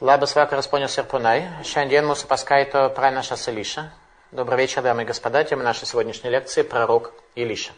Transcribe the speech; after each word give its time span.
Labas 0.00 0.36
vakaras, 0.36 0.68
ponios 0.68 0.94
ir 0.94 1.08
ponai. 1.10 1.40
Šiandien 1.66 2.04
mūsų 2.06 2.28
paskaito 2.30 2.84
pranašas 2.94 3.48
Илиша. 3.50 3.88
Добрый 4.30 4.60
вечер, 4.60 4.80
дамы 4.80 5.02
и 5.02 5.04
господа. 5.04 5.42
Тема 5.42 5.64
нашей 5.64 5.86
сегодняшней 5.86 6.30
лекции– 6.30 6.62
пророк 6.70 7.12
Илиша. 7.34 7.72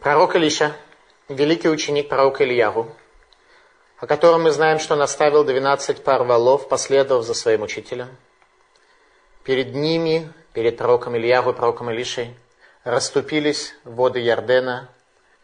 Пророк 0.00 0.34
Илиша– 0.34 0.72
великий 1.28 1.68
ученик 1.68 2.08
пророка 2.08 2.42
Ильягу, 2.42 2.90
о 3.98 4.08
котором 4.08 4.42
мы 4.42 4.50
знаем, 4.50 4.80
что 4.80 4.94
он 4.94 5.02
оставил 5.02 5.44
12 5.44 6.02
пар 6.02 6.24
валов, 6.24 6.68
последовав 6.68 7.24
за 7.24 7.34
своим 7.34 7.62
учителем. 7.62 8.08
Перед 9.44 9.72
ними, 9.76 10.32
перед 10.52 10.76
пророком 10.76 11.16
Ильягу 11.16 11.50
и 11.50 11.54
пророком 11.54 11.92
Илишей, 11.92 12.36
расступились 12.82 13.76
воды 13.84 14.18
Ярдена, 14.18 14.88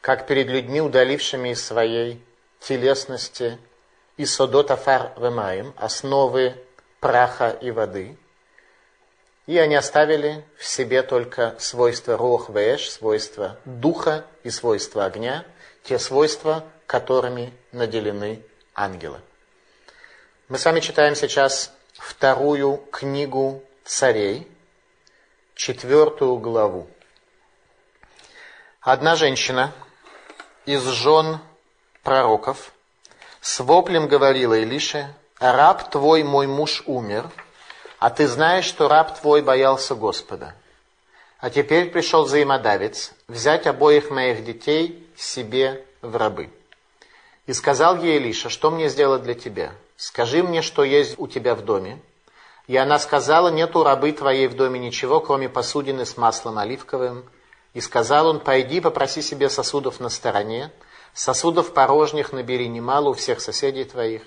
как 0.01 0.27
перед 0.27 0.49
людьми, 0.49 0.81
удалившими 0.81 1.51
из 1.51 1.65
своей 1.65 2.21
телесности 2.59 3.61
и 4.17 4.25
содот 4.25 4.71
афар 4.71 5.13
вемаем, 5.17 5.75
основы 5.77 6.55
праха 7.01 7.51
и 7.51 7.71
воды. 7.71 8.17
И 9.47 9.59
они 9.59 9.77
оставили 9.77 10.45
в 10.59 10.65
себе 10.65 11.03
только 11.03 11.55
свойства 11.59 12.17
рух 12.17 12.49
вэш, 12.49 12.91
свойства 12.91 13.59
духа 13.65 14.25
и 14.43 14.51
свойства 14.51 15.05
огня, 15.05 15.45
те 15.85 15.99
свойства, 15.99 16.65
которыми 16.87 17.53
наделены 17.73 18.43
ангелы. 18.75 19.21
Мы 20.49 20.59
с 20.59 20.65
вами 20.65 20.81
читаем 20.81 21.15
сейчас 21.15 21.73
вторую 21.93 22.79
книгу 22.91 23.63
царей, 23.85 24.51
четвертую 25.55 26.39
главу. 26.39 26.89
Одна 28.81 29.17
женщина 29.17 29.73
из 30.65 30.83
жен 30.83 31.39
пророков 32.03 32.73
с 33.47 33.61
воплем 33.61 34.09
говорила 34.09 34.55
Илише, 34.55 35.15
раб 35.39 35.89
твой, 35.89 36.25
мой 36.25 36.49
муж, 36.49 36.83
умер, 36.85 37.31
а 38.01 38.11
ты 38.11 38.27
знаешь, 38.27 38.65
что 38.65 38.89
раб 38.89 39.17
твой 39.21 39.41
боялся 39.41 39.95
Господа. 39.95 40.57
А 41.39 41.49
теперь 41.49 41.93
пришел 41.93 42.25
взаимодавец 42.25 43.13
взять 43.29 43.69
обоих 43.69 44.11
моих 44.11 44.45
детей 44.45 45.09
себе 45.17 45.87
в 46.03 46.17
рабы. 46.17 46.51
И 47.47 47.53
сказал 47.53 48.03
ей 48.03 48.17
Илиша, 48.17 48.49
что 48.49 48.73
мне 48.73 48.89
сделать 48.89 49.23
для 49.23 49.35
тебя? 49.35 49.71
Скажи 49.97 50.43
мне, 50.43 50.61
что 50.61 50.83
есть 50.83 51.15
у 51.17 51.29
тебя 51.29 51.55
в 51.55 51.65
доме. 51.65 52.03
И 52.67 52.77
она 52.77 52.99
сказала, 52.99 53.49
нет 53.49 53.77
у 53.77 53.85
рабы 53.85 54.11
твоей 54.11 54.49
в 54.49 54.57
доме 54.57 54.81
ничего, 54.81 55.21
кроме 55.21 55.49
посудины 55.49 56.05
с 56.05 56.17
маслом 56.17 56.59
оливковым. 56.59 57.25
И 57.75 57.81
сказал 57.81 58.27
он, 58.27 58.41
пойди 58.41 58.81
попроси 58.81 59.23
себе 59.23 59.49
сосудов 59.49 60.01
на 60.01 60.09
стороне, 60.09 60.73
Сосудов 61.17 61.73
порожних 61.73 62.35
набери 62.35 62.69
немало 62.69 63.09
у 63.09 63.13
всех 63.15 63.41
соседей 63.41 63.85
твоих, 63.85 64.21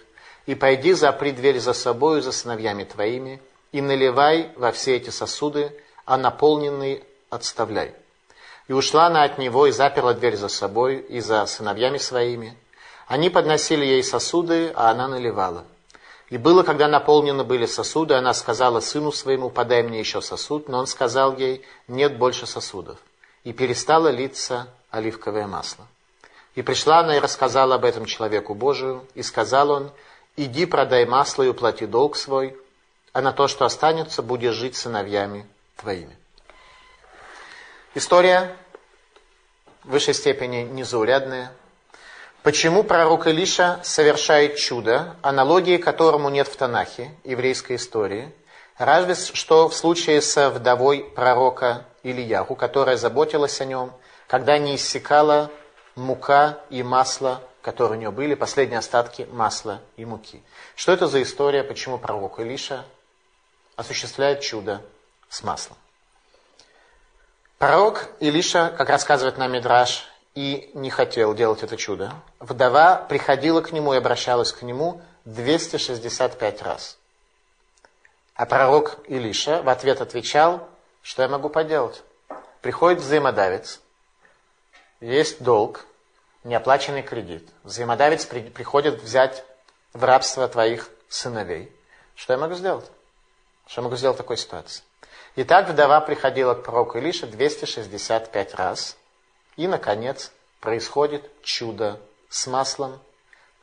и 0.47 0.55
пойди 0.55 0.93
запри 0.93 1.31
дверь 1.31 1.59
за 1.59 1.73
собою, 1.73 2.23
за 2.23 2.31
сыновьями 2.31 2.83
твоими, 2.83 3.39
и 3.71 3.79
наливай 3.79 4.49
во 4.55 4.71
все 4.71 4.95
эти 4.95 5.11
сосуды, 5.11 5.71
а 6.05 6.17
наполненный 6.17 7.03
отставляй. 7.29 7.93
И 8.67 8.73
ушла 8.73 9.05
она 9.05 9.21
от 9.21 9.37
него 9.37 9.67
и 9.67 9.71
заперла 9.71 10.15
дверь 10.15 10.35
за 10.35 10.47
собой 10.47 10.97
и 10.97 11.19
за 11.19 11.45
сыновьями 11.45 11.99
своими. 11.99 12.57
Они 13.05 13.29
подносили 13.29 13.85
ей 13.85 14.03
сосуды, 14.03 14.71
а 14.73 14.89
она 14.89 15.07
наливала. 15.07 15.65
И 16.31 16.39
было, 16.39 16.63
когда 16.63 16.87
наполнены 16.87 17.43
были 17.43 17.67
сосуды, 17.67 18.15
она 18.15 18.33
сказала 18.33 18.79
сыну 18.79 19.11
своему, 19.11 19.51
подай 19.51 19.83
мне 19.83 19.99
еще 19.99 20.21
сосуд, 20.21 20.67
но 20.67 20.79
он 20.79 20.87
сказал 20.87 21.37
ей, 21.37 21.63
нет 21.87 22.17
больше 22.17 22.47
сосудов. 22.47 22.97
И 23.43 23.53
перестало 23.53 24.07
литься 24.07 24.73
оливковое 24.89 25.45
масло. 25.45 25.85
И 26.55 26.61
пришла 26.61 26.99
она 26.99 27.17
и 27.17 27.19
рассказала 27.19 27.75
об 27.75 27.85
этом 27.85 28.05
человеку 28.05 28.53
Божию, 28.53 29.05
и 29.15 29.23
сказал 29.23 29.69
он, 29.69 29.91
иди 30.35 30.65
продай 30.65 31.05
масло 31.05 31.43
и 31.43 31.47
уплати 31.47 31.85
долг 31.85 32.15
свой, 32.15 32.57
а 33.13 33.21
на 33.21 33.31
то, 33.31 33.47
что 33.47 33.65
останется, 33.65 34.21
будешь 34.21 34.55
жить 34.55 34.75
сыновьями 34.75 35.45
твоими. 35.75 36.15
История 37.95 38.55
в 39.83 39.91
высшей 39.91 40.13
степени 40.13 40.63
незаурядная. 40.63 41.51
Почему 42.43 42.83
пророк 42.83 43.27
Илиша 43.27 43.79
совершает 43.83 44.57
чудо, 44.57 45.15
аналогии 45.21 45.77
которому 45.77 46.29
нет 46.29 46.47
в 46.47 46.55
Танахе, 46.55 47.11
еврейской 47.23 47.75
истории, 47.75 48.31
разве 48.77 49.15
что 49.15 49.67
в 49.67 49.75
случае 49.75 50.21
с 50.21 50.49
вдовой 50.49 51.03
пророка 51.15 51.85
Ильяху, 52.03 52.55
которая 52.55 52.95
заботилась 52.95 53.59
о 53.59 53.65
нем, 53.65 53.91
когда 54.27 54.57
не 54.57 54.75
иссякала 54.75 55.51
мука 55.99 56.59
и 56.69 56.81
масло, 56.83 57.41
которые 57.61 57.97
у 57.97 58.01
нее 58.01 58.11
были, 58.11 58.35
последние 58.35 58.79
остатки 58.79 59.27
масла 59.31 59.81
и 59.97 60.05
муки. 60.05 60.41
Что 60.75 60.91
это 60.91 61.07
за 61.07 61.21
история, 61.21 61.63
почему 61.63 61.97
пророк 61.97 62.39
Илиша 62.39 62.85
осуществляет 63.75 64.41
чудо 64.41 64.81
с 65.29 65.43
маслом? 65.43 65.77
Пророк 67.57 68.09
Илиша, 68.19 68.73
как 68.77 68.89
рассказывает 68.89 69.37
нам 69.37 69.51
Мидраш, 69.51 70.07
и 70.35 70.71
не 70.73 70.89
хотел 70.89 71.33
делать 71.33 71.63
это 71.63 71.75
чудо. 71.75 72.13
Вдова 72.39 72.95
приходила 72.95 73.61
к 73.61 73.73
нему 73.73 73.93
и 73.93 73.97
обращалась 73.97 74.53
к 74.53 74.61
нему 74.61 75.01
265 75.25 76.61
раз. 76.61 76.97
А 78.35 78.45
пророк 78.45 78.99
Илиша 79.07 79.61
в 79.61 79.67
ответ 79.67 79.99
отвечал, 79.99 80.69
что 81.01 81.23
я 81.23 81.27
могу 81.27 81.49
поделать. 81.49 82.03
Приходит 82.61 83.01
взаимодавец, 83.01 83.81
есть 85.01 85.41
долг, 85.41 85.85
неоплаченный 86.43 87.03
кредит. 87.03 87.47
Взаимодавец 87.63 88.25
при, 88.25 88.41
приходит 88.41 89.01
взять 89.01 89.43
в 89.93 90.03
рабство 90.03 90.47
твоих 90.47 90.89
сыновей. 91.09 91.71
Что 92.15 92.33
я 92.33 92.39
могу 92.39 92.53
сделать? 92.53 92.85
Что 93.67 93.81
я 93.81 93.83
могу 93.83 93.95
сделать 93.95 94.17
в 94.17 94.21
такой 94.21 94.37
ситуации? 94.37 94.83
Итак, 95.35 95.69
вдова 95.69 96.01
приходила 96.01 96.53
к 96.53 96.63
пророку 96.63 96.97
Илише 96.97 97.27
265 97.27 98.55
раз. 98.55 98.97
И, 99.55 99.67
наконец, 99.67 100.31
происходит 100.59 101.29
чудо 101.43 101.99
с 102.29 102.47
маслом. 102.47 102.99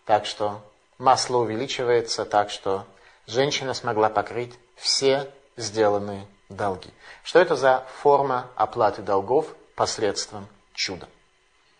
Так 0.04 0.26
что 0.26 0.62
масло 0.98 1.38
увеличивается, 1.38 2.25
так 2.25 2.50
что 2.50 2.87
женщина 3.26 3.75
смогла 3.75 4.08
покрыть 4.08 4.54
все 4.76 5.31
сделанные 5.56 6.26
долги. 6.48 6.91
Что 7.22 7.41
это 7.41 7.56
за 7.56 7.84
форма 8.00 8.48
оплаты 8.54 9.03
долгов 9.03 9.47
посредством 9.75 10.47
чуда? 10.75 11.08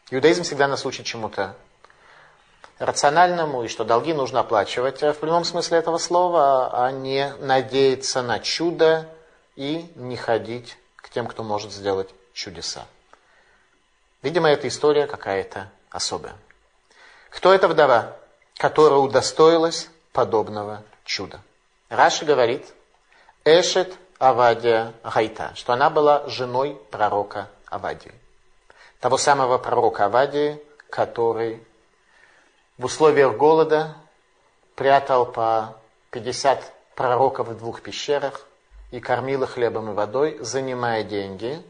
Иудаизм 0.09 0.45
всегда 0.45 0.69
нас 0.69 0.87
учит 0.87 1.05
чему-то 1.05 1.57
рациональному, 2.79 3.65
и 3.65 3.69
что 3.69 3.83
долги 3.83 4.13
нужно 4.13 4.39
оплачивать 4.39 5.03
в 5.03 5.15
прямом 5.15 5.43
смысле 5.43 5.79
этого 5.79 5.99
слова, 5.99 6.71
а 6.73 6.93
не 6.93 7.35
надеяться 7.41 8.23
на 8.23 8.39
чудо 8.39 9.09
и 9.57 9.91
не 9.97 10.17
ходить 10.17 10.79
к 10.95 11.11
тем, 11.11 11.27
кто 11.27 11.43
может 11.43 11.73
сделать 11.73 12.09
чудеса. 12.35 12.87
Видимо, 14.23 14.49
эта 14.49 14.69
история 14.69 15.09
какая-то 15.09 15.73
особая. 15.91 16.37
Кто 17.31 17.53
эта 17.53 17.67
вдова, 17.67 18.17
которая 18.59 19.01
удостоилась 19.01 19.89
подобного 20.13 20.85
чуда? 21.05 21.41
Раши 21.89 22.25
говорит, 22.25 22.65
Эшет 23.45 23.93
Авадия 24.21 24.93
Гайта, 25.03 25.51
что 25.57 25.73
она 25.73 25.91
была 25.91 26.29
женой 26.29 26.81
пророка 26.93 27.49
Авадии 27.67 28.15
того 29.01 29.19
самого 29.19 29.59
пророка 29.59 30.07
Авадии, 30.07 30.61
который 30.91 31.63
в 32.79 32.85
условиях 32.85 33.37
голода 33.37 33.97
прятал 34.75 35.27
по 35.27 35.77
50 36.11 36.73
пророков 36.95 37.49
в 37.49 37.59
двух 37.59 37.83
пещерах 37.83 38.47
и 38.91 39.01
кормил 39.01 39.43
их 39.43 39.51
хлебом 39.51 39.91
и 39.91 39.95
водой, 39.95 40.39
занимая 40.41 41.03
деньги. 41.03 41.63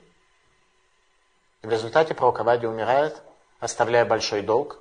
В 1.63 1.71
результате 1.71 2.15
пророк 2.15 2.41
Авадий 2.41 2.69
умирает, 2.69 3.21
оставляя 3.59 4.05
большой 4.05 4.43
долг, 4.43 4.79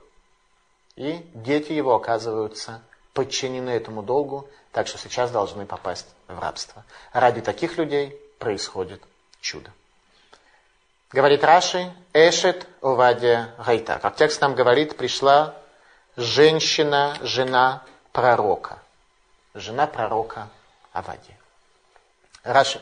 и 0.96 1.30
дети 1.34 1.72
его 1.72 1.96
оказываются 1.96 2.82
подчинены 3.14 3.70
этому 3.72 4.04
долгу, 4.04 4.50
так 4.72 4.88
что 4.88 4.98
сейчас 4.98 5.32
должны 5.32 5.66
попасть 5.66 6.08
в 6.28 6.38
рабство. 6.38 6.84
Ради 7.14 7.42
таких 7.42 7.78
людей 7.78 8.22
происходит 8.40 9.02
чудо. 9.40 9.72
Говорит 11.12 11.44
Раши, 11.44 11.94
Эшет 12.14 12.68
Овадия 12.82 13.54
Гайта. 13.58 14.00
Как 14.00 14.16
текст 14.16 14.42
нам 14.42 14.56
говорит, 14.56 14.98
пришла 14.98 15.56
женщина, 16.18 17.16
жена 17.22 17.84
пророка. 18.12 18.80
Жена 19.54 19.88
пророка 19.88 20.50
Авадия. 20.92 21.38
Раши. 22.44 22.82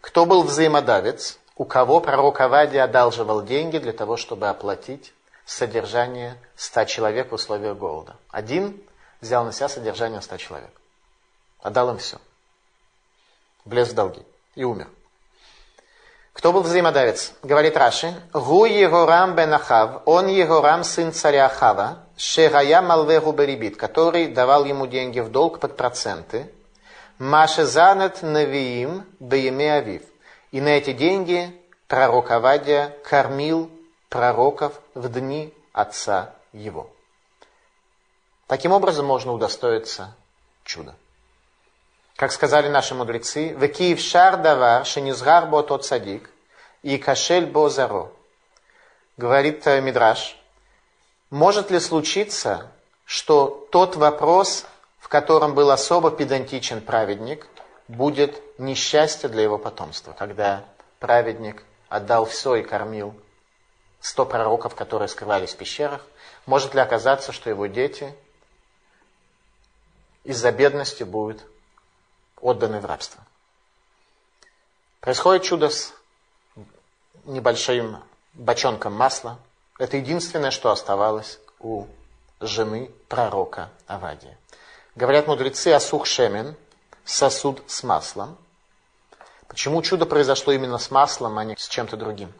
Кто 0.00 0.26
был 0.26 0.42
взаимодавец, 0.42 1.38
у 1.56 1.64
кого 1.64 2.00
пророк 2.00 2.40
Авадия 2.40 2.84
одалживал 2.84 3.42
деньги 3.42 3.78
для 3.78 3.92
того, 3.92 4.16
чтобы 4.16 4.48
оплатить 4.48 5.12
содержание 5.46 6.36
ста 6.54 6.84
человек 6.84 7.30
в 7.30 7.34
условиях 7.34 7.76
голода? 7.76 8.16
Один 8.30 8.80
взял 9.20 9.44
на 9.44 9.52
себя 9.52 9.68
содержание 9.68 10.20
ста 10.20 10.38
человек. 10.38 10.70
Отдал 11.62 11.90
им 11.90 11.98
все. 11.98 12.18
Влез 13.64 13.88
в 13.88 13.94
долги 13.94 14.22
и 14.54 14.64
умер. 14.64 14.88
Кто 16.36 16.52
был 16.52 16.60
взаимодавец? 16.60 17.32
Говорит 17.42 17.78
Раши. 17.78 18.14
Гу 18.34 18.66
Егорам 18.66 19.34
бен 19.34 19.54
Ахав, 19.54 20.02
он 20.04 20.26
Егорам 20.26 20.84
сын 20.84 21.10
царя 21.10 21.46
Ахава, 21.46 22.00
Шерая 22.18 22.82
Малвегу 22.82 23.32
Берибит, 23.32 23.78
который 23.78 24.28
давал 24.28 24.66
ему 24.66 24.86
деньги 24.86 25.20
в 25.20 25.30
долг 25.30 25.60
под 25.60 25.78
проценты. 25.78 26.52
Машезанет 27.18 28.20
Навиим 28.20 29.06
Бееме 29.18 29.72
Авив. 29.76 30.02
И 30.52 30.60
на 30.60 30.68
эти 30.68 30.92
деньги 30.92 31.58
пророк 31.88 32.30
Авадия 32.30 32.94
кормил 33.02 33.70
пророков 34.10 34.74
в 34.92 35.08
дни 35.08 35.54
отца 35.72 36.34
его. 36.52 36.90
Таким 38.46 38.72
образом 38.72 39.06
можно 39.06 39.32
удостоиться 39.32 40.14
чуда. 40.64 40.96
Как 42.16 42.32
сказали 42.32 42.68
наши 42.68 42.94
мудрецы, 42.94 43.54
в 43.54 43.68
Киев 43.68 44.00
шар 44.00 44.38
давар 44.38 44.86
шенизгар 44.86 45.46
бо 45.46 45.62
тот 45.62 45.84
садик 45.84 46.30
и 46.82 46.96
кашель 46.96 47.44
бо 47.44 47.68
заро. 47.68 48.10
Говорит 49.18 49.66
э, 49.66 49.82
Мидраш, 49.82 50.38
может 51.28 51.70
ли 51.70 51.78
случиться, 51.78 52.72
что 53.04 53.68
тот 53.70 53.96
вопрос, 53.96 54.64
в 54.98 55.08
котором 55.08 55.54
был 55.54 55.70
особо 55.70 56.10
педантичен 56.10 56.80
праведник, 56.80 57.48
будет 57.86 58.42
несчастье 58.58 59.28
для 59.28 59.42
его 59.42 59.58
потомства, 59.58 60.14
когда 60.18 60.64
праведник 61.00 61.64
отдал 61.90 62.24
все 62.24 62.56
и 62.56 62.62
кормил 62.62 63.14
сто 64.00 64.24
пророков, 64.24 64.74
которые 64.74 65.08
скрывались 65.08 65.52
в 65.52 65.58
пещерах, 65.58 66.06
может 66.46 66.74
ли 66.74 66.80
оказаться, 66.80 67.32
что 67.32 67.50
его 67.50 67.66
дети 67.66 68.14
из-за 70.24 70.50
бедности 70.50 71.02
будут 71.02 71.44
отданы 72.40 72.80
в 72.80 72.86
рабство. 72.86 73.22
Происходит 75.00 75.44
чудо 75.44 75.70
с 75.70 75.92
небольшим 77.24 78.02
бочонком 78.34 78.92
масла. 78.92 79.38
Это 79.78 79.96
единственное, 79.96 80.50
что 80.50 80.70
оставалось 80.70 81.38
у 81.60 81.86
жены 82.40 82.90
пророка 83.08 83.70
Авадия. 83.86 84.36
Говорят 84.94 85.26
мудрецы 85.26 85.68
Асух 85.68 86.06
Шемен, 86.06 86.56
сосуд 87.04 87.62
с 87.66 87.82
маслом. 87.82 88.36
Почему 89.48 89.82
чудо 89.82 90.06
произошло 90.06 90.52
именно 90.52 90.78
с 90.78 90.90
маслом, 90.90 91.38
а 91.38 91.44
не 91.44 91.56
с 91.56 91.68
чем-то 91.68 91.96
другим? 91.96 92.32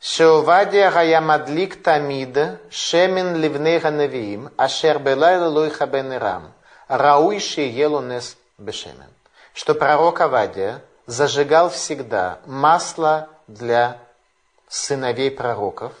Шеовадия 0.00 0.90
Гаямадлик 0.90 1.82
Тамид, 1.82 2.36
Шемен 2.70 3.36
Ливнега 3.36 3.90
Невиим, 3.90 4.50
Ашер 4.56 4.98
Белай 4.98 5.38
Луиха 5.38 5.86
Бенерам, 5.86 6.52
Рауи 6.88 7.38
Шиелунес 7.38 8.36
Бешемен. 8.60 9.10
Что 9.54 9.74
пророк 9.74 10.20
Авадия 10.20 10.82
зажигал 11.06 11.70
всегда 11.70 12.40
масло 12.46 13.28
для 13.48 13.98
сыновей 14.68 15.30
пророков, 15.30 15.92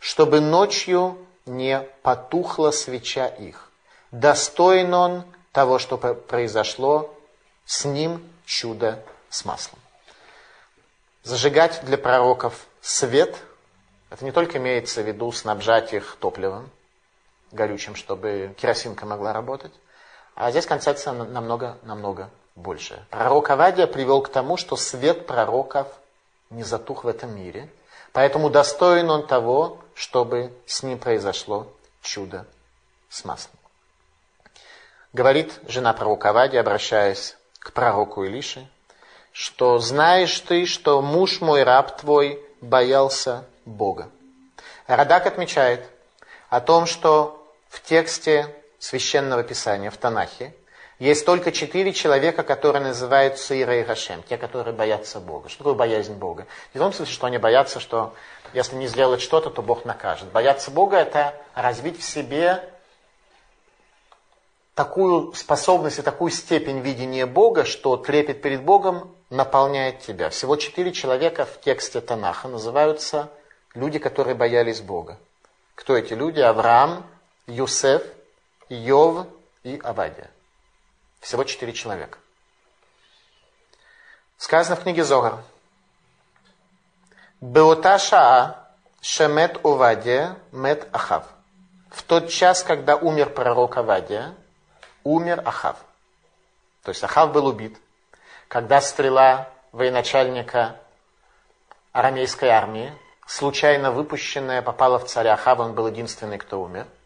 чтобы 0.00 0.40
ночью 0.40 1.16
не 1.46 1.80
потухла 2.02 2.70
свеча 2.72 3.26
их. 3.26 3.70
Достоин 4.10 4.94
он 4.94 5.24
того, 5.52 5.78
что 5.78 5.96
произошло 5.96 7.14
с 7.64 7.84
ним 7.84 8.26
чудо 8.44 9.02
с 9.28 9.44
маслом. 9.44 9.78
Зажигать 11.22 11.84
для 11.84 11.98
пророков 11.98 12.66
свет, 12.80 13.36
это 14.10 14.24
не 14.24 14.32
только 14.32 14.58
имеется 14.58 15.02
в 15.02 15.06
виду 15.06 15.30
снабжать 15.30 15.92
их 15.92 16.16
топливом 16.18 16.70
горючим, 17.52 17.94
чтобы 17.94 18.54
керосинка 18.58 19.06
могла 19.06 19.32
работать, 19.32 19.72
а 20.38 20.52
здесь 20.52 20.66
концепция 20.66 21.14
намного-намного 21.14 22.30
больше. 22.54 23.04
Пророк 23.10 23.50
Авадия 23.50 23.88
привел 23.88 24.22
к 24.22 24.28
тому, 24.28 24.56
что 24.56 24.76
свет 24.76 25.26
пророков 25.26 25.88
не 26.50 26.62
затух 26.62 27.02
в 27.02 27.08
этом 27.08 27.34
мире, 27.34 27.68
поэтому 28.12 28.48
достоин 28.48 29.10
он 29.10 29.26
того, 29.26 29.78
чтобы 29.94 30.52
с 30.64 30.84
ним 30.84 31.00
произошло 31.00 31.66
чудо 32.02 32.46
с 33.08 33.24
маслом. 33.24 33.56
Говорит 35.12 35.58
жена 35.66 35.92
пророка 35.92 36.30
Авадия, 36.30 36.60
обращаясь 36.60 37.36
к 37.58 37.72
пророку 37.72 38.22
Илише, 38.22 38.68
что 39.32 39.80
знаешь 39.80 40.38
ты, 40.38 40.66
что 40.66 41.02
муж 41.02 41.40
мой, 41.40 41.64
раб 41.64 42.00
твой, 42.00 42.40
боялся 42.60 43.44
Бога. 43.64 44.08
Радак 44.86 45.26
отмечает 45.26 45.84
о 46.48 46.60
том, 46.60 46.86
что 46.86 47.44
в 47.68 47.82
тексте 47.82 48.54
священного 48.78 49.42
писания 49.42 49.90
в 49.90 49.96
Танахе 49.96 50.54
есть 50.98 51.24
только 51.24 51.52
четыре 51.52 51.92
человека, 51.92 52.42
которые 52.42 52.82
называются 52.82 53.60
Ира 53.60 53.76
и 53.76 53.82
Гашем, 53.84 54.22
те, 54.28 54.36
которые 54.36 54.74
боятся 54.74 55.20
Бога. 55.20 55.48
Что 55.48 55.58
такое 55.58 55.74
боязнь 55.74 56.14
Бога? 56.14 56.46
Не 56.74 56.78
в 56.78 56.82
том 56.82 56.92
смысле, 56.92 57.14
что 57.14 57.26
они 57.26 57.38
боятся, 57.38 57.78
что 57.78 58.14
если 58.52 58.74
не 58.74 58.88
сделать 58.88 59.20
что-то, 59.20 59.50
то 59.50 59.62
Бог 59.62 59.84
накажет. 59.84 60.28
Бояться 60.32 60.72
Бога– 60.72 60.96
это 60.98 61.34
развить 61.54 62.00
в 62.00 62.02
себе 62.02 62.68
такую 64.74 65.32
способность 65.34 66.00
и 66.00 66.02
такую 66.02 66.30
степень 66.32 66.80
видения 66.80 67.26
Бога, 67.26 67.64
что 67.64 67.96
трепет 67.96 68.42
перед 68.42 68.62
Богом 68.62 69.14
наполняет 69.30 70.00
тебя. 70.00 70.30
Всего 70.30 70.56
четыре 70.56 70.92
человека 70.92 71.44
в 71.44 71.60
тексте 71.60 72.00
Танаха 72.00 72.48
называются 72.48 73.30
люди, 73.74 73.98
которые 74.00 74.34
боялись 74.34 74.80
Бога. 74.80 75.18
Кто 75.76 75.96
эти 75.96 76.14
люди? 76.14 76.40
Авраам, 76.40 77.06
Юсеф, 77.46 78.02
Йов 78.68 79.26
и 79.62 79.80
Авадия. 79.82 80.30
Всего 81.20 81.44
четыре 81.44 81.72
человека. 81.72 82.18
Сказано 84.36 84.76
в 84.76 84.82
книге 84.82 85.04
Зогар. 85.04 85.38
Беота 87.40 87.98
шемет 89.00 89.64
Увадия 89.64 90.36
мет 90.52 90.86
Ахав. 90.92 91.24
В 91.90 92.02
тот 92.02 92.28
час, 92.28 92.62
когда 92.62 92.96
умер 92.96 93.30
пророк 93.30 93.76
Авадия, 93.78 94.34
умер 95.02 95.42
Ахав. 95.44 95.76
То 96.82 96.90
есть 96.90 97.02
Ахав 97.02 97.32
был 97.32 97.46
убит. 97.46 97.78
Когда 98.48 98.80
стрела 98.80 99.48
военачальника 99.72 100.78
арамейской 101.92 102.50
армии, 102.50 102.92
случайно 103.26 103.90
выпущенная, 103.92 104.62
попала 104.62 104.98
в 104.98 105.06
царя 105.06 105.34
Ахава, 105.34 105.62
он 105.62 105.74
был 105.74 105.88
единственный, 105.88 106.38
кто 106.38 106.62
умер– 106.62 106.86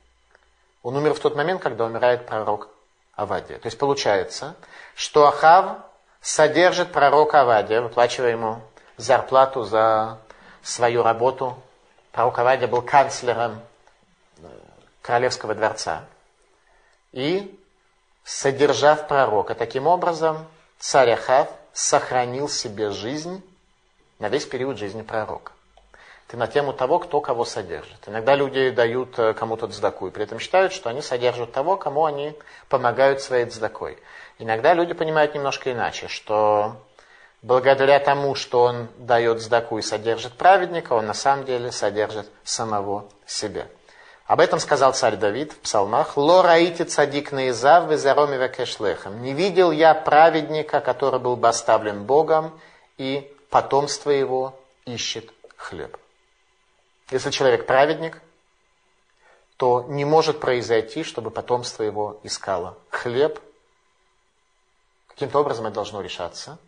он 0.82 0.96
умер 0.96 1.14
в 1.14 1.20
тот 1.20 1.36
момент, 1.36 1.62
когда 1.62 1.84
умирает 1.84 2.26
пророк 2.26 2.68
Авадия. 3.14 3.58
То 3.58 3.66
есть 3.66 3.78
получается, 3.78 4.56
что 4.94 5.26
Ахав 5.26 5.78
содержит 6.20 6.92
пророка 6.92 7.42
Авадия, 7.42 7.80
выплачивая 7.80 8.30
ему 8.30 8.60
зарплату 8.96 9.64
за 9.64 10.18
свою 10.62 11.02
работу. 11.02 11.56
Пророк 12.10 12.38
Авадия 12.38 12.66
был 12.66 12.82
канцлером 12.82 13.60
э, 14.38 14.48
королевского 15.02 15.54
дворца. 15.54 16.04
И, 17.12 17.58
содержав 18.24 19.08
пророка, 19.08 19.54
таким 19.54 19.86
образом 19.86 20.46
царь 20.78 21.12
Ахав 21.12 21.48
сохранил 21.72 22.48
себе 22.48 22.90
жизнь 22.90 23.42
на 24.18 24.28
весь 24.28 24.46
период 24.46 24.78
жизни 24.78 25.02
пророка 25.02 25.52
на 26.36 26.46
тему 26.46 26.72
того, 26.72 26.98
кто 26.98 27.20
кого 27.20 27.44
содержит. 27.44 27.98
Иногда 28.06 28.34
люди 28.34 28.70
дают 28.70 29.18
э, 29.18 29.34
кому-то 29.34 29.68
цдаку 29.68 30.08
и 30.08 30.10
при 30.10 30.24
этом 30.24 30.38
считают, 30.38 30.72
что 30.72 30.90
они 30.90 31.02
содержат 31.02 31.52
того, 31.52 31.76
кому 31.76 32.04
они 32.04 32.34
помогают 32.68 33.20
своей 33.20 33.46
цдакой. 33.46 33.98
Иногда 34.38 34.74
люди 34.74 34.94
понимают 34.94 35.34
немножко 35.34 35.72
иначе, 35.72 36.08
что 36.08 36.76
благодаря 37.42 37.98
тому, 38.00 38.34
что 38.34 38.62
он 38.62 38.88
дает 38.98 39.42
цдаку 39.42 39.78
и 39.78 39.82
содержит 39.82 40.32
праведника, 40.34 40.94
он 40.94 41.06
на 41.06 41.14
самом 41.14 41.44
деле 41.44 41.70
содержит 41.72 42.28
самого 42.44 43.06
себя. 43.26 43.66
Об 44.26 44.40
этом 44.40 44.60
сказал 44.60 44.94
царь 44.94 45.16
Давид 45.16 45.52
в 45.52 45.58
псалмах. 45.58 46.16
«Ло 46.16 46.42
раите 46.42 46.84
цадик 46.84 47.32
наизав 47.32 47.90
везароми 47.90 48.36
векешлехам». 48.36 49.20
«Не 49.20 49.34
видел 49.34 49.70
я 49.70 49.94
праведника, 49.94 50.80
который 50.80 51.20
был 51.20 51.36
бы 51.36 51.48
оставлен 51.48 52.04
Богом, 52.04 52.58
и 52.96 53.30
потомство 53.50 54.10
его 54.10 54.58
ищет 54.86 55.30
хлеб». 55.56 55.98
Если 57.12 57.30
человек 57.30 57.66
праведник, 57.66 58.22
то 59.58 59.84
не 59.86 60.06
может 60.06 60.40
произойти, 60.40 61.04
чтобы 61.04 61.30
потомство 61.30 61.82
его 61.82 62.18
искало 62.22 62.78
хлеб. 62.88 63.38
Каким-то 65.08 65.40
образом 65.40 65.66
это 65.66 65.74
должно 65.74 66.00
решаться. 66.00 66.58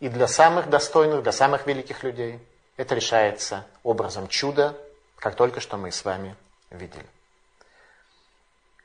И 0.00 0.08
для 0.08 0.26
самых 0.26 0.68
достойных, 0.68 1.22
для 1.22 1.30
самых 1.30 1.68
великих 1.68 2.02
людей 2.02 2.40
это 2.76 2.96
решается 2.96 3.66
образом 3.84 4.26
чуда, 4.26 4.76
как 5.16 5.36
только 5.36 5.60
что 5.60 5.76
мы 5.76 5.92
с 5.92 6.04
вами 6.04 6.34
видели. 6.70 7.06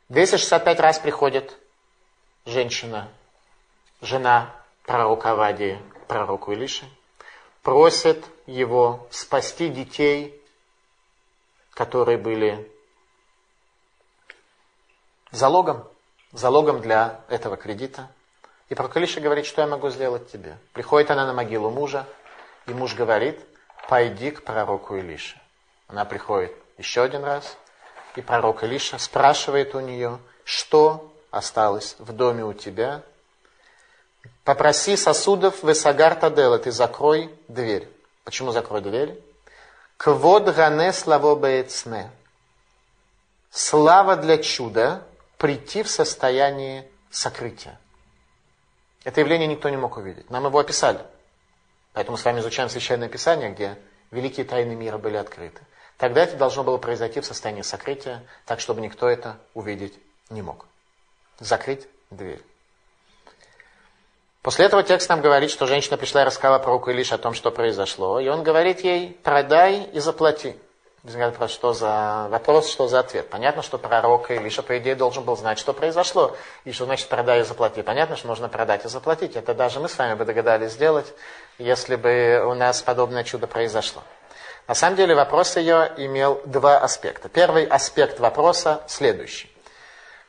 265 0.09 0.79
раз 0.79 1.00
приходит 1.00 1.57
женщина, 2.45 3.09
жена 4.00 4.53
пророка 4.85 5.31
Авадии, 5.31 5.81
пророку 6.07 6.53
Илиши, 6.53 6.85
просит 7.63 8.23
его 8.45 9.07
спасти 9.09 9.69
детей 9.69 10.39
которые 11.74 12.18
были 12.18 12.70
залогом, 15.32 15.88
залогом 16.32 16.82
для 16.82 17.22
этого 17.30 17.58
кредита. 17.58 18.08
И 18.70 18.75
Проколиша 18.75 19.20
говорит, 19.20 19.46
что 19.46 19.62
я 19.62 19.68
могу 19.68 19.89
сделать 19.89 20.32
тебе. 20.32 20.58
Приходит 20.74 21.12
она 21.12 21.25
на 21.25 21.34
могилу 21.34 21.70
мужа, 21.70 22.06
и 22.68 22.74
муж 22.74 22.96
говорит, 22.96 23.39
пойди 23.89 24.32
к 24.32 24.44
пророку 24.44 24.96
Илише. 24.96 25.39
Она 25.88 26.06
приходит 26.06 26.53
еще 26.77 27.03
один 27.03 27.24
раз, 27.24 27.58
и 28.15 28.22
пророк 28.22 28.63
Илиша 28.63 28.98
спрашивает 28.98 29.75
у 29.75 29.80
нее, 29.80 30.20
что 30.44 31.12
осталось 31.32 31.96
в 32.00 32.13
доме 32.13 32.46
у 32.46 32.53
тебя. 32.53 33.01
Попроси 34.44 34.96
сосудов 34.96 35.63
весагар 35.63 36.15
тадела, 36.15 36.58
ты 36.60 36.72
закрой 36.72 37.34
дверь. 37.48 37.89
Почему 38.24 38.51
закрой 38.51 38.82
дверь? 38.82 39.20
Квод 39.97 40.53
гане 40.55 40.91
славо 40.93 41.35
беецне. 41.35 42.09
Слава 43.51 44.15
для 44.15 44.38
чуда 44.38 45.03
прийти 45.38 45.83
в 45.83 45.89
состояние 45.89 46.88
сокрытия. 47.12 47.79
Это 49.03 49.21
явление 49.21 49.47
никто 49.47 49.69
не 49.69 49.77
мог 49.77 49.97
увидеть. 49.97 50.29
Нам 50.29 50.45
его 50.45 50.59
описали. 50.59 51.00
Поэтому 51.93 52.17
с 52.17 52.25
вами 52.25 52.39
изучаем 52.39 52.69
Священное 52.69 53.09
Писание, 53.09 53.51
где 53.51 53.77
великие 54.12 54.45
тайны 54.45 54.75
мира 54.75 54.97
были 54.97 55.17
открыты. 55.17 55.62
Тогда 55.97 56.23
это 56.23 56.35
должно 56.38 56.63
было 56.63 56.77
произойти 56.77 57.19
в 57.21 57.25
состоянии 57.25 57.62
сокрытия, 57.62 58.25
так 58.45 58.59
чтобы 58.59 58.81
никто 58.81 59.07
это 59.07 59.38
увидеть 59.53 59.93
не 60.29 60.41
мог. 60.41 60.65
Закрыть 61.39 61.88
дверь. 62.09 62.41
После 64.43 64.65
этого 64.65 64.83
текст 64.83 65.07
нам 65.07 65.21
говорит, 65.21 65.50
что 65.50 65.65
женщина 65.67 65.95
пришла 65.95 66.23
и 66.23 66.25
рассказала 66.25 66.59
пророку 66.59 66.91
лишь 66.91 67.13
о 67.13 67.17
том, 67.17 67.33
что 67.33 67.50
произошло. 67.50 68.19
И 68.19 68.27
он 68.27 68.43
говорит 68.43 68.81
ей, 68.81 69.17
продай 69.23 69.83
и 69.93 70.00
заплати. 70.00 70.57
Про 71.38 71.47
что 71.47 71.71
за 71.73 72.27
вопрос, 72.29 72.69
что 72.69 72.89
за 72.89 73.00
ответ. 73.00 73.29
Понятно, 73.29 73.62
что 73.62 73.77
пророк 73.77 74.31
Илиша, 74.31 74.62
по 74.62 74.77
идее, 74.77 74.95
должен 74.95 75.23
был 75.23 75.38
знать, 75.38 75.59
что 75.59 75.71
произошло. 75.71 76.35
И 76.65 76.73
что 76.73 76.83
значит 76.83 77.07
продай 77.07 77.39
и 77.39 77.43
заплати. 77.43 77.81
Понятно, 77.83 78.17
что 78.17 78.27
нужно 78.27 78.50
продать 78.50 78.83
и 78.83 78.89
заплатить. 78.89 79.38
Это 79.38 79.53
даже 79.53 79.79
мы 79.79 79.88
с 79.88 79.97
вами 79.97 80.15
бы 80.15 80.25
догадались 80.25 80.73
сделать, 80.73 81.13
если 81.57 81.95
бы 81.95 82.43
у 82.45 82.53
нас 82.53 82.81
подобное 82.81 83.23
чудо 83.23 83.47
произошло. 83.47 84.03
На 84.67 84.75
самом 84.75 84.97
деле 84.97 85.15
вопрос 85.15 85.55
ее 85.55 85.89
имел 85.95 86.41
два 86.45 86.79
аспекта. 86.79 87.29
Первый 87.29 87.65
аспект 87.65 88.19
вопроса 88.19 88.83
следующий. 88.88 89.50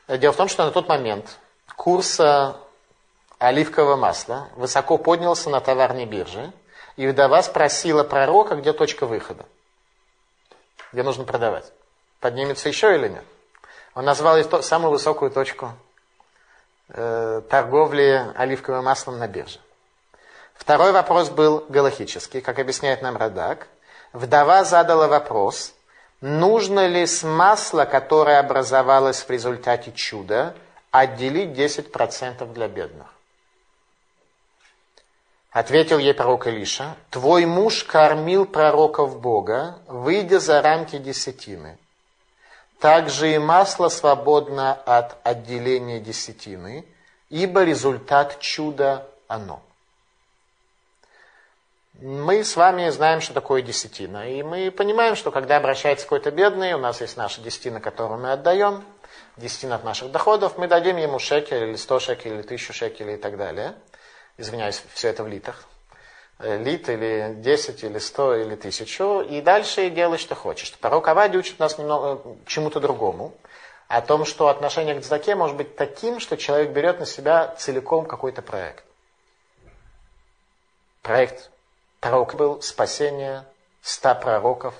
Дело 0.07 0.31
в 0.31 0.37
том, 0.37 0.47
что 0.47 0.63
на 0.63 0.71
тот 0.71 0.87
момент 0.87 1.37
курс 1.75 2.19
оливкового 3.39 3.95
масла 3.95 4.49
высоко 4.55 4.97
поднялся 4.97 5.49
на 5.49 5.59
товарной 5.61 6.05
бирже, 6.05 6.51
и 6.95 7.07
вдова 7.07 7.41
спросила 7.43 8.03
пророка, 8.03 8.55
где 8.55 8.73
точка 8.73 9.05
выхода, 9.05 9.45
где 10.93 11.03
нужно 11.03 11.25
продавать. 11.25 11.71
Поднимется 12.19 12.69
еще 12.69 12.95
или 12.95 13.09
нет? 13.09 13.23
Он 13.93 14.05
назвал 14.05 14.41
самую 14.61 14.91
высокую 14.91 15.31
точку 15.31 15.73
э, 16.89 17.41
торговли 17.49 18.25
оливковым 18.35 18.85
маслом 18.85 19.19
на 19.19 19.27
бирже. 19.27 19.59
Второй 20.53 20.91
вопрос 20.91 21.29
был 21.29 21.65
галахический, 21.69 22.41
как 22.41 22.59
объясняет 22.59 23.01
нам 23.01 23.17
Радак 23.17 23.67
вдова 24.15 24.63
задала 24.63 25.07
вопрос, 25.07 25.73
нужно 26.21 26.87
ли 26.87 27.05
с 27.05 27.23
масла, 27.23 27.85
которое 27.85 28.39
образовалось 28.39 29.21
в 29.21 29.29
результате 29.29 29.91
чуда, 29.91 30.55
отделить 30.91 31.57
10% 31.57 32.51
для 32.53 32.67
бедных. 32.67 33.07
Ответил 35.55 35.99
ей 35.99 36.13
пророк 36.13 36.47
Илиша, 36.47 36.97
твой 37.09 37.45
муж 37.45 37.85
кормил 37.85 38.45
пророков 38.45 39.21
Бога, 39.21 39.79
выйдя 39.87 40.41
за 40.41 40.61
рамки 40.61 40.97
десятины. 40.97 41.77
Также 42.81 43.33
и 43.33 43.37
масло 43.37 43.87
свободно 43.87 44.73
от 44.73 45.15
отделения 45.23 46.01
десятины, 46.01 46.83
ибо 47.29 47.63
результат 47.63 48.37
чуда 48.41 49.07
оно. 49.29 49.61
Мы 52.01 52.43
с 52.43 52.57
вами 52.57 52.89
знаем, 52.89 53.21
что 53.21 53.33
такое 53.33 53.61
десятина. 53.61 54.29
И 54.29 54.43
мы 54.43 54.69
понимаем, 54.71 55.15
что 55.15 55.31
когда 55.31 55.55
обращается 55.55 56.05
какой-то 56.05 56.31
бедный, 56.31 56.73
у 56.73 56.79
нас 56.79 56.99
есть 56.99 57.15
наша 57.15 57.39
десятина, 57.39 57.79
которую 57.79 58.19
мы 58.19 58.33
отдаем, 58.33 58.83
десятина 59.37 59.75
от 59.75 59.85
наших 59.85 60.11
доходов, 60.11 60.57
мы 60.57 60.67
дадим 60.67 60.97
ему 60.97 61.17
шекель 61.17 61.69
или 61.69 61.75
сто 61.77 62.01
шекелей, 62.01 62.39
или 62.39 62.41
тысячу 62.41 62.73
шекелей 62.73 63.13
и 63.13 63.17
так 63.17 63.37
далее. 63.37 63.73
Извиняюсь, 64.37 64.83
все 64.93 65.09
это 65.09 65.23
в 65.23 65.27
литах. 65.27 65.65
Э, 66.39 66.57
лит 66.57 66.89
или 66.89 67.35
десять 67.37 67.83
или 67.83 67.97
сто 67.99 68.35
или 68.35 68.55
тысячу. 68.55 69.21
И 69.21 69.41
дальше 69.41 69.89
делай, 69.89 70.17
что 70.17 70.35
хочешь. 70.35 70.73
Пророк 70.73 71.07
Авади 71.07 71.37
учит 71.37 71.59
нас 71.59 71.77
немного 71.77 72.21
чему-то 72.45 72.79
другому. 72.79 73.33
О 73.87 74.01
том, 74.01 74.25
что 74.25 74.47
отношение 74.47 74.95
к 74.95 75.01
дзаке 75.01 75.35
может 75.35 75.55
быть 75.55 75.75
таким, 75.75 76.19
что 76.19 76.37
человек 76.37 76.71
берет 76.71 76.99
на 76.99 77.05
себя 77.05 77.55
целиком 77.57 78.05
какой-то 78.05 78.41
проект. 78.41 78.83
Проект 81.01 81.51
Пророк 82.05 82.35
был 82.35 82.61
спасение 82.61 83.45
ста 83.81 84.13
пророков, 84.13 84.75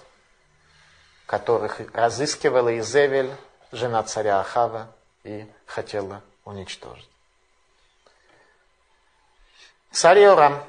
которых 1.26 1.82
разыскивала 1.94 2.78
Изевель, 2.78 3.32
жена 3.72 4.04
царя 4.04 4.40
Ахава, 4.40 4.90
и 5.24 5.48
хотела 5.66 6.22
уничтожить. 6.44 7.10
Царь 9.96 10.24
Иорам, 10.24 10.62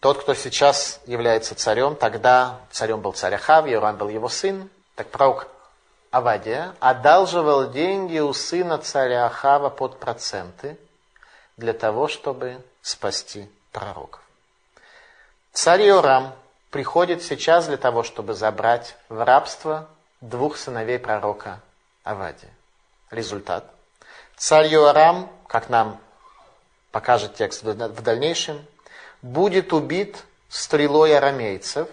тот, 0.00 0.20
кто 0.20 0.34
сейчас 0.34 0.98
является 1.06 1.54
царем, 1.54 1.94
тогда 1.94 2.58
царем 2.72 3.00
был 3.00 3.12
царь 3.12 3.34
Ахав, 3.36 3.68
Иорам 3.68 3.98
был 3.98 4.08
его 4.08 4.28
сын, 4.28 4.68
так 4.96 5.12
пророк 5.12 5.46
Авадия 6.10 6.74
одалживал 6.80 7.70
деньги 7.70 8.18
у 8.18 8.32
сына 8.32 8.78
царя 8.78 9.26
Ахава 9.26 9.70
под 9.70 10.00
проценты 10.00 10.76
для 11.56 11.72
того, 11.72 12.08
чтобы 12.08 12.60
спасти 12.82 13.48
пророков. 13.70 14.20
Царь 15.52 15.86
Иорам 15.86 16.34
приходит 16.72 17.22
сейчас 17.22 17.68
для 17.68 17.76
того, 17.76 18.02
чтобы 18.02 18.34
забрать 18.34 18.96
в 19.08 19.24
рабство 19.24 19.88
двух 20.20 20.56
сыновей 20.56 20.98
пророка 20.98 21.60
Авадия. 22.02 22.50
Результат. 23.12 23.70
Царь 24.36 24.74
Иорам, 24.74 25.30
как 25.46 25.68
нам 25.68 26.00
покажет 26.96 27.34
текст 27.34 27.62
в 27.62 28.02
дальнейшем, 28.02 28.64
будет 29.20 29.74
убит 29.74 30.16
стрелой 30.48 31.14
арамейцев, 31.14 31.88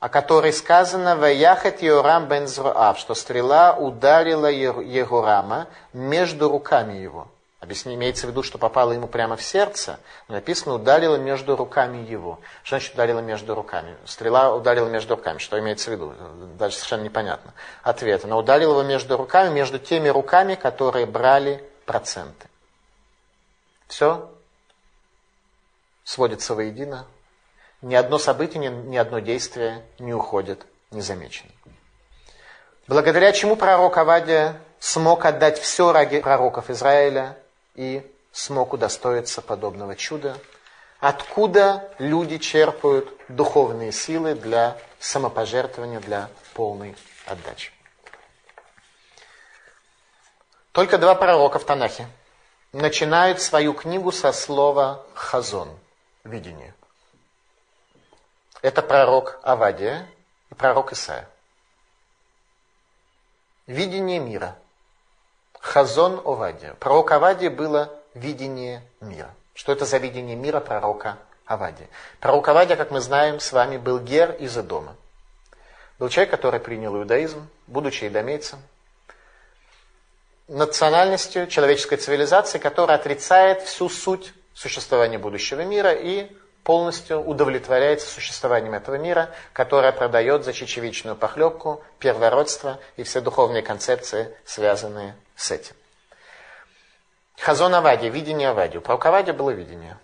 о 0.00 0.08
которой 0.08 0.54
сказано 0.54 1.14
«Ваяхат 1.14 1.84
Иорам 1.84 2.26
бен 2.26 2.48
Зруав», 2.48 2.98
что 2.98 3.14
стрела 3.14 3.76
ударила 3.76 4.46
Егорама 4.46 5.66
между 5.92 6.48
руками 6.48 6.94
его. 6.94 7.28
Объясни, 7.60 7.96
имеется 7.96 8.26
в 8.26 8.30
виду, 8.30 8.42
что 8.42 8.56
попало 8.56 8.92
ему 8.92 9.08
прямо 9.08 9.36
в 9.36 9.42
сердце, 9.42 10.00
но 10.28 10.36
написано 10.36 10.76
ударила 10.76 11.16
между 11.16 11.54
руками 11.54 11.98
его. 11.98 12.40
Что 12.62 12.76
значит 12.76 12.94
ударила 12.94 13.20
между 13.20 13.54
руками? 13.54 13.94
Стрела 14.06 14.54
ударила 14.54 14.88
между 14.88 15.16
руками. 15.16 15.36
Что 15.36 15.58
имеется 15.58 15.90
в 15.90 15.92
виду? 15.92 16.14
Даже 16.58 16.76
совершенно 16.76 17.02
непонятно. 17.02 17.52
Ответ. 17.82 18.24
Она 18.24 18.38
ударила 18.38 18.70
его 18.70 18.84
между 18.84 19.18
руками, 19.18 19.52
между 19.52 19.78
теми 19.78 20.08
руками, 20.08 20.54
которые 20.54 21.04
брали 21.04 21.62
проценты. 21.84 22.47
Все 23.88 24.30
сводится 26.04 26.54
воедино. 26.54 27.06
Ни 27.82 27.94
одно 27.94 28.18
событие, 28.18 28.60
ни, 28.60 28.68
ни 28.68 28.96
одно 28.96 29.18
действие 29.18 29.84
не 29.98 30.14
уходит 30.14 30.64
незамеченным. 30.90 31.52
Благодаря 32.86 33.32
чему 33.32 33.56
пророк 33.56 33.98
Авадия 33.98 34.60
смог 34.78 35.24
отдать 35.24 35.58
все 35.58 35.92
ради 35.92 36.20
пророков 36.20 36.70
Израиля– 36.70 37.36
и 37.78 38.04
смог 38.32 38.72
удостоиться 38.72 39.40
подобного 39.40 39.94
чуда, 39.94 40.36
откуда 40.98 41.88
люди 41.98 42.38
черпают 42.38 43.08
духовные 43.28 43.92
силы 43.92 44.34
для 44.34 44.76
самопожертвования, 44.98 46.00
для 46.00 46.28
полной 46.54 46.96
отдачи. 47.24 47.72
Только 50.72 50.98
два 50.98 51.14
пророка 51.14 51.60
в 51.60 51.64
Танахе 51.64 52.08
начинают 52.72 53.40
свою 53.40 53.74
книгу 53.74 54.12
со 54.12 54.32
слова 54.32 55.04
«хазон»– 55.14 55.68
видение. 56.24 56.74
Это 58.62 58.82
пророк 58.82 59.38
Авадия 59.42 60.06
и 60.50 60.54
пророк 60.54 60.92
Исаия. 60.92 61.28
Видение 63.66 64.18
мира– 64.18 64.56
Хазон 65.60 66.20
Овадия. 66.24 66.74
Пророк 66.74 67.10
Авадия 67.12 67.50
было 67.50 67.92
видение 68.14 68.82
мира. 69.00 69.34
Что 69.54 69.72
это 69.72 69.84
за 69.84 69.98
видение 69.98 70.36
мира 70.36 70.60
пророка 70.60 71.18
Авадия? 71.46 71.88
Пророк 72.20 72.48
Авадия, 72.48 72.76
как 72.76 72.90
мы 72.90 73.00
знаем, 73.00 73.40
с 73.40 73.52
вами 73.52 73.76
был 73.76 73.98
Гер 73.98 74.32
из 74.32 74.56
Эдома. 74.56 74.96
Был 75.98 76.08
человек, 76.08 76.30
который 76.30 76.60
принял 76.60 76.96
иудаизм, 76.96 77.48
будучи 77.66 78.06
идомейцем, 78.06 78.60
национальностью 80.48 81.46
человеческой 81.46 81.96
цивилизации, 81.96 82.58
которая 82.58 82.98
отрицает 82.98 83.62
всю 83.62 83.88
суть 83.88 84.32
существования 84.54 85.18
будущего 85.18 85.60
мира 85.60 85.92
и 85.92 86.30
полностью 86.64 87.20
удовлетворяется 87.20 88.10
существованием 88.10 88.74
этого 88.74 88.96
мира, 88.96 89.30
которое 89.52 89.92
продает 89.92 90.44
за 90.44 90.52
чечевичную 90.52 91.16
похлебку, 91.16 91.82
первородство 91.98 92.78
и 92.96 93.04
все 93.04 93.20
духовные 93.20 93.62
концепции, 93.62 94.34
связанные 94.44 95.14
с 95.36 95.50
этим. 95.50 95.74
Хазон 97.38 97.74
Авади, 97.74 98.08
видение 98.08 98.48
Авади. 98.50 98.78
У 98.78 98.80
пророка 98.80 99.08
Авади 99.08 99.30
было 99.30 99.50
видение. 99.50 99.96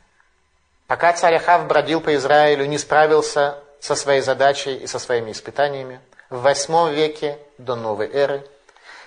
Пока 0.86 1.12
царь 1.12 1.34
Ахав 1.34 1.66
бродил 1.66 2.00
по 2.00 2.14
Израилю, 2.14 2.66
не 2.66 2.78
справился 2.78 3.58
со 3.80 3.94
своей 3.94 4.20
задачей 4.20 4.76
и 4.76 4.86
со 4.86 4.98
своими 4.98 5.32
испытаниями, 5.32 6.00
в 6.30 6.40
восьмом 6.40 6.92
веке 6.92 7.38
до 7.58 7.74
новой 7.74 8.10
эры. 8.10 8.46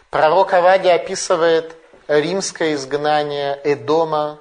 Пророк 0.10 0.54
Авадия 0.54 0.94
описывает 0.94 1.76
римское 2.08 2.76
изгнание 2.76 3.60
Эдома 3.64 4.40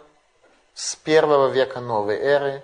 с 0.75 0.95
первого 0.95 1.49
века 1.49 1.81
новой 1.81 2.19
эры 2.19 2.63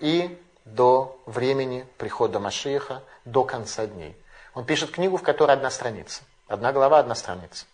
и 0.00 0.36
до 0.64 1.20
времени 1.26 1.86
прихода 1.96 2.40
Машииха, 2.40 3.04
до 3.24 3.44
конца 3.44 3.86
дней. 3.86 4.16
Он 4.54 4.64
пишет 4.64 4.90
книгу, 4.90 5.16
в 5.16 5.22
которой 5.22 5.52
одна 5.52 5.70
страница. 5.70 6.22
Одна 6.48 6.72
глава, 6.72 6.98
одна 6.98 7.14
страница. 7.14 7.66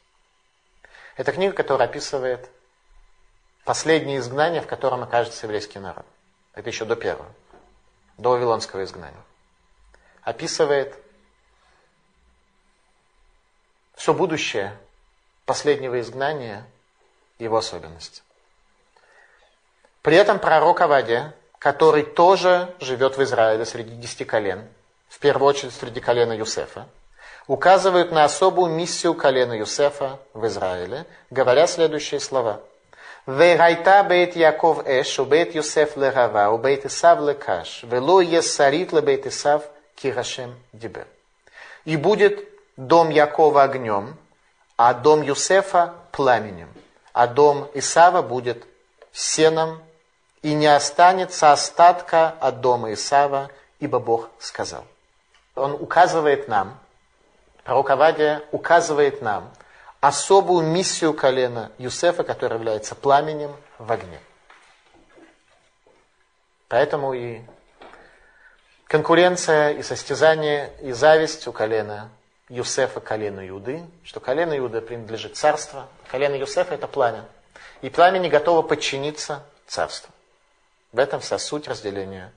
Это 1.17 1.33
книга, 1.33 1.55
которая 1.55 1.89
описывает 1.89 2.51
последнее 3.65 4.19
изгнание, 4.19 4.61
в 4.61 4.67
котором 4.67 5.03
окажется 5.03 5.47
еврейский 5.47 5.79
народ. 5.79 6.05
Это 6.53 6.69
еще 6.69 6.85
до 6.85 6.97
первого, 6.97 7.31
до 8.19 8.31
Вавилонского 8.31 8.85
изгнания. 8.85 9.17
Описывает 10.23 10.99
все 13.97 14.15
будущее 14.15 14.77
последнего 15.47 16.01
изгнания 16.01 16.65
его 17.39 17.57
особенности. 17.57 18.23
При 20.03 20.17
этом 20.17 20.39
пророк 20.39 20.81
Авадия, 20.83 21.35
который 21.59 22.05
тоже 22.05 22.73
живет 22.79 23.17
в 23.17 23.23
Израиле 23.25 23.65
среди 23.65 23.97
десяти 23.97 24.25
колен, 24.25 24.69
в 25.09 25.19
первую 25.19 25.49
очередь 25.49 25.75
среди 25.75 26.01
колена 26.01 26.33
Юсефа, 26.33 26.87
указывает 27.49 28.13
на 28.13 28.25
особую 28.25 28.73
миссию 28.73 29.15
колена 29.15 29.55
Юсефа 29.55 30.21
в 30.35 30.47
Израиле, 30.47 31.07
говоря 31.31 31.67
следующие 31.67 32.21
слова. 32.21 32.61
«Вегайта 33.27 34.05
бейт 34.05 34.37
Яков 34.37 34.87
эш, 34.87 35.19
у 35.19 35.25
бейт 35.25 35.55
Юсеф 35.55 35.97
лерава, 35.97 36.51
у 36.51 36.59
бейт 36.59 36.87
Исав 36.87 37.21
лекаш, 37.21 37.83
вело 37.83 38.21
есарит 38.21 38.93
ле 38.93 39.01
бейт 39.01 39.27
Исав 39.27 39.65
кирашем 39.97 40.55
дибер». 40.73 41.09
И 41.85 41.97
будет 41.97 42.56
дом 42.77 43.11
Якова 43.11 43.63
огнем, 43.65 44.17
а 44.77 44.95
дом 44.95 45.23
Юсефа 45.23 45.95
пламенем, 46.13 46.69
а 47.13 47.27
дом 47.27 47.69
Исава 47.75 48.23
будет 48.23 48.67
сеном, 49.13 49.83
и 50.43 50.55
не 50.55 50.67
останется 50.67 51.53
остатка 51.53 52.35
от 52.41 52.61
дома 52.61 52.93
Исава, 52.93 53.51
ибо 53.81 53.99
Бог 53.99 54.29
сказал. 54.39 54.85
Он 55.55 55.73
указывает 55.73 56.49
нам, 56.49 56.79
пророк 57.65 57.91
Авадия 57.91 58.43
указывает 58.53 59.23
нам 59.23 59.51
особую 60.01 60.67
миссию 60.67 61.15
колена 61.15 61.73
Юсефа, 61.79 62.23
которая 62.23 62.59
является 62.59 62.95
пламенем 62.95 63.57
в 63.79 63.91
огне. 63.91 64.21
Поэтому 66.69 67.15
и 67.15 67.41
конкуренция, 68.87 69.71
и 69.71 69.83
состязание, 69.83 70.73
и 70.83 70.93
зависть 70.93 71.49
у 71.49 71.53
колена 71.53 72.11
Юсефа 72.49 73.01
колено 73.01 73.47
Иуды, 73.49 73.85
что 74.05 74.21
колено 74.21 74.57
Иуды 74.57 74.81
принадлежит 74.81 75.37
царству, 75.37 75.85
колено 76.11 76.35
Юсефа 76.35 76.75
это 76.75 76.87
пламя. 76.87 77.25
И 77.83 77.91
пламя 77.91 78.19
не 78.19 78.29
готово 78.29 78.63
подчиниться 78.63 79.45
царству. 79.67 80.13
В 80.93 80.99
этом 80.99 81.21
вся 81.21 81.39
суть 81.39 81.67
разделения 81.69 82.33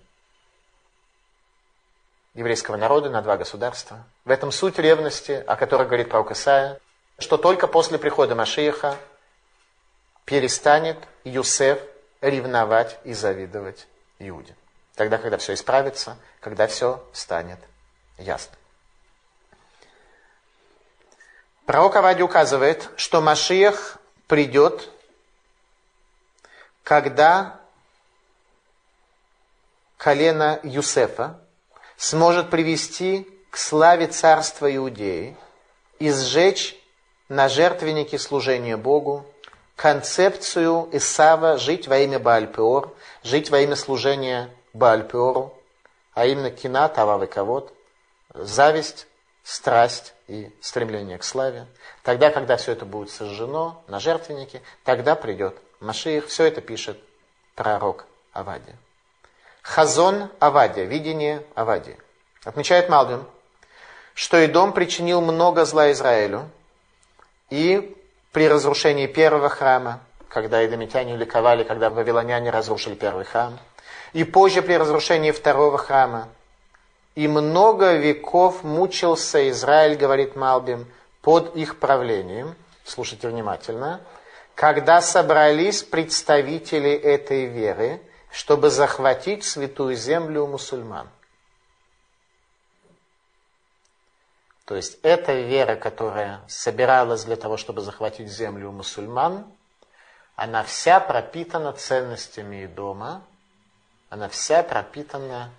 еврейского 2.33 2.77
народа 2.77 3.09
на 3.09 3.21
два 3.21 3.37
государства. 3.37 4.03
В 4.25 4.31
этом 4.31 4.51
суть 4.51 4.79
ревности, 4.79 5.43
о 5.45 5.55
которой 5.55 5.85
говорит 5.85 6.09
пророк 6.09 6.31
Исаия, 6.31 6.79
что 7.17 7.37
только 7.37 7.67
после 7.67 7.97
прихода 7.97 8.35
Машииха 8.35 8.97
перестанет 10.25 10.97
Юсеф 11.23 11.79
ревновать 12.21 12.97
и 13.03 13.13
завидовать 13.13 13.87
Иуде. 14.19 14.55
Тогда, 14.95 15.17
когда 15.17 15.37
все 15.37 15.53
исправится, 15.53 16.17
когда 16.39 16.67
все 16.67 17.03
станет 17.13 17.59
ясно. 18.17 18.58
Пророк 21.69 21.97
Авади 21.97 22.23
указывает, 22.23 22.89
что 22.95 23.21
Машиях 23.21 23.99
придет, 24.25 24.89
когда 26.81 27.59
колено 29.95 30.59
Юсефа 30.63 31.39
сможет 31.95 32.49
привести 32.49 33.29
к 33.51 33.57
славе 33.57 34.07
царства 34.07 34.75
Иудеи 34.75 35.37
и 35.99 36.09
сжечь 36.09 36.75
на 37.27 37.47
жертвеннике 37.47 38.17
служения 38.17 38.75
Богу 38.75 39.23
концепцию 39.75 40.89
Исава 40.91 41.59
жить 41.59 41.87
во 41.87 41.99
имя 41.99 42.17
Баальпеор, 42.17 42.95
жить 43.21 43.51
во 43.51 43.59
имя 43.59 43.75
служения 43.75 44.49
Баальпеору, 44.73 45.53
а 46.15 46.25
именно 46.25 46.49
кина, 46.49 46.89
тавав 46.89 47.21
и 47.21 47.27
ковод, 47.27 47.71
зависть, 48.33 49.05
страсть 49.43 50.15
и 50.29 50.51
стремление 50.61 51.17
к 51.17 51.23
славе. 51.23 51.65
Тогда, 52.03 52.29
когда 52.29 52.55
все 52.55 52.73
это 52.73 52.85
будет 52.85 53.09
сожжено 53.09 53.83
на 53.87 53.99
жертвеннике, 53.99 54.61
тогда 54.83 55.15
придет 55.15 55.57
Машиих. 55.79 56.27
Все 56.27 56.45
это 56.45 56.61
пишет 56.61 56.99
пророк 57.55 58.05
Авадия. 58.31 58.75
Хазон 59.63 60.29
Авадия, 60.39 60.85
видение 60.85 61.43
Авадия. 61.55 61.97
Отмечает 62.43 62.89
Малбим, 62.89 63.25
что 64.13 64.43
Идом 64.45 64.71
причинил 64.71 65.19
много 65.21 65.65
зла 65.65 65.91
Израилю, 65.91 66.49
и 67.49 67.97
при 68.31 68.47
разрушении 68.47 69.07
первого 69.07 69.49
храма, 69.49 69.99
когда 70.27 70.63
идомитяне 70.63 71.17
ликовали, 71.17 71.63
когда 71.63 71.89
вавилоняне 71.89 72.51
разрушили 72.51 72.93
первый 72.93 73.25
храм, 73.25 73.59
и 74.13 74.23
позже 74.23 74.61
при 74.61 74.73
разрушении 74.73 75.31
второго 75.31 75.79
храма, 75.79 76.29
и 77.19 77.27
много 77.27 77.97
веков 77.97 78.63
мучился 78.63 79.49
Израиль, 79.49 79.97
говорит 79.97 80.37
Малбим, 80.37 80.89
под 81.21 81.53
их 81.53 81.77
правлением, 81.77 82.55
слушайте 82.85 83.27
внимательно, 83.27 83.99
когда 84.55 85.01
собрались 85.01 85.83
представители 85.83 86.91
этой 86.91 87.43
веры, 87.47 88.01
чтобы 88.31 88.69
захватить 88.69 89.43
святую 89.43 89.97
землю 89.97 90.45
у 90.45 90.47
мусульман. 90.47 91.09
То 94.63 94.77
есть 94.77 94.97
эта 95.03 95.33
вера, 95.33 95.75
которая 95.75 96.39
собиралась 96.47 97.25
для 97.25 97.35
того, 97.35 97.57
чтобы 97.57 97.81
захватить 97.81 98.31
землю 98.31 98.69
у 98.69 98.71
мусульман, 98.71 99.45
она 100.37 100.63
вся 100.63 101.01
пропитана 101.01 101.73
ценностями 101.73 102.63
и 102.63 102.67
дома, 102.67 103.23
она 104.09 104.29
вся 104.29 104.63
пропитана 104.63 105.51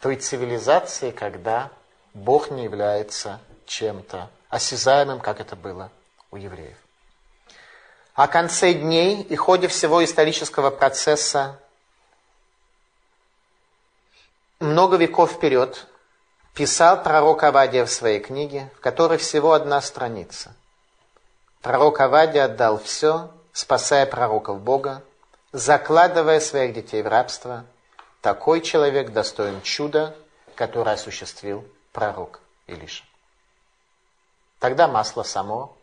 той 0.00 0.16
цивилизации, 0.16 1.10
когда 1.10 1.70
Бог 2.14 2.50
не 2.50 2.64
является 2.64 3.40
чем-то 3.66 4.30
осязаемым, 4.48 5.20
как 5.20 5.40
это 5.40 5.56
было 5.56 5.90
у 6.30 6.36
евреев. 6.36 6.76
О 8.14 8.26
конце 8.26 8.74
дней 8.74 9.22
и 9.22 9.36
ходе 9.36 9.68
всего 9.68 10.04
исторического 10.04 10.70
процесса 10.70 11.58
много 14.58 14.96
веков 14.96 15.32
вперед 15.32 15.86
писал 16.54 17.02
пророк 17.02 17.44
Авадия 17.44 17.84
в 17.84 17.90
своей 17.90 18.18
книге, 18.18 18.70
в 18.76 18.80
которой 18.80 19.18
всего 19.18 19.52
одна 19.52 19.80
страница. 19.80 20.54
Пророк 21.62 22.00
Авадия 22.00 22.44
отдал 22.44 22.78
все, 22.78 23.30
спасая 23.52 24.06
пророков 24.06 24.60
Бога, 24.60 25.02
закладывая 25.52 26.40
своих 26.40 26.72
детей 26.74 27.02
в 27.02 27.08
рабство– 27.08 27.64
такой 28.20 28.60
человек 28.60 29.10
достоин 29.10 29.60
чуда, 29.62 30.16
которое 30.54 30.94
осуществил 30.94 31.66
пророк 31.92 32.40
Илиша. 32.66 33.04
Тогда 34.58 34.88
масло 34.88 35.22
само 35.22 35.76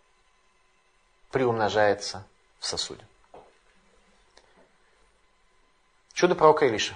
приумножается 1.31 2.25
в 2.59 2.65
сосуде. 2.65 3.05
Чудо 6.13 6.35
пророка 6.35 6.65
Илиша. 6.65 6.95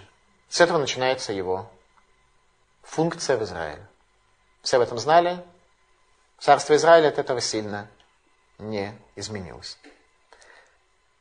С 0.49 0.62
этого 0.62 0.78
начинается 0.78 1.34
его 1.34 1.69
функция 2.84 3.38
в 3.38 3.43
Израиле. 3.43 3.86
Все 4.62 4.78
об 4.78 4.84
этом 4.84 4.97
знали. 4.97 5.43
Царство 6.39 6.75
Израиля 6.75 7.10
от 7.10 7.17
этого 7.17 7.41
сильно 7.41 7.89
не 8.58 8.97
изменилось. 9.15 9.78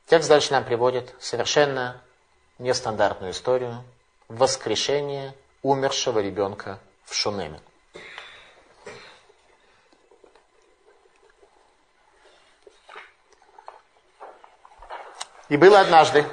Текст 0.07 0.29
дальше 0.29 0.51
нам 0.51 0.63
приводит 0.65 1.13
совершенно 1.19 2.01
нестандартную 2.57 3.31
историю, 3.31 3.83
воскрешение 4.29 5.33
умершего 5.63 6.19
ребенка 6.19 6.79
в 7.05 7.15
Шунеме. 7.15 7.59
И 15.49 15.57
было 15.57 15.79
однажды, 15.79 16.25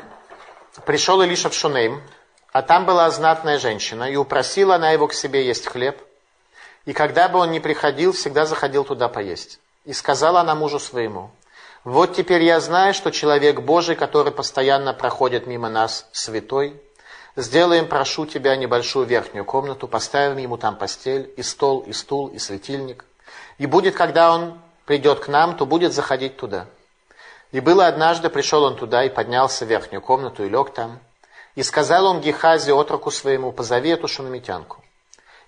пришел 0.85 1.23
Илиша 1.23 1.49
в 1.49 1.55
Шунейм, 1.55 2.03
а 2.53 2.61
там 2.61 2.85
была 2.85 3.11
знатная 3.11 3.59
женщина, 3.59 4.05
и 4.11 4.17
упросила 4.17 4.75
она 4.75 4.91
его 4.91 5.09
к 5.09 5.15
себе 5.15 5.47
есть 5.47 5.67
хлеб. 5.67 5.99
И 6.85 6.93
когда 6.93 7.29
бы 7.29 7.39
он 7.39 7.51
ни 7.51 7.59
приходил, 7.59 8.13
всегда 8.13 8.45
заходил 8.45 8.85
туда 8.85 9.09
поесть. 9.09 9.59
И 9.87 9.95
сказала 9.95 10.41
она 10.41 10.55
мужу 10.55 10.79
своему, 10.79 11.31
вот 11.83 12.15
теперь 12.15 12.43
я 12.43 12.61
знаю, 12.61 12.93
что 12.93 13.11
человек 13.11 13.61
Божий, 13.61 13.97
который 13.97 14.33
постоянно 14.33 14.93
проходит 14.93 15.47
мимо 15.47 15.71
нас, 15.71 16.07
святой, 16.13 16.81
Сделаем, 17.37 17.87
прошу 17.87 18.25
тебя, 18.25 18.57
небольшую 18.57 19.05
верхнюю 19.05 19.45
комнату, 19.45 19.87
поставим 19.87 20.39
ему 20.39 20.57
там 20.57 20.75
постель, 20.75 21.31
и 21.37 21.43
стол, 21.43 21.81
и 21.81 21.93
стул, 21.93 22.29
и 22.29 22.39
светильник. 22.39 23.05
И 23.59 23.67
будет, 23.67 23.95
когда 23.95 24.33
он 24.35 24.59
придет 24.87 25.21
к 25.21 25.29
нам, 25.29 25.55
то 25.55 25.67
будет 25.67 25.93
заходить 25.93 26.39
туда. 26.39 26.67
И 27.53 27.61
было 27.61 27.89
однажды, 27.89 28.31
пришел 28.31 28.65
он 28.65 28.77
туда 28.77 29.05
и 29.05 29.11
поднялся 29.11 29.67
в 29.67 29.69
верхнюю 29.69 30.01
комнату 30.01 30.45
и 30.45 30.49
лег 30.49 30.73
там. 30.73 30.99
И 31.57 31.63
сказал 31.63 32.07
он 32.07 32.23
Гехазе, 32.23 32.73
отроку 32.73 33.11
своему, 33.11 33.53
позови 33.53 33.91
эту 33.91 34.09
шунамитянку. 34.09 34.83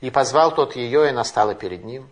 И 0.02 0.10
позвал 0.10 0.54
тот 0.54 0.76
ее, 0.76 1.08
и 1.08 1.12
настала 1.12 1.54
перед 1.54 1.84
ним. 1.84 2.10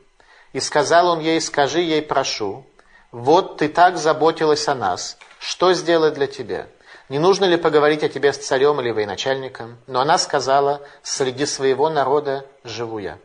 И 0.55 0.61
сказал 0.61 1.09
он 1.09 1.21
ей, 1.21 1.39
скажи 1.41 1.81
ей, 1.81 2.01
прошу, 2.01 2.65
вот 3.13 3.59
ты 3.59 3.69
так 3.69 3.99
заботилась 3.99 4.69
о 4.69 4.75
нас, 4.75 5.19
что 5.39 5.75
сделать 5.75 6.15
для 6.15 6.27
тебя? 6.27 6.67
Не 7.09 7.21
нужно 7.21 7.45
ли 7.45 7.57
поговорить 7.57 8.03
о 8.03 8.09
тебе 8.09 8.33
с 8.33 8.39
царем 8.39 8.81
или 8.81 8.91
военачальником? 8.91 9.79
Но 9.87 10.01
она 10.01 10.19
сказала, 10.19 10.83
среди 11.03 11.47
своего 11.47 11.89
народа 11.89 12.47
живу 12.65 12.99
я. 12.99 13.19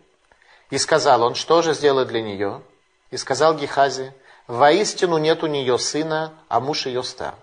И 0.70 0.78
сказал 0.78 1.24
он, 1.24 1.34
что 1.34 1.62
же 1.62 1.74
сделать 1.74 2.08
для 2.08 2.22
нее? 2.22 2.62
И 3.10 3.18
сказал 3.18 3.56
Гехази, 3.56 4.14
воистину 4.48 5.18
нет 5.18 5.44
у 5.44 5.48
нее 5.48 5.80
сына, 5.80 6.34
а 6.48 6.60
муж 6.60 6.86
ее 6.86 7.04
стар. 7.04 7.36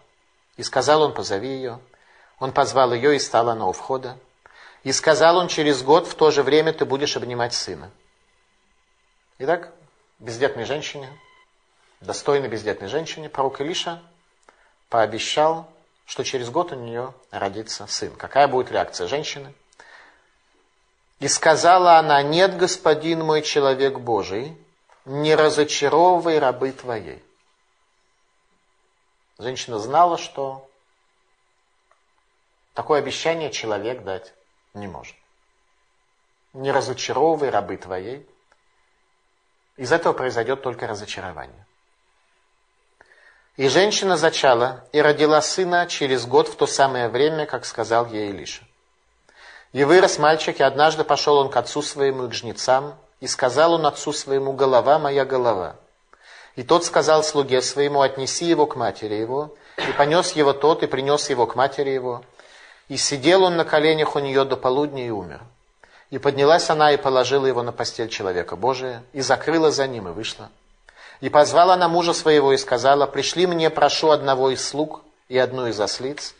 И 0.57 0.62
сказал 0.62 1.03
он, 1.03 1.12
позови 1.12 1.48
ее. 1.48 1.81
Он 2.38 2.53
позвал 2.53 2.92
ее, 2.92 3.16
и 3.16 3.18
стала 3.18 3.53
она 3.53 3.66
у 3.66 3.72
входа. 3.72 4.16
И 4.85 4.92
сказал 4.92 5.38
он, 5.38 5.48
через 5.48 5.83
год 5.83 6.07
в 6.07 6.14
то 6.14 6.31
же 6.31 6.44
время 6.44 6.72
ты 6.72 6.85
будешь 6.85 7.16
обнимать 7.16 7.53
сына. 7.53 7.90
Итак, 9.38 9.72
бездетной 10.20 10.64
женщине, 10.64 11.11
достойной 12.01 12.48
бездетной 12.48 12.88
женщине, 12.88 13.29
пророк 13.29 13.61
Илиша 13.61 14.01
пообещал 14.88 15.68
что 16.09 16.25
через 16.25 16.49
год 16.49 16.73
у 16.73 16.75
нее 16.75 17.12
родится 17.31 17.87
сын. 17.87 18.11
Какая 18.16 18.49
будет 18.49 18.73
реакция 18.73 19.07
женщины? 19.07 19.53
И 21.21 21.29
сказала 21.29 21.99
она, 21.99 22.23
нет, 22.23 22.57
господин 22.57 23.21
мой, 23.21 23.42
человек 23.42 23.99
Божий, 23.99 24.57
не 25.05 25.35
разочаровывай 25.35 26.38
рабы 26.38 26.73
твоей. 26.73 27.23
Женщина 29.37 29.79
знала, 29.79 30.16
что 30.16 30.66
такое 32.73 33.01
обещание 33.01 33.51
человек 33.51 34.03
дать 34.03 34.33
не 34.73 34.87
может. 34.87 35.14
Не 36.55 36.73
разочаровывай 36.73 37.51
рабы 37.51 37.77
твоей. 37.77 38.27
Из 39.77 39.92
этого 39.92 40.14
произойдет 40.14 40.62
только 40.62 40.87
разочарование. 40.87 41.66
И 43.59 43.66
женщина 43.66 44.16
зачала 44.16 44.85
и 44.92 45.03
родила 45.03 45.42
сына 45.42 45.88
через 45.88 46.27
год 46.27 46.47
в 46.47 46.55
то 46.55 46.68
самое 46.68 47.09
время, 47.09 47.44
как 47.44 47.66
сказал 47.66 48.07
ей 48.07 48.31
Илиша. 48.31 48.62
И 49.73 49.83
вырос 49.83 50.18
мальчик, 50.18 50.61
и 50.61 50.62
однажды 50.62 51.03
пошел 51.03 51.38
он 51.38 51.51
к 51.51 51.57
отцу 51.57 51.83
своему 51.83 52.27
и 52.27 52.29
к 52.29 52.35
жнецам, 52.35 52.94
и 53.18 53.27
сказал 53.27 53.73
он 53.73 53.85
отцу 53.85 54.12
своему, 54.12 54.53
голова 54.53 55.01
моя 55.01 55.25
голова. 55.25 55.75
И 56.55 56.62
тот 56.62 56.85
сказал 56.85 57.25
слуге 57.25 57.61
своему, 57.61 58.01
отнеси 58.01 58.44
его 58.44 58.64
к 58.66 58.77
матери 58.77 59.14
его, 59.14 59.53
и 59.77 59.90
понес 59.99 60.37
его 60.37 60.53
тот, 60.53 60.85
и 60.85 60.87
принес 60.87 61.29
его 61.29 61.49
к 61.49 61.57
матери 61.57 61.90
его. 61.90 62.23
И 62.87 62.97
сидел 62.97 63.42
он 63.42 63.57
на 63.57 63.64
коленях 63.64 64.14
у 64.14 64.21
нее 64.21 64.44
до 64.44 64.57
полудня 64.57 65.05
и 65.05 65.11
умер. 65.11 65.40
И 66.11 66.18
поднялась 66.18 66.71
она 66.71 66.92
и 66.92 66.97
положила 66.97 67.47
его 67.47 67.64
на 67.64 67.73
постель 67.73 68.09
человека 68.09 68.55
Божия, 68.55 69.03
и 69.12 69.21
закрыла 69.21 69.73
за 69.73 69.88
ним, 69.88 70.07
и 70.07 70.12
вышла. 70.12 70.49
И 71.20 71.28
позвала 71.28 71.74
она 71.74 71.88
мужа 71.88 72.12
своего 72.12 72.52
и 72.52 72.57
сказала, 72.57 73.07
пришли 73.07 73.46
мне, 73.46 73.70
прошу, 73.70 74.11
одного 74.11 74.50
из 74.50 74.66
слуг 74.66 75.02
и 75.28 75.37
одну 75.37 75.66
из 75.66 75.81
ослиц, 75.81 76.35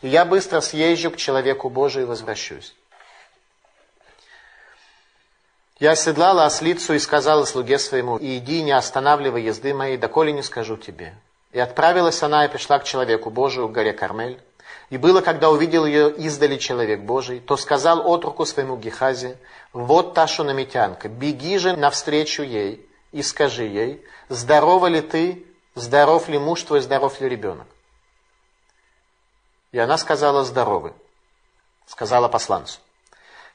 и 0.00 0.08
я 0.08 0.24
быстро 0.24 0.60
съезжу 0.60 1.10
к 1.10 1.16
человеку 1.16 1.68
Божию 1.68 2.04
и 2.04 2.08
возвращусь. 2.08 2.74
Я 5.78 5.92
оседлала 5.92 6.46
ослицу 6.46 6.94
и 6.94 6.98
сказала 6.98 7.44
слуге 7.44 7.78
своему, 7.78 8.16
иди, 8.20 8.62
не 8.62 8.72
останавливай 8.72 9.42
езды 9.42 9.74
моей, 9.74 9.96
доколе 9.96 10.32
не 10.32 10.42
скажу 10.42 10.76
тебе. 10.76 11.14
И 11.50 11.58
отправилась 11.58 12.22
она 12.22 12.44
и 12.44 12.48
пришла 12.48 12.78
к 12.78 12.84
человеку 12.84 13.30
Божию 13.30 13.66
в 13.66 13.72
горе 13.72 13.92
Кармель. 13.92 14.40
И 14.90 14.96
было, 14.96 15.20
когда 15.20 15.50
увидел 15.50 15.84
ее 15.84 16.10
издали 16.10 16.56
человек 16.56 17.00
Божий, 17.00 17.40
то 17.40 17.56
сказал 17.56 18.06
отруку 18.10 18.46
своему 18.46 18.76
Гехазе, 18.76 19.36
вот 19.72 20.14
та 20.14 20.26
шунамитянка, 20.26 21.08
беги 21.08 21.58
же 21.58 21.76
навстречу 21.76 22.42
ей 22.42 22.86
и 23.12 23.22
скажи 23.22 23.64
ей, 23.64 24.04
здорова 24.28 24.86
ли 24.86 25.00
ты, 25.00 25.46
здоров 25.74 26.28
ли 26.28 26.38
муж 26.38 26.62
твой, 26.62 26.80
здоров 26.80 27.20
ли 27.20 27.28
ребенок. 27.28 27.66
И 29.70 29.78
она 29.78 29.96
сказала, 29.96 30.44
здоровы. 30.44 30.92
Сказала 31.86 32.28
посланцу. 32.28 32.80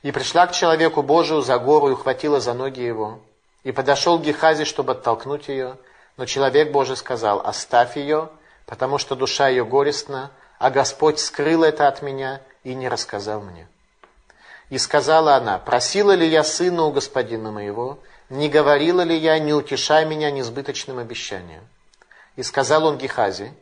И 0.03 0.11
пришла 0.11 0.47
к 0.47 0.53
человеку 0.53 1.01
Божию 1.01 1.41
за 1.41 1.57
гору 1.57 1.89
и 1.89 1.93
ухватила 1.93 2.39
за 2.39 2.53
ноги 2.53 2.81
его. 2.81 3.19
И 3.63 3.71
подошел 3.71 4.19
Гехази, 4.19 4.63
чтобы 4.63 4.93
оттолкнуть 4.93 5.47
ее. 5.47 5.77
Но 6.17 6.25
человек 6.25 6.71
Божий 6.71 6.95
сказал, 6.95 7.41
оставь 7.41 7.97
ее, 7.97 8.29
потому 8.65 8.97
что 8.97 9.15
душа 9.15 9.47
ее 9.47 9.65
горестна, 9.65 10.31
а 10.59 10.69
Господь 10.69 11.19
скрыл 11.19 11.63
это 11.63 11.87
от 11.87 12.01
меня 12.01 12.41
и 12.63 12.73
не 12.73 12.89
рассказал 12.89 13.41
мне. 13.41 13.67
И 14.69 14.77
сказала 14.77 15.35
она, 15.35 15.59
просила 15.59 16.11
ли 16.11 16.27
я 16.27 16.43
сына 16.43 16.83
у 16.83 16.91
господина 16.91 17.51
моего, 17.51 17.99
не 18.29 18.49
говорила 18.49 19.01
ли 19.01 19.17
я, 19.17 19.39
не 19.39 19.53
утешай 19.53 20.05
меня 20.05 20.31
несбыточным 20.31 20.99
обещанием? 20.99 21.67
И 22.35 22.43
сказал 22.43 22.85
он 22.85 22.97
Гехази, 22.97 23.53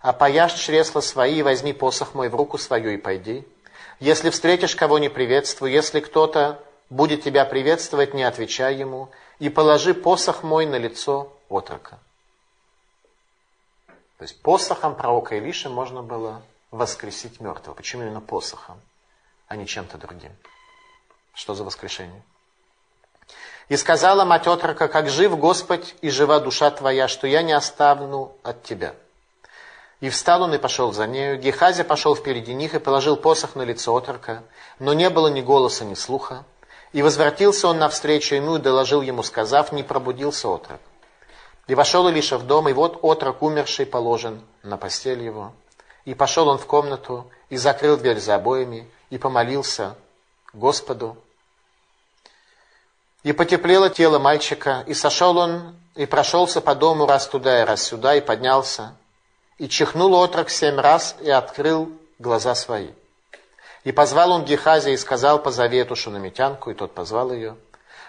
опояшь 0.00 0.54
чресла 0.54 1.00
свои, 1.00 1.42
возьми 1.42 1.72
посох 1.72 2.14
мой 2.14 2.28
в 2.28 2.34
руку 2.34 2.58
свою 2.58 2.90
и 2.90 2.96
пойди. 2.96 3.46
Если 4.00 4.30
встретишь 4.30 4.74
кого 4.74 4.98
не 4.98 5.08
приветствуй, 5.08 5.72
если 5.72 6.00
кто-то 6.00 6.62
будет 6.90 7.22
тебя 7.22 7.44
приветствовать, 7.44 8.14
не 8.14 8.22
отвечай 8.22 8.74
ему, 8.76 9.10
и 9.38 9.48
положи 9.48 9.94
посох 9.94 10.42
мой 10.42 10.66
на 10.66 10.76
лицо 10.76 11.32
отрока. 11.48 11.98
То 14.18 14.22
есть 14.22 14.40
посохом 14.40 14.94
пророка 14.94 15.38
Илиши 15.38 15.68
можно 15.68 16.02
было 16.02 16.42
воскресить 16.70 17.40
мертвого. 17.40 17.74
Почему 17.74 18.02
именно 18.02 18.20
посохом, 18.20 18.80
а 19.46 19.56
не 19.56 19.66
чем-то 19.66 19.98
другим? 19.98 20.32
Что 21.34 21.54
за 21.54 21.64
воскрешение? 21.64 22.22
И 23.68 23.76
сказала 23.76 24.24
мать 24.24 24.46
отрока, 24.46 24.86
как 24.86 25.08
жив 25.08 25.38
Господь 25.38 25.96
и 26.00 26.10
жива 26.10 26.38
душа 26.38 26.70
твоя, 26.70 27.08
что 27.08 27.26
я 27.26 27.42
не 27.42 27.52
оставлю 27.52 28.32
от 28.44 28.62
тебя. 28.62 28.94
И 30.00 30.08
встал 30.08 30.42
он 30.42 30.54
и 30.54 30.58
пошел 30.58 30.92
за 30.92 31.06
нею. 31.06 31.38
Гехазя 31.38 31.82
пошел 31.82 32.14
впереди 32.14 32.54
них 32.54 32.74
и 32.74 32.78
положил 32.78 33.16
посох 33.16 33.56
на 33.56 33.62
лицо 33.62 33.92
отрока, 33.92 34.44
но 34.78 34.92
не 34.92 35.10
было 35.10 35.28
ни 35.28 35.40
голоса, 35.40 35.84
ни 35.84 35.94
слуха. 35.94 36.44
И 36.92 37.02
возвратился 37.02 37.68
он 37.68 37.78
навстречу 37.78 38.36
ему 38.36 38.56
и 38.56 38.60
доложил 38.60 39.02
ему, 39.02 39.22
сказав, 39.22 39.72
не 39.72 39.82
пробудился 39.82 40.48
отрок. 40.48 40.80
И 41.66 41.74
вошел 41.74 42.08
Илиша 42.08 42.38
в 42.38 42.46
дом, 42.46 42.68
и 42.68 42.72
вот 42.72 43.00
отрок 43.02 43.42
умерший 43.42 43.86
положен 43.86 44.40
на 44.62 44.76
постель 44.76 45.22
его. 45.22 45.52
И 46.04 46.14
пошел 46.14 46.46
он 46.46 46.58
в 46.58 46.66
комнату, 46.66 47.28
и 47.48 47.56
закрыл 47.56 47.96
дверь 47.96 48.20
за 48.20 48.36
обоями, 48.36 48.88
и 49.10 49.18
помолился 49.18 49.96
Господу, 50.52 51.16
и 53.26 53.32
потеплело 53.32 53.90
тело 53.90 54.20
мальчика, 54.20 54.84
и 54.86 54.94
сошел 54.94 55.36
он, 55.36 55.74
и 55.96 56.06
прошелся 56.06 56.60
по 56.60 56.76
дому 56.76 57.06
раз 57.06 57.26
туда 57.26 57.60
и 57.60 57.64
раз 57.64 57.82
сюда, 57.82 58.14
и 58.14 58.20
поднялся. 58.20 58.94
И 59.58 59.68
чихнул 59.68 60.14
отрок 60.14 60.48
семь 60.48 60.78
раз, 60.78 61.16
и 61.20 61.28
открыл 61.28 61.90
глаза 62.20 62.54
свои. 62.54 62.90
И 63.82 63.90
позвал 63.90 64.30
он 64.30 64.44
Гехазия 64.44 64.92
и 64.92 64.96
сказал, 64.96 65.42
позови 65.42 65.78
эту 65.78 65.96
шунамитянку, 65.96 66.70
и 66.70 66.74
тот 66.74 66.94
позвал 66.94 67.32
ее. 67.32 67.56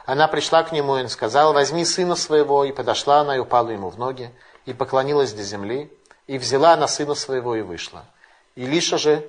Она 0.06 0.28
пришла 0.28 0.62
к 0.62 0.72
нему, 0.72 0.98
и 0.98 1.02
он 1.02 1.10
сказал, 1.10 1.52
возьми 1.52 1.84
сына 1.84 2.16
своего, 2.16 2.64
и 2.64 2.72
подошла 2.72 3.22
она, 3.22 3.38
и 3.38 3.40
упала 3.40 3.70
ему 3.70 3.90
в 3.90 3.98
ноги, 3.98 4.32
и 4.68 4.74
поклонилась 4.74 5.34
до 5.34 5.42
земли, 5.42 5.92
и 6.28 6.38
взяла 6.38 6.74
она 6.74 6.88
сына 6.88 7.16
своего, 7.16 7.56
и 7.56 7.62
вышла. 7.62 8.06
Илиша 8.54 9.00
же 9.00 9.28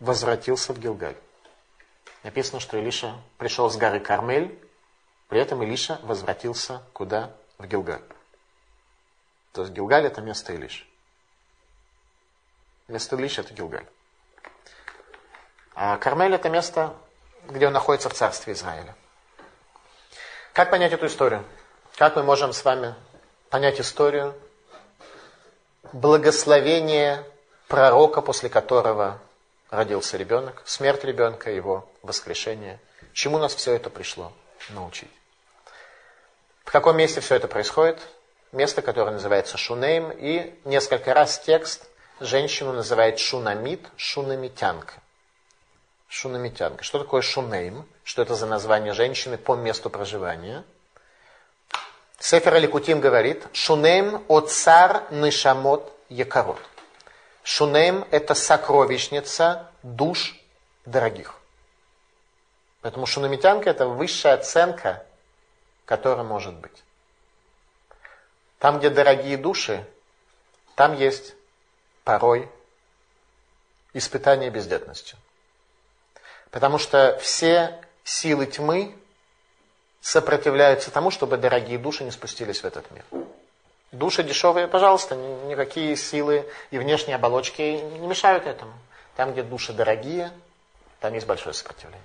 возвратился 0.00 0.74
в 0.74 0.78
Гилгаль. 0.78 1.16
Написано, 2.24 2.60
что 2.60 2.76
Илиша 2.76 3.14
пришел 3.38 3.70
с 3.70 3.78
горы 3.78 4.00
Кармель, 4.00 4.54
при 5.30 5.40
этом 5.40 5.62
Илиша 5.62 6.00
возвратился 6.02 6.82
куда? 6.92 7.32
В 7.56 7.66
Гилгаль. 7.66 8.02
То 9.52 9.62
есть 9.62 9.72
Гилгаль 9.72 10.04
это 10.04 10.20
место 10.20 10.52
Илиши. 10.54 10.84
Место 12.88 13.14
Илиши 13.14 13.40
это 13.40 13.54
Гилгаль. 13.54 13.86
А 15.74 15.98
Кармель 15.98 16.34
это 16.34 16.48
место, 16.50 16.96
где 17.48 17.68
он 17.68 17.72
находится 17.72 18.08
в 18.08 18.14
царстве 18.14 18.54
Израиля. 18.54 18.96
Как 20.52 20.68
понять 20.68 20.92
эту 20.92 21.06
историю? 21.06 21.44
Как 21.96 22.16
мы 22.16 22.24
можем 22.24 22.52
с 22.52 22.64
вами 22.64 22.96
понять 23.50 23.80
историю 23.80 24.34
благословения 25.92 27.24
пророка, 27.68 28.20
после 28.20 28.48
которого 28.48 29.20
родился 29.70 30.16
ребенок, 30.16 30.62
смерть 30.64 31.04
ребенка, 31.04 31.52
его 31.52 31.88
воскрешение? 32.02 32.80
Чему 33.12 33.38
нас 33.38 33.54
все 33.54 33.74
это 33.74 33.90
пришло 33.90 34.32
научить? 34.70 35.10
В 36.70 36.72
каком 36.72 36.96
месте 36.96 37.20
все 37.20 37.34
это 37.34 37.48
происходит? 37.48 37.98
Место, 38.52 38.80
которое 38.80 39.10
называется 39.10 39.58
Шунейм, 39.58 40.12
и 40.12 40.54
несколько 40.64 41.12
раз 41.14 41.40
текст 41.40 41.88
женщину 42.20 42.72
называет 42.72 43.18
Шунамит, 43.18 43.84
Шунамитянка. 43.96 44.92
Шунамитянка. 46.06 46.84
Что 46.84 47.00
такое 47.00 47.22
Шунейм? 47.22 47.88
Что 48.04 48.22
это 48.22 48.36
за 48.36 48.46
название 48.46 48.92
женщины 48.92 49.36
по 49.36 49.56
месту 49.56 49.90
проживания? 49.90 50.62
Сефер 52.20 52.54
Аликутим 52.54 53.00
говорит, 53.00 53.48
Шунем 53.52 54.22
от 54.28 54.52
цар 54.52 55.02
нишамот 55.10 55.92
якорот. 56.08 56.60
Шунем– 57.42 58.06
это 58.12 58.36
сокровищница 58.36 59.72
душ 59.82 60.36
дорогих. 60.86 61.34
Поэтому 62.80 63.06
шунамитянка– 63.06 63.70
это 63.70 63.88
высшая 63.88 64.34
оценка, 64.34 65.04
которая 65.90 66.24
может 66.24 66.54
быть. 66.54 66.84
Там, 68.60 68.78
где 68.78 68.90
дорогие 68.90 69.36
души, 69.36 69.84
там 70.76 70.96
есть 70.96 71.34
порой 72.04 72.48
испытание 73.92 74.50
бездетностью. 74.50 75.18
Потому 76.52 76.78
что 76.78 77.18
все 77.20 77.76
силы 78.04 78.46
тьмы 78.46 78.96
сопротивляются 80.00 80.92
тому, 80.92 81.10
чтобы 81.10 81.38
дорогие 81.38 81.76
души 81.76 82.04
не 82.04 82.12
спустились 82.12 82.60
в 82.60 82.64
этот 82.64 82.88
мир. 82.92 83.04
Души 83.90 84.22
дешевые, 84.22 84.68
пожалуйста, 84.68 85.16
никакие 85.16 85.96
силы 85.96 86.48
и 86.70 86.78
внешние 86.78 87.16
оболочки 87.16 87.62
не 87.62 88.06
мешают 88.06 88.46
этому. 88.46 88.74
Там, 89.16 89.32
где 89.32 89.42
души 89.42 89.72
дорогие, 89.72 90.30
там 91.00 91.14
есть 91.14 91.26
большое 91.26 91.52
сопротивление. 91.52 92.00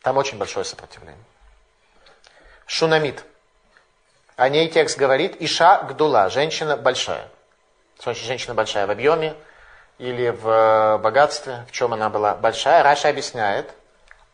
Там 0.00 0.16
очень 0.16 0.38
большое 0.38 0.64
сопротивление. 0.64 1.22
Шунамид. 2.70 3.24
О 4.36 4.48
ней 4.48 4.68
текст 4.68 4.96
говорит 4.96 5.34
Иша 5.40 5.82
Гдула, 5.88 6.30
женщина 6.30 6.76
большая. 6.76 7.26
Значит, 8.00 8.24
женщина 8.24 8.54
большая 8.54 8.86
в 8.86 8.92
объеме 8.92 9.34
или 9.98 10.28
в 10.28 11.00
богатстве, 11.02 11.66
в 11.68 11.72
чем 11.72 11.94
она 11.94 12.08
была 12.10 12.36
большая. 12.36 12.84
Раша 12.84 13.08
объясняет. 13.08 13.74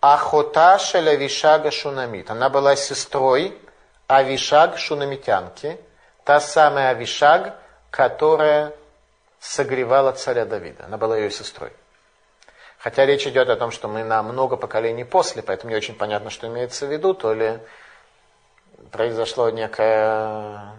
Ахота 0.02 0.78
Шелявишага 0.78 1.70
Шунамид. 1.70 2.30
Она 2.30 2.50
была 2.50 2.76
сестрой 2.76 3.56
Авишаг 4.06 4.76
Шунамитянки, 4.76 5.80
та 6.22 6.38
самая 6.38 6.90
Авишаг, 6.90 7.54
которая 7.90 8.74
согревала 9.40 10.12
царя 10.12 10.44
Давида. 10.44 10.84
Она 10.84 10.98
была 10.98 11.16
ее 11.16 11.30
сестрой. 11.30 11.72
Хотя 12.76 13.06
речь 13.06 13.26
идет 13.26 13.48
о 13.48 13.56
том, 13.56 13.70
что 13.70 13.88
мы 13.88 14.04
на 14.04 14.22
много 14.22 14.58
поколений 14.58 15.04
после, 15.04 15.42
поэтому 15.42 15.70
не 15.70 15.76
очень 15.76 15.94
понятно, 15.94 16.28
что 16.28 16.46
имеется 16.48 16.86
в 16.86 16.92
виду, 16.92 17.14
то 17.14 17.32
ли 17.32 17.60
произошло 18.90 19.50
некое 19.50 20.76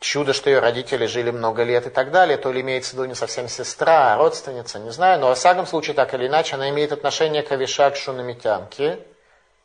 чудо, 0.00 0.32
что 0.32 0.50
ее 0.50 0.60
родители 0.60 1.06
жили 1.06 1.30
много 1.30 1.62
лет 1.62 1.86
и 1.86 1.90
так 1.90 2.10
далее, 2.10 2.36
то 2.36 2.52
ли 2.52 2.60
имеется 2.60 2.90
в 2.90 2.94
виду 2.94 3.06
не 3.06 3.14
совсем 3.14 3.48
сестра, 3.48 4.14
а 4.14 4.16
родственница, 4.16 4.78
не 4.78 4.90
знаю, 4.90 5.20
но 5.20 5.28
во 5.28 5.34
всяком 5.34 5.66
случае, 5.66 5.94
так 5.94 6.14
или 6.14 6.26
иначе, 6.26 6.54
она 6.54 6.70
имеет 6.70 6.92
отношение 6.92 7.42
к 7.42 7.50
Авишак 7.50 7.96
Шунамитянке, 7.96 9.00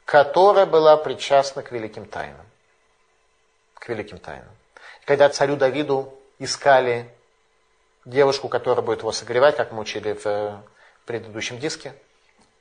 которая 0.05 0.65
была 0.65 0.97
причастна 0.97 1.61
к 1.61 1.71
великим 1.71 2.05
тайнам. 2.05 2.45
К 3.75 3.89
великим 3.89 4.17
тайнам. 4.17 4.49
Когда 5.05 5.29
царю 5.29 5.55
Давиду 5.55 6.13
искали 6.39 7.09
девушку, 8.05 8.49
которая 8.49 8.83
будет 8.83 8.99
его 8.99 9.11
согревать, 9.11 9.55
как 9.55 9.71
мы 9.71 9.81
учили 9.81 10.13
в 10.13 10.63
предыдущем 11.05 11.59
диске, 11.59 11.93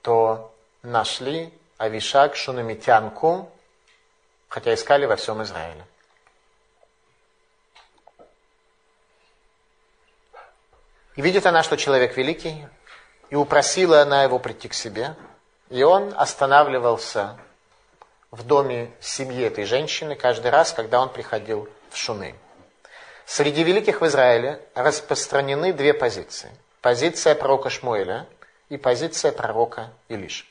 то 0.03 0.53
нашли 0.83 1.53
Авишак 1.79 2.37
Шунамитянку, 2.37 3.49
хотя 4.53 4.75
искали 4.75 5.07
во 5.07 5.17
всем 5.17 5.43
Израиле. 5.43 5.83
И 11.17 11.23
видит 11.23 11.47
она, 11.47 11.63
что 11.63 11.79
человек 11.79 12.19
великий, 12.19 12.69
и 13.31 13.35
упросила 13.35 14.03
она 14.03 14.25
его 14.25 14.39
прийти 14.39 14.69
к 14.69 14.75
себе. 14.75 15.17
И 15.71 15.83
он 15.83 16.13
останавливался 16.15 17.39
в 18.31 18.43
доме 18.47 18.93
семьи 19.01 19.43
этой 19.43 19.65
женщины 19.65 20.17
каждый 20.17 20.51
раз, 20.51 20.73
когда 20.75 21.01
он 21.01 21.09
приходил 21.09 21.67
в 21.89 21.97
Шуны. 21.97 22.35
Среди 23.25 23.63
великих 23.63 24.03
в 24.03 24.07
Израиле 24.07 24.61
распространены 24.75 25.73
две 25.73 25.95
позиции. 25.95 26.51
Позиция 26.83 27.35
пророка 27.35 27.71
Шмуэля 27.71 28.27
и 28.69 28.77
позиция 28.77 29.33
пророка 29.33 29.89
Илиш. 30.09 30.47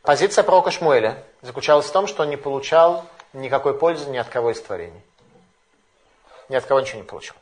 Позиция 0.00 0.44
пророка 0.44 0.70
Шмуэля 0.70 1.22
заключалась 1.42 1.86
в 1.86 1.92
том, 1.92 2.06
что 2.06 2.22
он 2.22 2.30
не 2.30 2.38
получал 2.38 3.04
никакой 3.34 3.78
пользы 3.78 4.10
ни 4.10 4.16
от 4.16 4.28
кого 4.28 4.50
из 4.50 4.60
творений. 4.60 5.02
Ни 6.48 6.56
от 6.56 6.64
кого 6.64 6.80
ничего 6.80 6.98
не 6.98 7.06
получил 7.06 7.34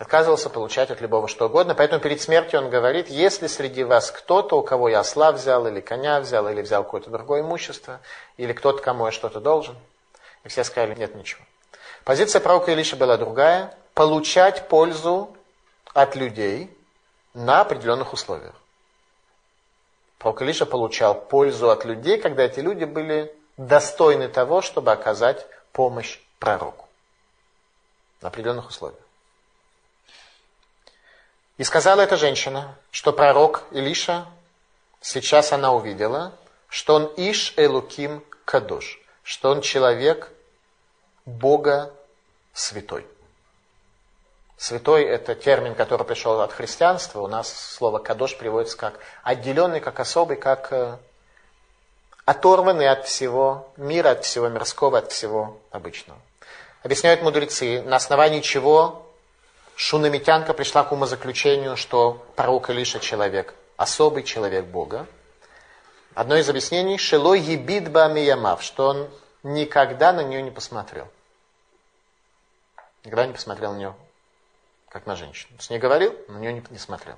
отказывался 0.00 0.48
получать 0.48 0.90
от 0.90 1.02
любого 1.02 1.28
что 1.28 1.46
угодно. 1.46 1.74
Поэтому 1.74 2.00
перед 2.00 2.22
смертью 2.22 2.58
он 2.58 2.70
говорит, 2.70 3.08
если 3.10 3.46
среди 3.46 3.84
вас 3.84 4.10
кто-то, 4.10 4.56
у 4.58 4.62
кого 4.62 4.88
я 4.88 5.00
осла 5.00 5.30
взял, 5.30 5.66
или 5.66 5.80
коня 5.80 6.20
взял, 6.20 6.48
или 6.48 6.62
взял 6.62 6.84
какое-то 6.84 7.10
другое 7.10 7.42
имущество, 7.42 8.00
или 8.38 8.54
кто-то, 8.54 8.82
кому 8.82 9.04
я 9.04 9.12
что-то 9.12 9.40
должен, 9.40 9.76
и 10.42 10.48
все 10.48 10.64
сказали, 10.64 10.94
нет 10.94 11.14
ничего. 11.14 11.42
Позиция 12.04 12.40
пророка 12.40 12.72
Илиша 12.72 12.96
была 12.96 13.18
другая, 13.18 13.76
получать 13.92 14.68
пользу 14.68 15.36
от 15.92 16.16
людей 16.16 16.74
на 17.34 17.60
определенных 17.60 18.14
условиях. 18.14 18.54
Пророк 20.18 20.40
Илиша 20.40 20.64
получал 20.64 21.14
пользу 21.14 21.68
от 21.68 21.84
людей, 21.84 22.18
когда 22.18 22.44
эти 22.44 22.60
люди 22.60 22.84
были 22.84 23.34
достойны 23.60 24.28
того, 24.28 24.62
чтобы 24.62 24.90
оказать 24.90 25.46
помощь 25.72 26.18
пророку. 26.38 26.88
На 28.22 28.28
определенных 28.28 28.68
условиях. 28.68 29.00
И 31.58 31.64
сказала 31.64 32.00
эта 32.00 32.16
женщина, 32.16 32.74
что 32.90 33.12
пророк 33.12 33.64
Илиша, 33.70 34.26
сейчас 35.02 35.52
она 35.52 35.72
увидела, 35.72 36.32
что 36.68 36.94
он 36.94 37.12
Иш 37.16 37.52
Элуким 37.58 38.24
Кадош, 38.46 38.98
что 39.22 39.50
он 39.50 39.60
человек 39.60 40.30
Бога 41.26 41.92
святой. 42.54 43.06
Святой– 44.56 45.04
это 45.04 45.34
термин, 45.34 45.74
который 45.74 46.06
пришел 46.06 46.40
от 46.40 46.52
христианства. 46.52 47.20
У 47.20 47.26
нас 47.26 47.52
слово 47.52 47.98
«кадош» 47.98 48.36
приводится 48.36 48.76
как 48.76 49.00
отделенный, 49.22 49.80
как 49.80 50.00
особый, 50.00 50.36
как 50.36 51.00
оторванный 52.30 52.88
от 52.88 53.06
всего 53.08 53.72
мира, 53.76 54.10
от 54.10 54.24
всего 54.24 54.48
мирского, 54.48 54.98
от 54.98 55.10
всего 55.10 55.58
обычного. 55.72 56.20
Объясняют 56.84 57.22
мудрецы, 57.22 57.82
на 57.82 57.96
основании 57.96 58.40
чего 58.40 59.04
Шунамитянка 59.74 60.54
пришла 60.54 60.84
к 60.84 60.92
умозаключению, 60.92 61.76
что 61.76 62.24
пророк 62.36 62.70
Илиша 62.70 63.00
человек, 63.00 63.54
особый 63.76 64.22
человек 64.22 64.66
Бога. 64.66 65.08
Одно 66.14 66.36
из 66.36 66.48
объяснений– 66.48 66.98
Шило 66.98 67.34
ебит 67.34 67.88
миямав, 67.88 68.62
что 68.62 68.86
он 68.86 69.10
никогда 69.42 70.12
на 70.12 70.22
нее 70.22 70.40
не 70.40 70.52
посмотрел. 70.52 71.08
Никогда 73.02 73.26
не 73.26 73.32
посмотрел 73.32 73.72
на 73.72 73.78
нее, 73.78 73.94
как 74.88 75.04
на 75.04 75.16
женщину. 75.16 75.58
С 75.58 75.68
ней 75.68 75.80
говорил, 75.80 76.14
на 76.28 76.38
нее 76.38 76.52
не, 76.52 76.62
не 76.70 76.78
смотрел. 76.78 77.16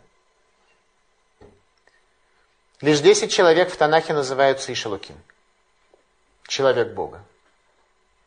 Лишь 2.82 2.98
10 2.98 3.32
человек 3.32 3.70
в 3.70 3.76
Танахе 3.76 4.12
называются 4.12 4.72
Ишелуким. 4.72 5.14
Человек 6.48 6.94
Бога. 6.94 7.22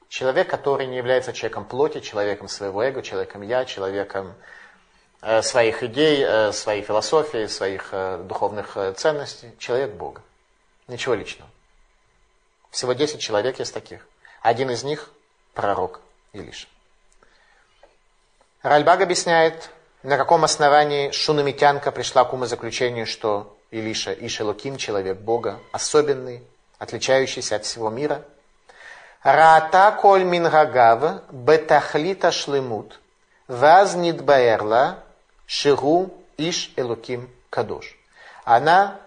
Человек, 0.08 0.50
который 0.50 0.88
не 0.88 0.96
является 0.96 1.34
человеком 1.34 1.66
плоти, 1.66 2.00
человеком 2.00 2.48
своего 2.48 2.82
эго, 2.82 3.02
человеком 3.02 3.42
я, 3.42 3.66
человеком 3.66 4.34
э, 5.22 5.42
своих 5.42 5.84
идей, 5.84 6.24
э, 6.24 6.54
своей 6.54 6.84
философии, 6.84 7.48
своих 7.48 7.90
э, 7.92 8.24
духовных 8.24 8.78
э, 8.78 8.94
ценностей. 8.94 9.52
Человек 9.60 9.92
Бога. 9.92 10.22
Ничего 10.88 11.16
личного. 11.16 11.52
Всего 12.72 12.94
10 12.94 13.20
человек 13.20 13.60
есть 13.60 13.74
таких. 13.74 14.08
Один 14.42 14.72
из 14.72 14.86
них– 14.86 15.12
пророк 15.54 16.00
Илиша. 16.32 16.68
Ральбаг 18.62 19.02
объясняет, 19.02 19.70
на 20.02 20.16
каком 20.16 20.46
основании 20.46 21.12
Шунамитянка 21.12 21.92
пришла 21.92 22.24
к 22.24 22.32
умозаключению, 22.32 23.06
что 23.06 23.55
Илиша, 23.78 24.14
Ишелоким, 24.14 24.78
человек 24.78 25.18
Бога, 25.18 25.60
особенный, 25.72 26.42
отличающийся 26.80 27.58
от 27.58 27.66
всего 27.66 27.90
мира– 27.90 28.24
Раата 29.26 29.98
коль 30.02 30.24
мингагав 30.24 31.02
бетахлита 31.32 32.32
шлемут, 32.32 33.00
ваз 33.48 33.96
нидбаерла 33.96 35.00
шигу 35.48 36.14
иш 36.38 36.72
элуким 36.76 37.28
кадош. 37.50 37.98
Она 38.44 39.00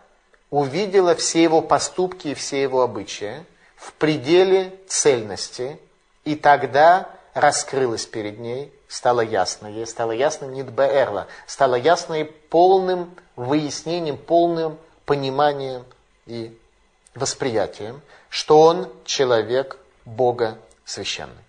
увидела 0.51 1.15
все 1.15 1.41
его 1.45 1.63
поступки 1.63 2.29
и 2.29 2.35
все 2.35 2.61
его 2.61 2.83
обычаи 2.83 3.45
в 3.77 3.93
пределе 3.93 4.75
цельности, 4.89 5.79
и 6.25 6.35
тогда 6.35 7.09
раскрылась 7.33 8.05
перед 8.05 8.41
ней, 8.41 8.73
стало 8.89 9.21
ясно, 9.21 9.67
ей 9.67 9.87
стало 9.87 10.13
ясно 10.13 10.47
нидбаерла, 10.47 11.29
стало 11.47 11.75
ясно 11.75 12.15
и 12.15 12.25
полным 12.25 13.15
выяснением, 13.37 14.17
полным 14.17 14.79
пониманием 15.05 15.85
и 16.27 16.59
восприятием, 17.15 18.01
что 18.29 18.61
он 18.61 18.91
человек 19.05 19.79
Бога 20.05 20.59
священный. 20.85 21.45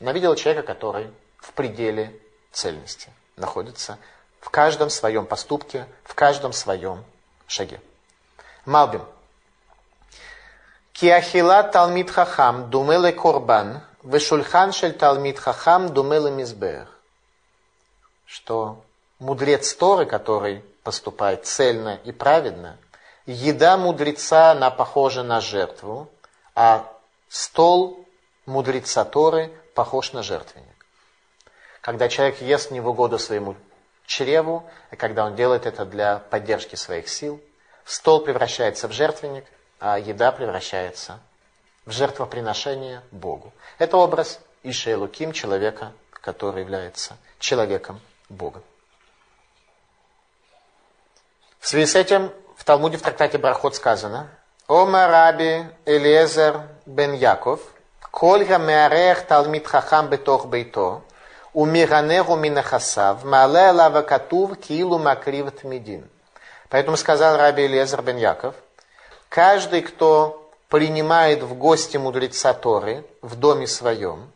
Она 0.00 0.12
видела 0.12 0.36
человека, 0.36 0.66
который 0.66 1.10
в 1.38 1.52
пределе 1.52 2.16
цельности 2.52 3.10
находится 3.36 3.98
в 4.40 4.50
каждом 4.50 4.90
своем 4.90 5.26
поступке, 5.26 5.86
в 6.04 6.14
каждом 6.14 6.52
своем 6.52 7.04
шаге. 7.46 7.80
Малбим. 8.64 9.02
Киахила 10.92 11.62
Талмит 11.62 12.10
Хахам 12.10 12.70
думеле 12.70 13.12
Корбан, 13.12 13.82
Вешульхан 14.02 14.72
шель 14.72 14.92
Талмит 14.92 15.38
Хахам 15.38 15.92
думеле 15.92 16.30
Мизбех. 16.30 16.88
Что 18.26 18.84
мудрец 19.18 19.74
Торы, 19.74 20.06
который 20.06 20.62
поступает 20.84 21.46
цельно 21.46 21.98
и 22.04 22.12
праведно, 22.12 22.78
еда 23.26 23.76
мудреца, 23.76 24.52
она 24.52 24.70
похожа 24.70 25.24
на 25.24 25.40
жертву, 25.40 26.08
а 26.54 26.92
стол 27.28 28.06
мудреца 28.46 29.04
Торы 29.04 29.50
похож 29.74 30.12
на 30.12 30.22
жертвенник. 30.22 30.86
Когда 31.80 32.08
человек 32.08 32.40
ест 32.40 32.70
не 32.70 32.80
в 32.80 32.88
угоду 32.88 33.18
своему 33.18 33.56
чреву, 34.06 34.64
и 34.92 34.96
когда 34.96 35.24
он 35.24 35.34
делает 35.34 35.66
это 35.66 35.84
для 35.84 36.18
поддержки 36.18 36.76
своих 36.76 37.08
сил, 37.08 37.40
стол 37.84 38.20
превращается 38.20 38.86
в 38.86 38.92
жертвенник, 38.92 39.44
а 39.80 39.98
еда 39.98 40.30
превращается 40.30 41.18
в 41.88 41.90
жертвоприношение 41.90 43.00
Богу. 43.10 43.50
Это 43.78 43.96
образ 43.96 44.40
Иша 44.62 44.94
Луким, 44.98 45.32
человека, 45.32 45.92
который 46.10 46.60
является 46.60 47.16
человеком 47.38 47.98
Бога. 48.28 48.60
В 51.58 51.66
связи 51.66 51.86
с 51.86 51.94
этим 51.96 52.30
в 52.56 52.64
Талмуде 52.64 52.98
в 52.98 53.02
трактате 53.02 53.38
Брахот 53.38 53.74
сказано 53.74 54.28
Ома 54.66 55.06
Раби 55.06 55.64
Элиезер 55.86 56.60
бен 56.84 57.14
Яков 57.14 57.60
Коль 58.10 58.44
гамеарех 58.44 59.22
Талмит 59.26 59.66
Хахам 59.66 60.08
бетох 60.08 60.46
бейто 60.46 61.02
Умиранеру 61.54 62.36
минахасав 62.36 63.24
Мале 63.24 63.70
лава 63.70 64.02
катув 64.02 64.58
килу 64.58 64.98
макрив 64.98 65.50
тмидин 65.52 66.06
Поэтому 66.68 66.98
сказал 66.98 67.38
Раби 67.38 67.64
Элиезер 67.64 68.02
бен 68.02 68.18
Яков 68.18 68.54
Каждый, 69.30 69.82
кто 69.82 70.37
принимает 70.68 71.42
в 71.42 71.54
гости 71.54 71.96
мудреца 71.96 72.54
Торы 72.54 73.04
в 73.22 73.36
доме 73.36 73.66
своем 73.66 74.30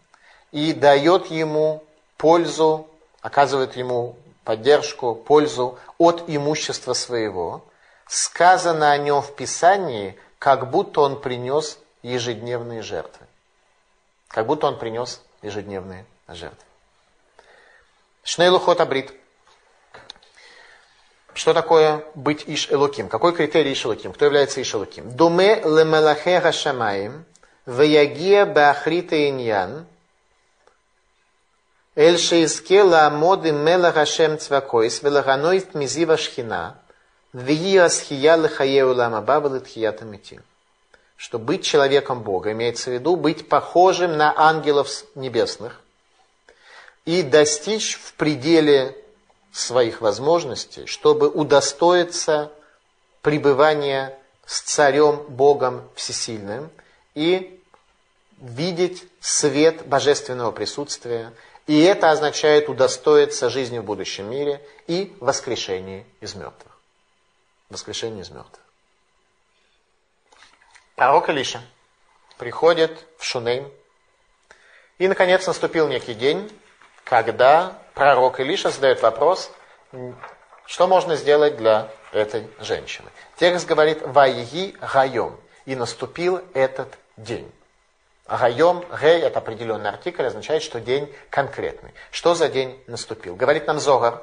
и 0.50 0.72
дает 0.72 1.26
ему 1.26 1.84
пользу, 2.16 2.88
оказывает 3.20 3.76
ему 3.76 4.16
поддержку, 4.44 5.14
пользу 5.14 5.78
от 5.98 6.24
имущества 6.26 6.94
своего, 6.94 7.64
сказано 8.06 8.90
о 8.90 8.98
нем 8.98 9.22
в 9.22 9.34
Писании, 9.34 10.18
как 10.38 10.70
будто 10.70 11.02
он 11.02 11.20
принес 11.20 11.78
ежедневные 12.02 12.82
жертвы. 12.82 13.26
Как 14.28 14.46
будто 14.46 14.66
он 14.66 14.78
принес 14.78 15.22
ежедневные 15.42 16.04
жертвы. 16.28 16.64
Шнейлухот 18.24 18.80
Абрит. 18.80 19.12
Что 21.34 21.54
такое 21.54 22.04
быть 22.14 22.44
Иш 22.46 22.70
Элоким? 22.70 23.08
Какой 23.08 23.32
критерий 23.32 23.72
Иш 23.72 23.86
Элоким? 23.86 24.12
Кто 24.12 24.26
является 24.26 24.60
Иш 24.60 24.74
Элоким? 24.74 25.10
Думе 25.16 25.60
лемелахе 25.64 26.40
хашамаим, 26.40 27.24
ваягия 27.64 28.44
баахрита 28.44 29.28
иньян, 29.28 29.86
эль 31.94 32.18
шеизке 32.18 32.82
лаамоды 32.82 33.52
мелах 33.52 33.94
хашем 33.94 34.38
цвакойс, 34.38 35.02
велаханоит 35.02 35.74
мизива 35.74 36.18
шхина, 36.18 36.76
вии 37.32 37.76
асхия 37.76 38.36
лехае 38.36 38.84
улама 38.84 39.22
баба 39.22 39.48
летхията 39.48 40.04
мити. 40.04 40.42
Что 41.16 41.38
быть 41.38 41.64
человеком 41.64 42.22
Бога 42.22 42.52
имеется 42.52 42.90
в 42.90 42.94
виду 42.94 43.16
быть 43.16 43.48
похожим 43.48 44.16
на 44.16 44.34
ангелов 44.36 44.88
небесных 45.14 45.80
и 47.04 47.22
достичь 47.22 47.96
в 47.96 48.14
пределе 48.14 48.96
своих 49.52 50.00
возможностей, 50.00 50.86
чтобы 50.86 51.28
удостоиться 51.28 52.50
пребывания 53.20 54.18
с 54.46 54.60
царем 54.62 55.24
Богом 55.28 55.88
Всесильным 55.94 56.70
и 57.14 57.62
видеть 58.38 59.04
свет 59.20 59.86
божественного 59.86 60.50
присутствия. 60.50 61.32
И 61.66 61.80
это 61.80 62.10
означает 62.10 62.68
удостоиться 62.68 63.50
жизни 63.50 63.78
в 63.78 63.84
будущем 63.84 64.28
мире 64.28 64.66
и 64.88 65.14
воскрешения 65.20 66.04
из 66.20 66.34
мертвых. 66.34 66.76
Воскрешение 67.70 68.22
из 68.22 68.30
мертвых. 68.30 68.60
Пророк 70.96 71.28
Илиша 71.28 71.62
приходит 72.36 73.06
в 73.18 73.24
Шунейм. 73.24 73.70
И, 74.98 75.08
наконец, 75.08 75.46
наступил 75.46 75.88
некий 75.88 76.14
день, 76.14 76.50
когда 77.04 77.81
пророк 77.94 78.40
Илиша 78.40 78.70
задает 78.70 79.02
вопрос, 79.02 79.50
что 80.66 80.86
можно 80.86 81.16
сделать 81.16 81.56
для 81.56 81.88
этой 82.12 82.48
женщины. 82.60 83.08
Текст 83.36 83.66
говорит 83.66 84.02
«Ваиги 84.02 84.74
гайом» 84.80 85.38
и 85.64 85.76
наступил 85.76 86.40
этот 86.54 86.88
день. 87.16 87.50
Гайом, 88.28 88.84
гей, 89.00 89.20
это 89.20 89.40
определенный 89.40 89.90
артикль, 89.90 90.24
означает, 90.24 90.62
что 90.62 90.80
день 90.80 91.12
конкретный. 91.30 91.92
Что 92.10 92.34
за 92.34 92.48
день 92.48 92.82
наступил? 92.86 93.36
Говорит 93.36 93.66
нам 93.66 93.78
Зогар. 93.78 94.22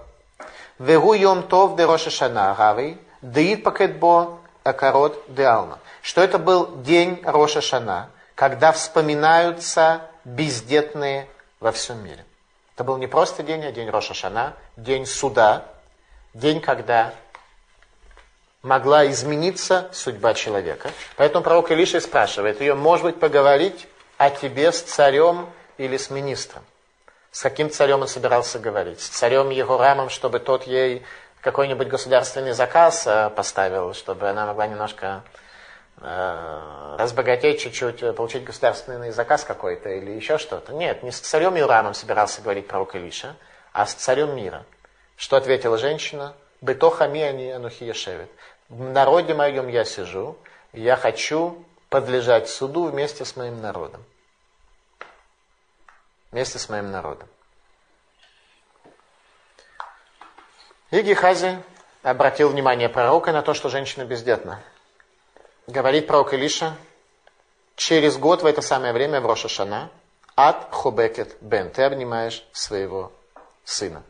Вегу 0.79 1.13
йом 1.13 1.43
тов 1.43 1.75
де 1.75 1.85
рошашана 1.85 2.55
гавей, 2.57 2.97
деид 3.21 3.63
пакетбо 3.63 4.39
акарот 4.63 5.21
де 5.27 5.43
алма. 5.43 5.79
Что 6.01 6.21
это 6.21 6.37
был 6.39 6.77
день 6.77 7.21
Рошашана, 7.23 8.09
когда 8.35 8.71
вспоминаются 8.71 10.01
бездетные 10.23 11.27
во 11.59 11.71
всем 11.73 12.03
мире. 12.03 12.25
Это 12.79 12.85
был 12.85 12.95
не 12.95 13.07
просто 13.07 13.43
день, 13.43 13.65
а 13.65 13.73
день 13.73 13.89
Рошашана, 13.89 14.53
день 14.77 15.05
суда, 15.05 15.65
день, 16.33 16.61
когда 16.61 17.13
могла 18.61 19.05
измениться 19.11 19.89
судьба 19.91 20.33
человека. 20.33 20.89
Поэтому 21.17 21.43
пророк 21.43 21.71
Илиша 21.71 21.99
спрашивает 21.99 22.61
ее, 22.61 22.75
может 22.75 23.03
быть, 23.03 23.19
поговорить 23.19 23.85
о 24.17 24.29
тебе 24.29 24.71
с 24.71 24.81
царем 24.81 25.49
или 25.77 25.97
с 25.97 26.09
министром? 26.09 26.63
С 27.31 27.41
каким 27.41 27.69
царем 27.69 27.99
он 27.99 28.07
собирался 28.07 28.59
говорить? 28.59 29.01
С 29.01 29.09
царем 29.09 29.49
Егорамом, 29.49 30.09
чтобы 30.09 30.39
тот 30.39 30.65
ей 30.65 31.03
какой-нибудь 31.41 31.89
государственный 31.89 32.53
заказ 32.53 33.05
э, 33.05 33.29
поставил, 33.31 33.93
чтобы 33.93 34.29
она 34.29 34.45
могла 34.45 34.67
немножко 34.67 35.23
разбогатеть 36.01 37.61
чуть-чуть, 37.61 38.01
э, 38.03 38.13
получить 38.13 38.43
государственный 38.43 39.11
заказ 39.11 39.43
какой-то 39.43 39.89
или 39.89 40.11
еще 40.11 40.37
что-то. 40.37 40.73
Нет, 40.73 41.03
не 41.03 41.11
с 41.11 41.19
царем 41.19 41.55
Юрамом 41.55 41.93
собирался 41.93 42.41
говорить 42.41 42.67
пророк 42.67 42.95
Илиша, 42.95 43.35
а 43.73 43.85
с 43.85 43.93
царем 43.93 44.35
мира. 44.35 44.65
Что 45.17 45.35
ответила 45.35 45.77
женщина? 45.77 46.33
Бетохами 46.61 47.21
они 47.21 47.51
анухия 47.51 47.93
шевет. 47.93 48.29
В 48.69 48.81
народе 48.81 49.33
моем 49.33 49.67
я 49.67 49.83
сижу, 49.83 50.37
я 50.71 50.95
хочу 50.95 51.65
подлежать 51.89 52.49
суду 52.49 52.85
вместе 52.85 53.25
с 53.25 53.35
моим 53.35 53.61
народом. 53.61 54.03
Вместе 56.31 56.59
с 56.59 56.69
моим 56.69 56.91
народом. 56.91 57.27
И 60.91 61.01
Гехази 61.01 61.61
обратил 62.03 62.49
внимание 62.49 62.87
пророка 62.87 63.31
на 63.31 63.41
то, 63.41 63.53
что 63.53 63.69
женщина 63.69 64.05
бездетна 64.05 64.61
говорит 65.69 66.07
пророк 66.07 66.33
Илиша, 66.33 66.75
через 67.75 68.17
год 68.17 68.41
в 68.41 68.45
это 68.45 68.61
самое 68.61 68.91
время 68.91 69.21
в 69.21 69.25
Рошашана 69.25 69.89
от 70.35 70.73
Хубекет 70.73 71.37
Бен, 71.41 71.69
ты 71.69 71.83
обнимаешь 71.83 72.45
своего 72.51 73.11
сына. 73.63 74.03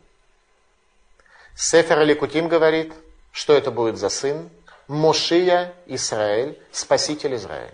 Сефер 1.56 2.00
Аликутим 2.00 2.48
говорит, 2.48 2.94
что 3.32 3.54
это 3.54 3.72
будет 3.72 3.98
за 3.98 4.10
сын? 4.10 4.50
Мошия 4.88 5.74
Израиль, 5.86 6.60
спаситель 6.72 7.36
Израиля. 7.36 7.74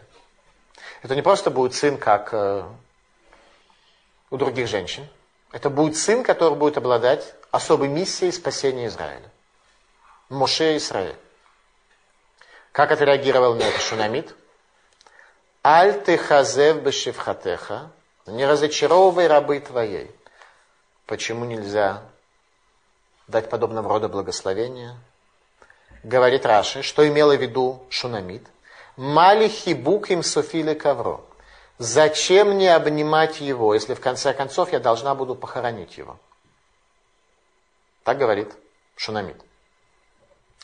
Это 1.02 1.15
не 1.15 1.21
просто 1.21 1.52
будет 1.52 1.76
сын, 1.76 1.98
как 1.98 2.30
э, 2.34 2.63
у 4.32 4.38
других 4.38 4.67
женщин. 4.67 5.08
Это 5.52 5.69
будет 5.69 5.95
сын, 5.95 6.24
который 6.24 6.58
будет 6.58 6.78
обладать 6.78 7.36
особой 7.52 7.88
миссией 7.88 8.32
спасения 8.32 8.88
Израиля. 8.88 9.32
Моше 10.30 10.76
Израиль. 10.78 11.15
Как 12.75 12.91
отреагировал 12.91 13.55
на 13.55 13.63
это 13.63 13.79
Шунамид? 13.79 14.35
Аль 15.63 15.93
ты 16.03 16.17
хазев 16.17 16.82
бешевхатеха, 16.84 17.89
не 18.26 18.45
разочаровывай 18.45 19.28
рабы 19.28 19.61
твоей. 19.61 20.11
Почему 21.05 21.45
нельзя 21.45 22.03
дать 23.30 23.49
подобного 23.49 23.88
рода 23.88 24.09
благословения? 24.09 24.97
Говорит 26.03 26.45
Раши, 26.45 26.82
что 26.82 27.07
имела 27.07 27.38
в 27.38 27.41
виду 27.41 27.82
Шунамид. 27.89 28.45
Мали 28.97 29.47
хибук 29.47 30.11
им 30.11 30.21
суфили 30.21 30.73
ковро. 30.73 31.23
Зачем 31.78 32.55
мне 32.55 32.76
обнимать 32.76 33.39
его, 33.39 33.73
если 33.73 33.93
в 33.93 34.01
конце 34.01 34.34
концов 34.34 34.73
я 34.73 34.82
должна 34.82 35.15
буду 35.15 35.34
похоронить 35.34 35.97
его? 35.97 36.19
Так 38.03 38.17
говорит 38.17 38.51
Шунамид. 38.97 39.41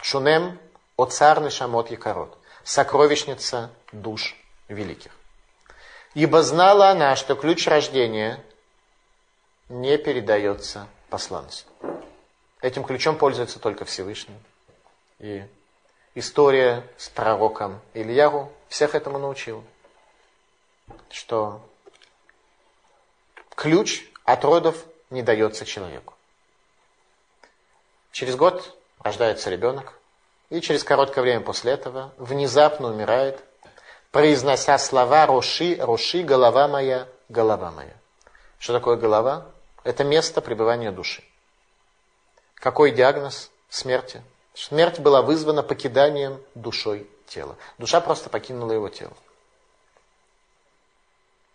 Шунем 0.02 0.60
Оцар 1.02 1.42
Нешамот 1.42 1.90
Якорот, 1.90 2.38
сокровищница 2.64 3.72
душ 3.92 4.36
великих. 4.68 5.12
Ибо 6.14 6.44
знала 6.44 6.90
она, 6.90 7.16
что 7.16 7.36
ключ 7.36 7.66
рождения 7.68 8.44
не 9.68 9.98
передается 9.98 10.88
посланцу. 11.10 11.66
Этим 12.62 12.84
ключом 12.84 13.18
пользуется 13.18 13.58
только 13.60 13.86
Всевышний. 13.86 14.38
И 15.18 15.44
история 16.14 16.88
с 16.98 17.10
пророком 17.10 17.82
Ильяру 17.96 18.52
всех 18.68 18.94
этому 18.94 19.18
научила. 19.18 19.64
что 21.10 21.62
ключ 23.56 24.04
от 24.24 24.44
родов 24.46 24.86
не 25.10 25.24
дается 25.24 25.66
человеку. 25.66 26.14
Через 28.12 28.36
год 28.36 28.78
рождается 29.00 29.50
ребенок, 29.50 30.01
и 30.52 30.60
через 30.60 30.84
короткое 30.84 31.22
время 31.22 31.40
после 31.40 31.72
этого 31.72 32.14
внезапно 32.18 32.90
умирает, 32.90 33.42
произнося 34.12 34.78
слова 34.78 35.26
«Роши, 35.26 35.78
Роши, 35.80 36.24
голова 36.24 36.68
моя, 36.68 37.08
голова 37.30 37.72
моя». 37.72 37.96
Что 38.60 38.74
такое 38.74 38.98
голова? 38.98 39.46
Это 39.86 40.04
место 40.04 40.42
пребывания 40.42 40.92
души. 40.92 41.24
Какой 42.56 42.92
диагноз 42.92 43.50
смерти? 43.70 44.22
Смерть 44.54 45.00
была 45.00 45.22
вызвана 45.22 45.64
покиданием 45.64 46.40
душой 46.54 47.10
тела. 47.28 47.56
Душа 47.78 48.02
просто 48.02 48.30
покинула 48.30 48.74
его 48.74 48.90
тело. 48.90 49.14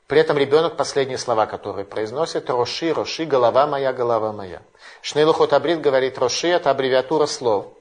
При 0.06 0.18
этом 0.20 0.38
ребенок 0.38 0.76
последние 0.76 1.18
слова, 1.18 1.44
которые 1.44 1.84
произносит, 1.84 2.48
Роши, 2.48 2.94
Роши, 2.94 3.26
голова 3.26 3.66
моя, 3.66 3.92
голова 3.92 4.32
моя. 4.32 4.62
Шнейлухот 5.02 5.52
Абрид 5.52 5.82
говорит, 5.82 6.16
Роши 6.16 6.48
это 6.48 6.70
аббревиатура 6.70 7.26
слов. 7.26 7.75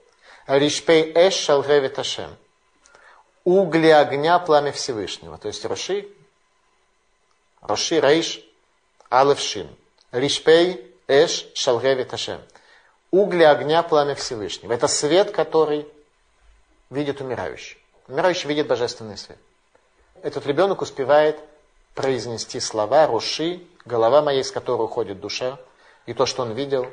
Ришпей 0.47 1.11
эш 1.15 1.33
шалгевит 1.33 1.97
ашем. 1.97 2.35
Угли 3.43 3.89
огня, 3.89 4.39
пламя 4.39 4.71
Всевышнего. 4.71 5.37
То 5.37 5.47
есть 5.47 5.65
Роши, 5.65 6.07
Роши, 7.61 7.99
Рейш, 7.99 8.41
Алевшин. 9.09 9.67
Ришпей 10.11 10.95
эш 11.07 11.47
шалгевит 11.53 12.13
ашем. 12.13 12.41
Угли 13.11 13.43
огня, 13.43 13.81
пламя 13.83 14.15
Всевышнего. 14.15 14.73
Это 14.73 14.87
свет, 14.87 15.31
который 15.31 15.87
видит 16.89 17.21
умирающий. 17.21 17.77
Умирающий 18.07 18.47
видит 18.47 18.67
божественный 18.67 19.17
свет. 19.17 19.39
Этот 20.21 20.45
ребенок 20.45 20.81
успевает 20.81 21.39
произнести 21.93 22.59
слова 22.59 23.07
«Руши», 23.07 23.65
голова 23.85 24.21
моей, 24.21 24.41
из 24.41 24.51
которой 24.51 24.83
уходит 24.83 25.19
душа, 25.19 25.57
и 26.05 26.13
то, 26.13 26.25
что 26.25 26.43
он 26.43 26.53
видел, 26.53 26.87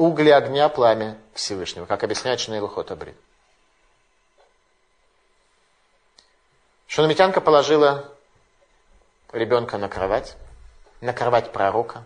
угли 0.00 0.30
огня, 0.30 0.70
пламя 0.70 1.18
Всевышнего, 1.34 1.84
как 1.84 2.02
объясняет 2.02 2.40
Шнейлухот 2.40 2.90
Абрид. 2.90 3.16
Шунамитянка 6.86 7.42
положила 7.42 8.10
ребенка 9.32 9.76
на 9.76 9.90
кровать, 9.90 10.36
на 11.02 11.12
кровать 11.12 11.52
пророка. 11.52 12.02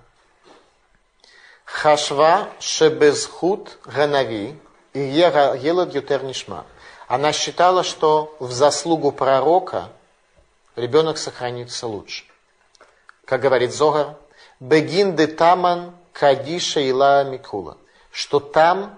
Хашва 1.65 2.51
шебезхут 2.59 3.79
ганави 3.85 4.61
и 4.93 4.99
елад 4.99 5.95
ютер 5.95 6.25
нишма. 6.25 6.67
Она 7.07 7.33
считала, 7.33 7.85
что 7.85 8.35
в 8.41 8.51
заслугу 8.51 9.13
пророка– 9.13 9.91
ребенок 10.77 11.19
сохранится 11.19 11.87
лучше. 11.87 12.25
Как 13.25 13.41
говорит 13.41 13.73
Зогар, 13.73 14.17
Бегин 14.61 15.17
де 15.17 15.27
таман 15.27 15.95
кадиша 16.13 16.81
ила 16.81 17.25
микула. 17.25 17.79
Что 18.15 18.39
там, 18.39 18.97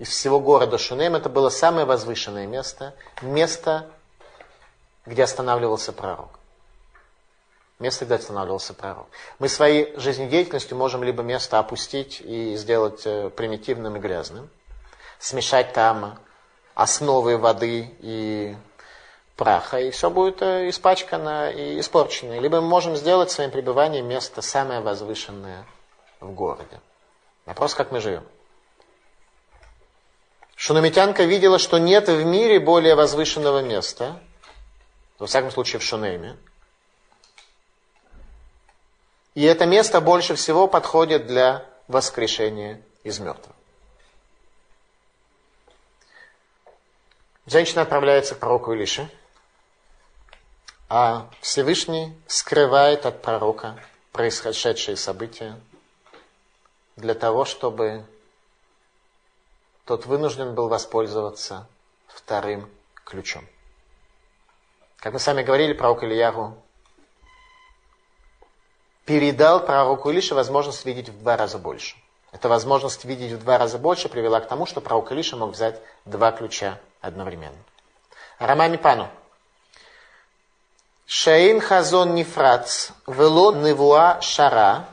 из 0.00 0.08
всего 0.08 0.40
города 0.40 0.76
Шунем, 0.76 1.14
это 1.14 1.28
было 1.28 1.50
самое 1.50 1.86
возвышенное 1.86 2.48
место, 2.48 2.96
место, 3.22 3.88
где 5.06 5.22
останавливался 5.22 5.92
пророк. 5.92 6.30
Место, 7.78 8.06
где 8.06 8.14
останавливался 8.14 8.74
пророк. 8.74 9.06
Мы 9.38 9.48
своей 9.48 9.96
жизнедеятельностью 9.96 10.76
можем 10.76 11.04
либо 11.04 11.22
место 11.22 11.60
опустить 11.60 12.20
и 12.20 12.56
сделать 12.56 13.02
э, 13.04 13.30
примитивным 13.30 13.94
и 13.94 14.00
грязным, 14.00 14.50
смешать 15.20 15.72
там 15.72 16.18
основы 16.74 17.38
воды 17.38 17.94
и 18.00 18.56
праха, 19.36 19.78
и 19.78 19.92
все 19.92 20.10
будет 20.10 20.42
э, 20.42 20.70
испачкано 20.70 21.52
и 21.52 21.78
испорчено. 21.78 22.40
Либо 22.40 22.60
мы 22.60 22.66
можем 22.66 22.96
сделать 22.96 23.30
своим 23.30 23.52
пребыванием 23.52 24.08
место 24.08 24.42
самое 24.42 24.80
возвышенное 24.80 25.64
в 26.18 26.32
городе. 26.32 26.80
Вопрос, 27.50 27.74
как 27.74 27.90
мы 27.90 27.98
живем. 27.98 28.24
Шунамитянка 30.54 31.24
видела, 31.24 31.58
что 31.58 31.78
нет 31.78 32.08
в 32.08 32.24
мире 32.24 32.60
более 32.60 32.94
возвышенного 32.94 33.60
места, 33.60 34.22
во 35.18 35.26
всяком 35.26 35.50
случае 35.50 35.80
в 35.80 35.82
Шунейме. 35.82 36.36
И 39.34 39.42
это 39.42 39.66
место 39.66 40.00
больше 40.00 40.36
всего 40.36 40.68
подходит 40.68 41.26
для 41.26 41.66
воскрешения 41.88 42.80
из 43.02 43.18
мертвых. 43.18 43.56
Женщина 47.46 47.82
отправляется 47.82 48.36
к 48.36 48.38
пророку 48.38 48.72
Илише– 48.72 49.10
а 50.92 51.28
Всевышний 51.40 52.16
скрывает 52.26 53.06
от 53.06 53.22
пророка 53.22 53.76
происшедшие 54.10 54.96
события 54.96 55.58
для 57.00 57.14
того, 57.14 57.44
чтобы 57.44 58.04
тот 59.84 60.06
вынужден 60.06 60.54
был 60.54 60.68
воспользоваться 60.68 61.66
вторым 62.06 62.68
ключом. 63.04 63.46
Как 64.98 65.12
мы 65.12 65.18
сами 65.18 65.42
говорили, 65.42 65.72
пророк 65.72 66.04
Ильягу 66.04 66.56
передал 69.04 69.64
пророку 69.64 70.10
Илише 70.10 70.34
возможность 70.34 70.84
видеть 70.84 71.08
в 71.08 71.20
два 71.20 71.36
раза 71.36 71.58
больше. 71.58 71.96
Эта 72.32 72.48
возможность 72.48 73.04
видеть 73.04 73.32
в 73.32 73.40
два 73.40 73.58
раза 73.58 73.78
больше 73.78 74.08
привела 74.08 74.40
к 74.40 74.46
тому, 74.46 74.66
что 74.66 74.80
пророк 74.80 75.10
Илиша 75.10 75.36
мог 75.36 75.52
взять 75.52 75.80
два 76.04 76.30
ключа 76.30 76.78
одновременно. 77.00 77.58
Рамами 78.38 78.76
Пану. 78.76 79.08
Шаин 81.06 81.60
хазон 81.60 82.14
нефрац, 82.14 82.90
вело 83.08 83.52
невуа 83.52 84.20
шара, 84.20 84.86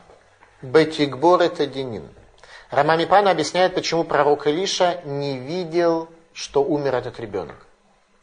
бетигбор 0.62 1.42
это 1.42 1.66
денин. 1.66 2.08
Рамамипан 2.70 3.28
объясняет, 3.28 3.74
почему 3.74 4.04
пророк 4.04 4.46
Илиша 4.46 5.00
не 5.04 5.38
видел, 5.38 6.08
что 6.32 6.62
умер 6.62 6.94
этот 6.94 7.18
ребенок. 7.18 7.56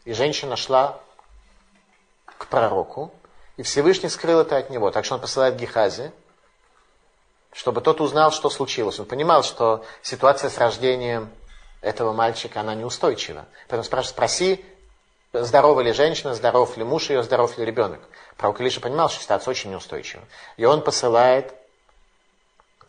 И 0.04 0.14
женщина 0.14 0.56
шла 0.56 1.00
к 2.26 2.48
пророку, 2.48 3.12
и 3.58 3.64
Всевышний 3.64 4.10
скрыл 4.10 4.42
это 4.42 4.58
от 4.58 4.70
него. 4.70 4.92
Так 4.92 5.06
что 5.06 5.16
он 5.16 5.22
посылает 5.22 5.56
Гехази, 5.56 6.12
чтобы 7.54 7.82
тот 7.82 8.02
узнал, 8.02 8.32
что 8.32 8.50
случилось. 8.50 9.00
Он 9.00 9.06
понимал, 9.06 9.44
что 9.44 9.84
ситуация 10.02 10.50
с 10.50 10.58
рождением 10.58 11.30
этого 11.82 12.14
мальчика, 12.14 12.60
она 12.60 12.76
неустойчива. 12.76 13.46
Поэтому 13.68 13.84
спрашивает, 13.84 14.16
спроси 14.16 14.66
здорова 15.34 15.82
ли 15.82 15.92
женщина, 15.92 16.36
здоров 16.36 16.78
ли 16.78 16.84
муж 16.84 17.10
ее, 17.10 17.24
здоров 17.24 17.58
ли 17.58 17.66
ребенок. 17.66 18.00
Пророк 18.38 18.60
Илиша 18.62 18.82
понимал, 18.82 19.10
что 19.10 19.22
ситуация 19.22 19.52
очень 19.52 19.72
неустойчива. 19.72 20.24
И 20.58 20.66
он 20.66 20.82
посылает 20.84 21.54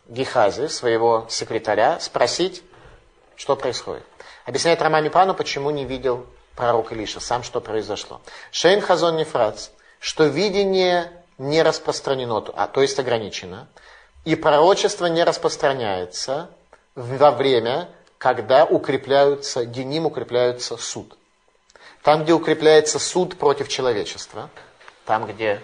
Гехази, 0.07 0.67
своего 0.67 1.25
секретаря, 1.29 1.99
спросить, 1.99 2.63
что 3.35 3.55
происходит. 3.55 4.03
Объясняет 4.45 4.81
Рамами 4.81 5.09
Пану, 5.09 5.33
почему 5.33 5.69
не 5.69 5.85
видел 5.85 6.25
пророк 6.55 6.91
Илиша, 6.91 7.19
сам 7.19 7.43
что 7.43 7.61
произошло. 7.61 8.21
Шейн 8.51 8.81
Хазон 8.81 9.17
Нефрац, 9.17 9.69
что 9.99 10.25
видение 10.25 11.11
не 11.37 11.61
распространено, 11.61 12.43
а, 12.55 12.67
то 12.67 12.81
есть 12.81 12.97
ограничено, 12.99 13.67
и 14.25 14.35
пророчество 14.35 15.05
не 15.05 15.23
распространяется 15.23 16.49
во 16.95 17.31
время, 17.31 17.89
когда 18.17 18.65
укрепляются, 18.65 19.65
деним 19.65 20.05
укрепляются 20.05 20.77
суд. 20.77 21.17
Там, 22.01 22.23
где 22.23 22.33
укрепляется 22.33 22.99
суд 22.99 23.37
против 23.37 23.67
человечества, 23.67 24.49
там, 25.05 25.27
где 25.27 25.61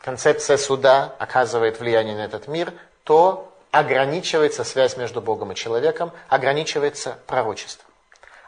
концепция 0.00 0.56
суда 0.56 1.14
оказывает 1.18 1.80
влияние 1.80 2.16
на 2.16 2.24
этот 2.24 2.48
мир, 2.48 2.72
то 3.04 3.52
ограничивается 3.70 4.64
связь 4.64 4.96
между 4.96 5.20
Богом 5.20 5.52
и 5.52 5.54
человеком, 5.54 6.12
ограничивается 6.28 7.18
пророчество. 7.26 7.84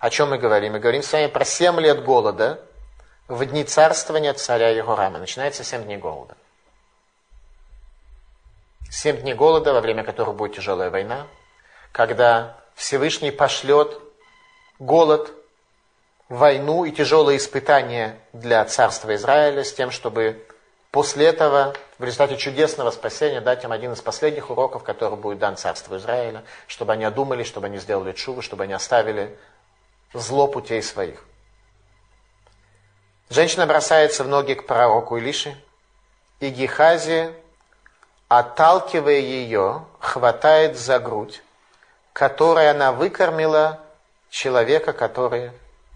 О 0.01 0.09
чем 0.09 0.31
мы 0.31 0.39
говорим? 0.39 0.73
Мы 0.73 0.79
говорим 0.79 1.03
с 1.03 1.13
вами 1.13 1.27
про 1.27 1.45
7 1.45 1.79
лет 1.81 2.03
голода 2.03 2.61
в 3.29 3.45
дни 3.45 3.65
царствования 3.65 4.33
царя 4.33 4.71
Егорама. 4.71 5.19
Начинается 5.19 5.63
7 5.63 5.85
дней 5.85 5.99
голода. 5.99 6.37
7 8.91 9.19
дней 9.19 9.35
голода, 9.35 9.73
во 9.73 9.81
время 9.81 10.03
которых 10.03 10.35
будет 10.35 10.57
тяжелая 10.57 10.91
война, 10.91 11.27
когда 11.93 12.57
Всевышний 12.75 13.31
пошлет 13.31 14.01
голод 14.79 15.33
войну 16.29 16.85
и 16.85 16.93
тяжелые 16.93 17.37
испытания 17.37 18.19
для 18.33 18.65
царства 18.65 19.15
Израиля 19.15 19.65
с 19.65 19.73
тем, 19.73 19.91
чтобы 19.91 20.47
после 20.91 21.27
этого, 21.27 21.75
в 21.99 22.05
результате 22.05 22.37
чудесного 22.37 22.91
спасения, 22.91 23.41
дать 23.41 23.65
им 23.65 23.73
один 23.73 23.93
из 23.93 24.01
последних 24.01 24.51
уроков, 24.51 24.83
который 24.83 25.17
будет 25.17 25.39
дан 25.39 25.57
царству 25.57 25.97
Израиля, 25.97 26.45
чтобы 26.67 26.93
они 26.93 27.05
одумали, 27.05 27.43
чтобы 27.43 27.67
они 27.67 27.79
сделали 27.79 28.13
чуву, 28.13 28.43
чтобы 28.43 28.65
они 28.65 28.73
оставили 28.73 29.37
зло 30.13 30.47
путей 30.49 30.83
своих. 30.83 31.25
Женщина 33.29 33.67
бросается 33.67 34.25
в 34.25 34.29
ноги 34.29 34.55
к 34.55 34.67
пророку 34.67 35.17
Илиши, 35.17 35.57
и 36.41 36.49
Гехази, 36.49 37.33
отталкивая 38.29 39.21
ее, 39.21 39.85
хватает 40.01 40.77
за 40.77 40.99
грудь, 40.99 41.43
которой 42.13 42.69
она 42.71 42.93
выкормила 42.93 43.81
человека, 44.31 44.93
который 44.93 45.53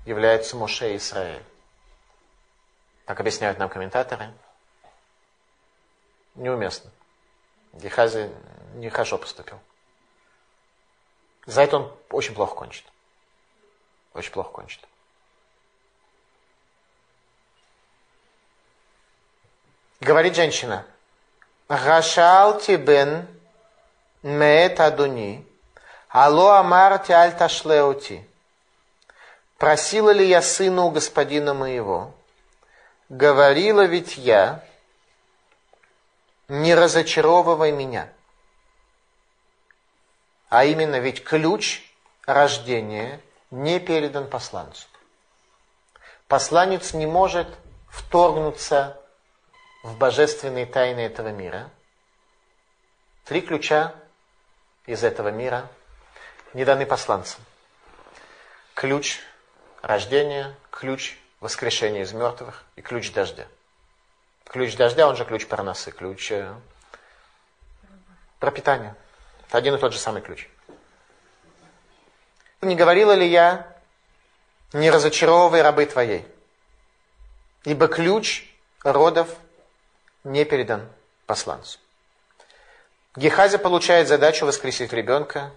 является 0.06 0.56
Моше 0.56 0.96
Израиль. 0.96 1.42
Так 3.06 3.18
объясняют 3.20 3.58
нам 3.58 3.68
комментаторы. 3.68 4.30
Неуместно. 6.34 6.90
Гехази 7.72 8.30
нехорошо 8.74 9.18
поступил. 9.18 9.58
За 11.46 11.62
это 11.62 11.76
он 11.76 11.96
очень 12.10 12.34
плохо 12.34 12.54
кончит. 12.54 12.84
Очень 14.14 14.32
плохо 14.32 14.50
кончит. 14.50 14.80
Говорит 20.00 20.34
женщина, 20.34 20.84
Гашалти 21.68 22.76
бен 22.76 23.26
меет 24.22 24.80
адуни, 24.80 25.46
алло 26.08 26.50
амарти 26.50 27.12
аль. 27.12 27.34
Просила 29.56 30.10
ли 30.10 30.26
я 30.26 30.42
сына 30.42 30.84
у 30.84 30.90
господина 30.90 31.54
моего? 31.54 32.12
Говорила 33.08 33.84
ведь 33.84 34.16
я, 34.16 34.62
не 36.48 36.74
разочаровывай 36.74 37.72
меня. 37.72 38.12
А 40.48 40.64
именно, 40.64 40.98
ведь 40.98 41.24
ключ 41.24 41.82
рождения 42.26 43.20
не 43.50 43.80
передан 43.80 44.28
посланцу. 44.28 44.86
Посланец 46.28 46.94
не 46.94 47.06
может 47.06 47.48
вторгнуться 47.88 49.00
в 49.82 49.96
божественные 49.98 50.66
тайны 50.66 51.00
этого 51.00 51.28
мира. 51.28 51.70
Три 53.24 53.40
ключа 53.40 53.94
из 54.86 55.04
этого 55.04 55.28
мира 55.28 55.68
не 56.52 56.64
даны 56.64 56.86
посланцам. 56.86 57.42
Ключ 58.74 59.20
рождения, 59.82 60.54
ключ 60.70 61.18
воскрешения 61.40 62.02
из 62.02 62.12
мертвых 62.12 62.64
и 62.76 62.82
ключ 62.82 63.12
дождя. 63.12 63.46
Ключ 64.44 64.76
дождя, 64.76 65.08
он 65.08 65.16
же 65.16 65.24
ключ 65.24 65.46
парносы, 65.46 65.90
ключ 65.90 66.30
э, 66.32 66.54
пропитания. 68.38 68.96
Это 69.48 69.58
один 69.58 69.74
и 69.74 69.78
тот 69.78 69.92
же 69.92 69.98
самый 69.98 70.22
ключ. 70.22 70.48
Не 72.60 72.76
говорила 72.76 73.12
ли 73.12 73.26
я, 73.26 73.66
не 74.72 74.90
разочаровывай 74.90 75.62
рабы 75.62 75.86
твоей, 75.86 76.26
ибо 77.64 77.88
ключ 77.88 78.48
родов 78.82 79.28
не 80.24 80.44
передан 80.44 80.88
посланцу. 81.26 81.78
Гехазя 83.16 83.58
получает 83.58 84.08
задачу 84.08 84.46
воскресить 84.46 84.92
ребенка, 84.92 85.52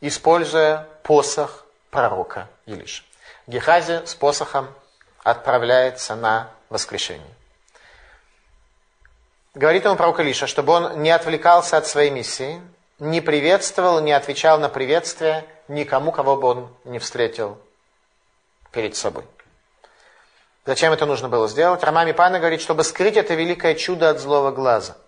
используя 0.00 0.88
посох 1.02 1.64
пророка 1.90 2.48
Илиша. 2.66 3.04
Гехази 3.46 4.04
с 4.04 4.14
посохом 4.14 4.68
отправляется 5.22 6.16
на 6.16 6.50
воскрешение. 6.68 7.34
Говорит 9.56 9.86
ему 9.86 9.96
пророк 9.96 10.20
Илиша, 10.20 10.46
чтобы 10.46 10.74
он 10.74 11.00
не 11.02 11.10
отвлекался 11.10 11.78
от 11.78 11.86
своей 11.86 12.10
миссии, 12.10 12.60
не 12.98 13.22
приветствовал, 13.22 14.00
не 14.00 14.12
отвечал 14.12 14.60
на 14.60 14.68
приветствие 14.68 15.46
никому, 15.66 16.12
кого 16.12 16.36
бы 16.36 16.46
он 16.46 16.76
не 16.84 16.98
встретил 16.98 17.56
перед 18.70 18.96
собой. 18.96 19.24
Зачем 20.66 20.92
это 20.92 21.06
нужно 21.06 21.30
было 21.30 21.48
сделать? 21.48 21.82
Рамами 21.82 22.12
Пана 22.12 22.38
говорит, 22.38 22.60
чтобы 22.60 22.84
скрыть 22.84 23.16
это 23.16 23.32
великое 23.32 23.74
чудо 23.76 24.10
от 24.10 24.20
злого 24.20 24.50
глаза. 24.50 24.98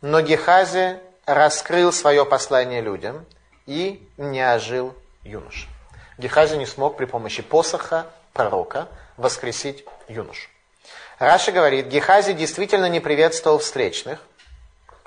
Но 0.00 0.20
Гехази 0.20 0.98
раскрыл 1.24 1.92
свое 1.92 2.26
послание 2.26 2.80
людям 2.80 3.24
и 3.66 4.04
не 4.16 4.40
ожил 4.40 4.92
юноша. 5.22 5.68
Гехази 6.18 6.56
не 6.56 6.66
смог 6.66 6.96
при 6.96 7.04
помощи 7.04 7.42
посоха 7.42 8.06
пророка 8.32 8.88
воскресить 9.16 9.84
юношу. 10.08 10.48
Раша 11.18 11.50
говорит, 11.50 11.86
Гехази 11.86 12.34
действительно 12.34 12.90
не 12.90 13.00
приветствовал 13.00 13.58
встречных. 13.58 14.20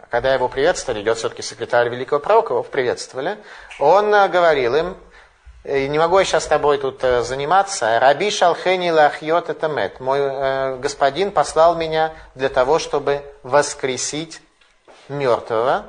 Когда 0.10 0.34
его 0.34 0.50
приветствовали, 0.50 1.04
идет 1.04 1.20
все-таки 1.20 1.44
секретарь 1.44 1.90
великого 1.90 2.20
пророка, 2.20 2.54
его 2.54 2.64
приветствовали, 2.64 3.38
он 3.78 4.12
э, 4.12 4.28
говорил 4.28 4.76
им, 4.76 4.98
и 5.64 5.88
не 5.88 6.00
могу 6.00 6.18
я 6.18 6.26
сейчас 6.26 6.46
с 6.46 6.48
тобой 6.48 6.80
тут 6.80 7.04
э, 7.04 7.22
заниматься. 7.22 8.00
Раби 8.00 8.32
Шалхени 8.32 8.90
Лахьот 8.90 9.50
это 9.50 9.68
мет. 9.68 10.00
Мой 10.00 10.20
э, 10.20 10.78
господин 10.78 11.32
послал 11.32 11.76
меня 11.76 12.14
для 12.34 12.50
того, 12.50 12.80
чтобы 12.80 13.24
воскресить 13.44 14.42
мертвого, 15.10 15.86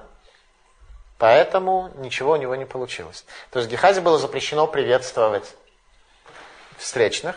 поэтому 1.16 1.90
ничего 1.96 2.32
у 2.32 2.36
него 2.36 2.54
не 2.56 2.66
получилось. 2.66 3.24
То 3.50 3.60
есть 3.60 3.70
Гехазе 3.70 4.02
было 4.02 4.18
запрещено 4.18 4.66
приветствовать 4.66 5.54
встречных. 6.76 7.36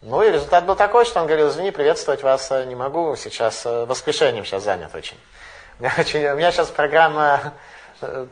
Ну 0.00 0.22
и 0.22 0.30
результат 0.30 0.64
был 0.64 0.76
такой, 0.76 1.04
что 1.04 1.20
он 1.20 1.26
говорил, 1.26 1.48
извини, 1.48 1.70
приветствовать 1.70 2.22
вас 2.22 2.50
э, 2.52 2.64
не 2.66 2.74
могу, 2.74 3.16
сейчас 3.16 3.66
э, 3.66 3.84
воскрешением 3.84 4.44
сейчас 4.44 4.62
занят 4.62 4.94
очень. 4.94 5.18
У 5.78 5.82
меня, 5.82 5.94
очень, 5.98 6.26
у 6.26 6.36
меня 6.36 6.52
сейчас 6.52 6.68
программа 6.68 7.52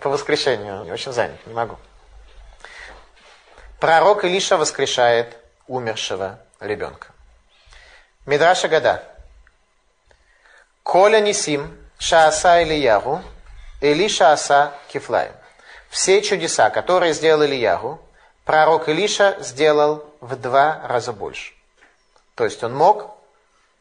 по 0.01 0.11
воскрешению, 0.11 0.93
очень 0.93 1.13
занят, 1.13 1.45
не 1.47 1.55
могу. 1.55 1.77
Пророк 3.81 4.25
Илиша 4.25 4.57
воскрешает 4.57 5.37
умершего 5.67 6.39
ребенка. 6.61 7.09
Мидраша 8.27 8.69
Гада. 8.69 9.03
Коля 10.83 11.21
Нисим, 11.21 11.77
Шааса 11.99 12.63
Ильягу, 12.63 13.23
Илиша 13.81 14.33
Аса 14.33 14.73
Кифлаем. 14.89 15.33
Все 15.91 16.23
чудеса, 16.23 16.71
которые 16.71 17.13
сделал 17.13 17.45
Ильягу, 17.45 18.01
пророк 18.45 18.89
Илиша 18.89 19.37
сделал 19.41 20.05
в 20.21 20.37
два 20.37 20.81
раза 20.87 21.13
больше. 21.13 21.56
То 22.37 22.45
есть 22.45 22.63
он 22.63 22.75
мог 22.75 23.17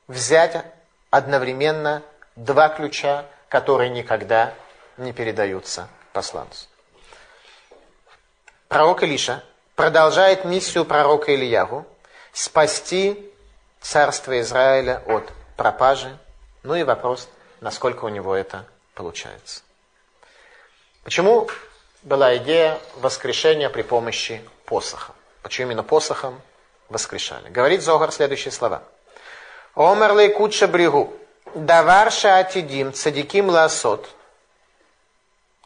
взять 0.07 0.65
одновременно 1.11 2.01
два 2.35 2.69
ключа, 2.69 3.25
которые 3.49 3.89
никогда 3.89 4.53
не 4.97 5.13
передаются 5.13 5.89
посланцу. 6.13 6.67
Пророк 8.69 9.03
Илиша 9.03 9.43
продолжает 9.75 10.45
миссию 10.45 10.85
пророка 10.85 11.35
Ильягу 11.35 11.85
спасти 12.31 13.29
царство 13.81 14.39
Израиля 14.39 15.03
от 15.05 15.31
пропажи. 15.57 16.17
Ну 16.63 16.75
и 16.75 16.83
вопрос, 16.83 17.29
насколько 17.59 18.05
у 18.05 18.09
него 18.09 18.33
это 18.33 18.65
получается. 18.93 19.63
Почему 21.03 21.49
была 22.03 22.37
идея 22.37 22.79
воскрешения 22.95 23.69
при 23.69 23.81
помощи 23.81 24.41
посоха? 24.65 25.13
Почему 25.43 25.67
именно 25.67 25.83
посохом 25.83 26.41
воскрешали? 26.89 27.49
Говорит 27.49 27.81
Зогар 27.81 28.11
следующие 28.11 28.51
слова. 28.51 28.83
Омерлей 29.75 30.29
куча 30.29 30.67
бригу. 30.67 31.13
Давар 31.53 32.11
шаатидим 32.11 32.93
цадиким 32.93 33.49
ласот. 33.49 34.09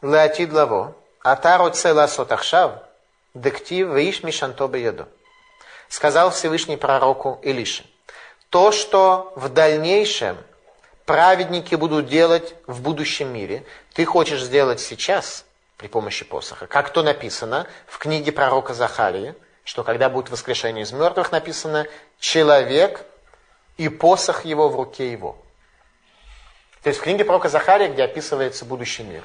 Леатид 0.02 0.54
лаво. 0.54 0.96
Атаро 1.24 1.70
це 1.70 1.92
ласот 1.92 2.32
ахшав. 2.32 2.86
Дектив 3.34 3.94
виш 3.94 4.24
мишантобе 4.24 4.82
яду. 4.82 5.08
Сказал 5.88 6.32
Всевышний 6.32 6.78
пророку 6.78 7.40
Илише. 7.44 7.84
То, 8.50 8.72
что 8.72 9.32
в 9.36 9.50
дальнейшем 9.50 10.38
праведники 11.06 11.76
будут 11.76 12.08
делать 12.08 12.56
в 12.68 12.82
будущем 12.82 13.34
мире, 13.34 13.64
ты 13.94 14.06
хочешь 14.06 14.42
сделать 14.42 14.80
сейчас 14.80 15.46
при 15.78 15.88
помощи 15.88 16.26
посоха. 16.26 16.68
Как 16.68 16.92
то 16.92 17.04
написано 17.04 17.68
в 17.88 17.98
книге 18.00 18.32
пророка 18.32 18.74
Захарии, 18.74 19.36
что 19.64 19.84
когда 19.84 20.10
будет 20.10 20.30
воскрешение 20.30 20.84
из 20.84 20.92
мертвых, 20.92 21.32
написано 21.32 21.88
«человек 22.20 23.06
и 23.78 23.90
посох 23.90 24.46
его 24.46 24.70
в 24.70 24.76
руке 24.76 25.12
его». 25.12 25.38
То 26.84 26.90
есть 26.90 27.00
в 27.00 27.04
книге 27.04 27.26
пророка 27.26 27.50
Захария, 27.50 27.90
где 27.90 28.04
описывается 28.04 28.66
будущий 28.66 29.04
мир, 29.04 29.24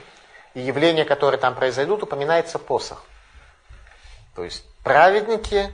и 0.54 0.60
явления, 0.60 1.04
которые 1.04 1.40
там 1.40 1.54
произойдут, 1.54 2.02
упоминается 2.02 2.58
посох. 2.58 3.04
То 4.34 4.44
есть 4.44 4.64
праведники 4.82 5.70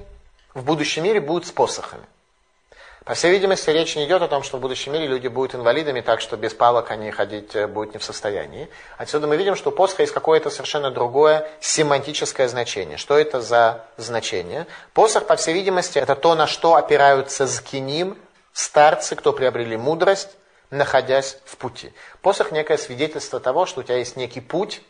в 0.55 0.65
будущем 0.65 1.05
мире 1.05 1.21
будут 1.21 1.47
с 1.47 1.53
посохами. 1.53 2.05
По 3.05 3.15
всей 3.15 3.31
видимости, 3.31 3.71
речь 3.71 3.97
не 3.97 4.05
идет 4.05 4.21
о 4.21 4.29
том, 4.29 4.43
что 4.43 4.59
в 4.59 4.61
будущем 4.61 4.93
мире 4.93 5.07
люди 5.07 5.27
будут 5.27 5.55
инвалидами, 5.55 6.03
так 6.03 6.21
что 6.21 6.37
без 6.37 6.53
палок 6.53 6.91
они 6.91 7.11
ходить 7.11 7.57
э, 7.57 7.67
будут 7.67 7.95
не 7.95 7.99
в 7.99 8.05
состоянии. 8.05 8.69
Отсюда 8.99 9.27
мы 9.27 9.39
видим, 9.39 9.57
что 9.57 9.71
у 9.71 9.73
посоха 9.73 10.03
есть 10.03 10.13
какое-то 10.13 10.51
совершенно 10.51 10.91
другое 10.91 11.51
семантическое 11.61 12.47
значение. 12.47 12.99
Что 12.99 13.19
это 13.19 13.41
за 13.41 13.87
значение? 13.97 14.67
Посох, 14.93 15.27
по 15.27 15.37
всей 15.37 15.55
видимости, 15.55 15.99
это 15.99 16.15
то, 16.15 16.35
на 16.35 16.47
что 16.47 16.75
опираются 16.75 17.47
зкиним, 17.47 18.19
старцы, 18.53 19.17
кто 19.17 19.33
приобрели 19.33 19.79
мудрость, 19.79 20.37
находясь 20.69 21.39
в 21.47 21.57
пути. 21.57 21.95
Посох– 22.21 22.51
некое 22.53 22.77
свидетельство 22.77 23.41
того, 23.41 23.65
что 23.65 23.81
у 23.81 23.83
тебя 23.83 23.97
есть 23.97 24.17
некий 24.17 24.43
путь, 24.43 24.83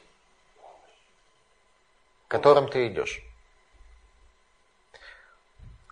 которым 2.26 2.68
ты 2.68 2.88
идешь 2.88 3.22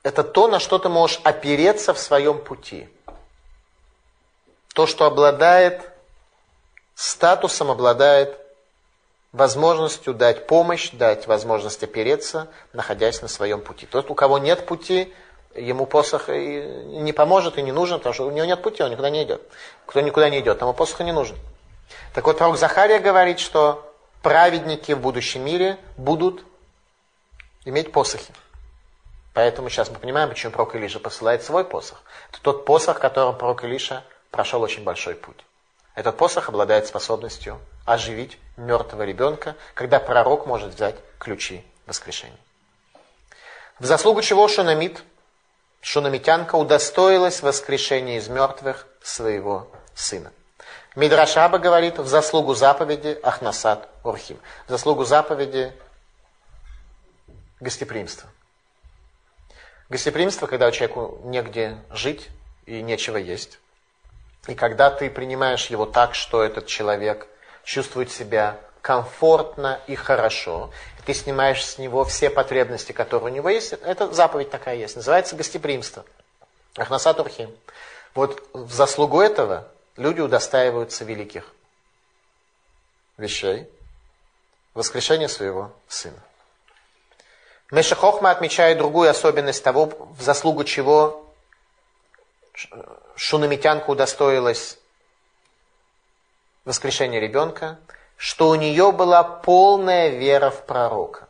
это 0.08 0.24
то, 0.24 0.48
на 0.48 0.58
что 0.58 0.78
ты 0.78 0.88
можешь 0.88 1.20
опереться 1.22 1.92
в 1.92 1.98
своем 1.98 2.38
пути. 2.38 2.88
То, 4.72 4.86
что 4.86 5.04
обладает 5.04 5.82
статусом, 6.94 7.70
обладает 7.70 8.38
возможностью 9.32 10.14
дать 10.14 10.46
помощь, 10.46 10.92
дать 10.92 11.26
возможность 11.26 11.82
опереться, 11.82 12.48
находясь 12.72 13.20
на 13.20 13.28
своем 13.28 13.60
пути. 13.60 13.84
Тот, 13.84 14.10
у 14.10 14.14
кого 14.14 14.38
нет 14.38 14.64
пути, 14.64 15.12
ему 15.54 15.84
посох 15.84 16.28
не 16.28 17.12
поможет 17.12 17.58
и 17.58 17.62
не 17.62 17.72
нужен, 17.72 17.98
потому 17.98 18.14
что 18.14 18.26
у 18.26 18.30
него 18.30 18.46
нет 18.46 18.62
пути, 18.62 18.82
он 18.82 18.90
никуда 18.90 19.10
не 19.10 19.24
идет. 19.24 19.42
Кто 19.84 20.00
никуда 20.00 20.30
не 20.30 20.40
идет, 20.40 20.58
тому 20.58 20.72
посох 20.72 21.00
не 21.00 21.12
нужен. 21.12 21.36
Так 22.14 22.24
вот, 22.24 22.38
пророк 22.38 22.56
Захария 22.56 22.98
говорит, 22.98 23.40
что 23.40 23.94
праведники 24.22 24.92
в 24.92 25.00
будущем 25.00 25.44
мире 25.44 25.76
будут 25.98 26.44
иметь 27.66 27.92
посохи. 27.92 28.32
Поэтому 29.38 29.70
сейчас 29.70 29.88
мы 29.88 30.00
понимаем, 30.00 30.28
почему 30.28 30.50
пророк 30.50 30.74
Илиша 30.74 30.98
посылает 30.98 31.44
свой 31.44 31.64
посох. 31.64 32.02
Это 32.32 32.42
тот 32.42 32.64
посох, 32.64 32.98
которым 32.98 33.38
пророк 33.38 33.62
Илиша 33.62 34.02
прошел 34.32 34.60
очень 34.62 34.82
большой 34.82 35.14
путь. 35.14 35.36
Этот 35.94 36.16
посох 36.16 36.48
обладает 36.48 36.88
способностью 36.88 37.60
оживить 37.86 38.36
мертвого 38.56 39.04
ребенка, 39.04 39.54
когда 39.74 40.00
пророк 40.00 40.46
может 40.46 40.74
взять 40.74 40.96
ключи 41.20 41.64
воскрешения. 41.86 42.40
В 43.78 43.84
заслугу 43.84 44.22
чего 44.22 44.48
Шунамит, 44.48 45.04
Шунамитянка 45.82 46.56
удостоилась 46.56 47.40
воскрешения 47.40 48.18
из 48.18 48.26
мертвых 48.26 48.88
своего 49.04 49.70
сына. 49.94 50.32
Мидрашаба 50.96 51.58
говорит 51.58 52.00
в 52.00 52.08
заслугу 52.08 52.54
заповеди 52.54 53.16
Ахнасад 53.22 53.88
Урхим. 54.02 54.40
В 54.66 54.70
заслугу 54.70 55.04
заповеди 55.04 55.72
гостеприимства. 57.60 58.28
Гостеприимство, 59.88 60.46
когда 60.46 60.70
человеку 60.70 61.20
негде 61.24 61.78
жить 61.90 62.28
и 62.66 62.82
нечего 62.82 63.16
есть. 63.16 63.58
И 64.46 64.54
когда 64.54 64.90
ты 64.90 65.10
принимаешь 65.10 65.66
его 65.66 65.86
так, 65.86 66.14
что 66.14 66.42
этот 66.42 66.66
человек 66.66 67.26
чувствует 67.64 68.10
себя 68.10 68.58
комфортно 68.82 69.80
и 69.86 69.94
хорошо, 69.94 70.70
и 70.98 71.02
ты 71.02 71.14
снимаешь 71.14 71.64
с 71.64 71.78
него 71.78 72.04
все 72.04 72.30
потребности, 72.30 72.92
которые 72.92 73.32
у 73.32 73.34
него 73.34 73.48
есть, 73.48 73.72
это 73.72 74.12
заповедь 74.12 74.50
такая 74.50 74.76
есть, 74.76 74.96
называется 74.96 75.36
гостеприимство. 75.36 76.04
Ахнаса 76.76 77.12
Турхим. 77.14 77.54
Вот 78.14 78.42
в 78.52 78.72
заслугу 78.72 79.20
этого 79.20 79.68
люди 79.96 80.20
удостаиваются 80.20 81.04
великих 81.04 81.52
вещей, 83.16 83.68
воскрешения 84.74 85.28
своего 85.28 85.72
сына. 85.88 86.22
Мешахохма 87.70 88.30
отмечает 88.30 88.78
другую 88.78 89.10
особенность 89.10 89.62
того, 89.62 89.90
в 90.16 90.22
заслугу 90.22 90.64
чего 90.64 91.26
шунамитянка 93.14 93.90
удостоилась 93.90 94.78
воскрешения 96.64 97.20
ребенка, 97.20 97.78
что 98.16 98.48
у 98.48 98.54
нее 98.54 98.90
была 98.92 99.22
полная 99.22 100.08
вера 100.08 100.50
в 100.50 100.64
пророка. 100.64 101.28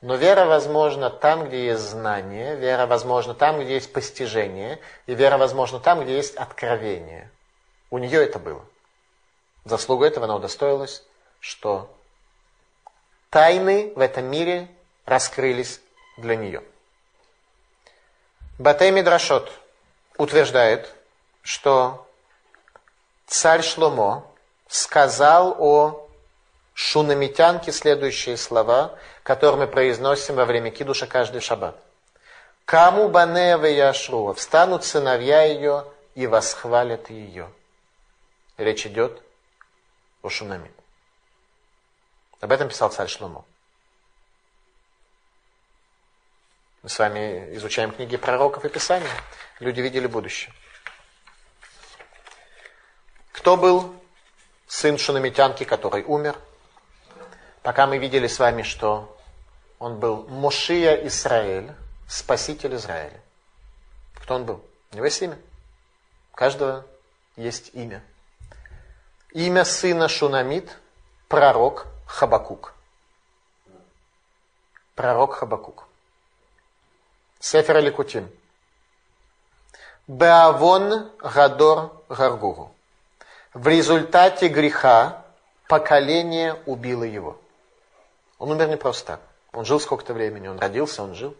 Но 0.00 0.16
вера 0.16 0.46
возможна 0.46 1.10
там, 1.10 1.48
где 1.48 1.66
есть 1.66 1.82
знание, 1.82 2.56
вера 2.56 2.86
возможна 2.86 3.34
там, 3.34 3.60
где 3.60 3.74
есть 3.74 3.92
постижение, 3.92 4.80
и 5.06 5.14
вера 5.14 5.38
возможна 5.38 5.80
там, 5.80 6.02
где 6.02 6.16
есть 6.16 6.36
откровение. 6.36 7.30
У 7.90 7.98
нее 7.98 8.22
это 8.24 8.38
было. 8.38 8.64
Заслугу 9.64 10.04
этого 10.04 10.24
она 10.24 10.36
удостоилась, 10.36 11.04
что 11.40 11.90
тайны 13.30 13.92
в 13.96 14.00
этом 14.00 14.24
мире 14.26 14.68
раскрылись 15.08 15.80
для 16.18 16.36
нее. 16.36 16.62
Батей 18.58 18.90
Мидрашот 18.90 19.50
утверждает, 20.18 20.92
что 21.42 22.06
царь 23.26 23.62
Шломо 23.62 24.26
сказал 24.68 25.56
о 25.58 26.08
шунамитянке 26.74 27.72
следующие 27.72 28.36
слова, 28.36 28.98
которые 29.22 29.60
мы 29.60 29.66
произносим 29.66 30.34
во 30.34 30.44
время 30.44 30.70
кидуша 30.70 31.06
каждый 31.06 31.40
шаббат. 31.40 31.76
Кому 32.66 33.08
банева 33.08 33.64
яшруа, 33.64 34.34
встанут 34.34 34.84
сыновья 34.84 35.44
ее 35.44 35.86
и 36.14 36.26
восхвалят 36.26 37.08
ее. 37.08 37.50
Речь 38.58 38.86
идет 38.86 39.22
о 40.20 40.28
Шунамит. 40.28 40.72
Об 42.40 42.52
этом 42.52 42.68
писал 42.68 42.90
царь 42.90 43.08
Шломо. 43.08 43.44
Мы 46.88 46.90
с 46.90 46.98
вами 46.98 47.54
изучаем 47.56 47.92
книги 47.92 48.16
пророков 48.16 48.64
и 48.64 48.70
Писания. 48.70 49.10
Люди 49.60 49.82
видели 49.82 50.06
будущее. 50.06 50.54
Кто 53.30 53.58
был 53.58 53.94
сын 54.66 54.96
Шунамитянки, 54.96 55.64
который 55.64 56.02
умер? 56.02 56.34
Пока 57.62 57.86
мы 57.86 57.98
видели 57.98 58.26
с 58.26 58.38
вами, 58.38 58.62
что 58.62 59.14
он 59.78 59.98
был 59.98 60.26
Мошия 60.28 60.94
Израиль, 61.08 61.74
спаситель 62.08 62.74
Израиля. 62.76 63.20
Кто 64.22 64.36
он 64.36 64.46
был? 64.46 64.64
У 64.92 64.96
него 64.96 65.04
есть 65.04 65.20
имя. 65.20 65.38
У 66.32 66.36
каждого 66.36 66.86
есть 67.36 67.68
имя. 67.74 68.02
Имя 69.34 69.66
сына 69.66 70.08
Шунамит– 70.08 70.74
пророк 71.28 71.86
Хабакук. 72.06 72.72
Пророк 74.94 75.34
Хабакук. 75.34 75.87
Сефер 77.40 77.78
Ликутим. 77.78 78.28
Беавон 80.08 81.10
Гадор 81.18 81.92
Гаргуру. 82.08 82.72
В 83.54 83.66
результате 83.68 84.48
греха 84.48 85.24
поколение 85.68 86.56
убило 86.66 87.04
его. 87.04 87.38
Он 88.38 88.50
умер 88.50 88.68
не 88.68 88.76
просто 88.76 89.06
так. 89.06 89.20
Он 89.52 89.64
жил 89.64 89.80
сколько-то 89.80 90.14
времени, 90.14 90.48
он 90.48 90.58
родился, 90.58 91.02
он 91.02 91.14
жил. 91.14 91.34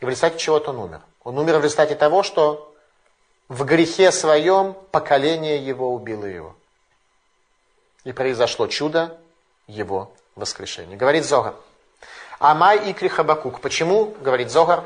И 0.00 0.04
в 0.04 0.08
результате 0.08 0.38
чего-то 0.38 0.70
он 0.70 0.78
умер. 0.78 1.00
Он 1.22 1.38
умер 1.38 1.58
в 1.58 1.64
результате 1.64 1.94
того, 1.94 2.22
что 2.22 2.74
в 3.48 3.64
грехе 3.64 4.12
своем 4.12 4.74
поколение 4.90 5.64
его 5.64 5.92
убило 5.92 6.24
его. 6.24 6.54
И 8.04 8.12
произошло 8.12 8.66
чудо 8.66 9.18
его 9.66 10.12
воскрешения. 10.34 10.96
Говорит 10.96 11.24
Зогар. 11.24 11.54
Амай 12.38 12.90
Икри 12.90 13.08
Хабакук. 13.08 13.60
Почему, 13.60 14.14
говорит 14.20 14.50
Зогар, 14.50 14.84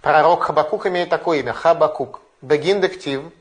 Пророк 0.00 0.44
Хабакук 0.44 0.86
имеет 0.86 1.08
такое 1.08 1.40
имя, 1.40 1.52
Хабакук. 1.52 2.20
Бегин 2.40 2.80
дектив, 2.80 3.32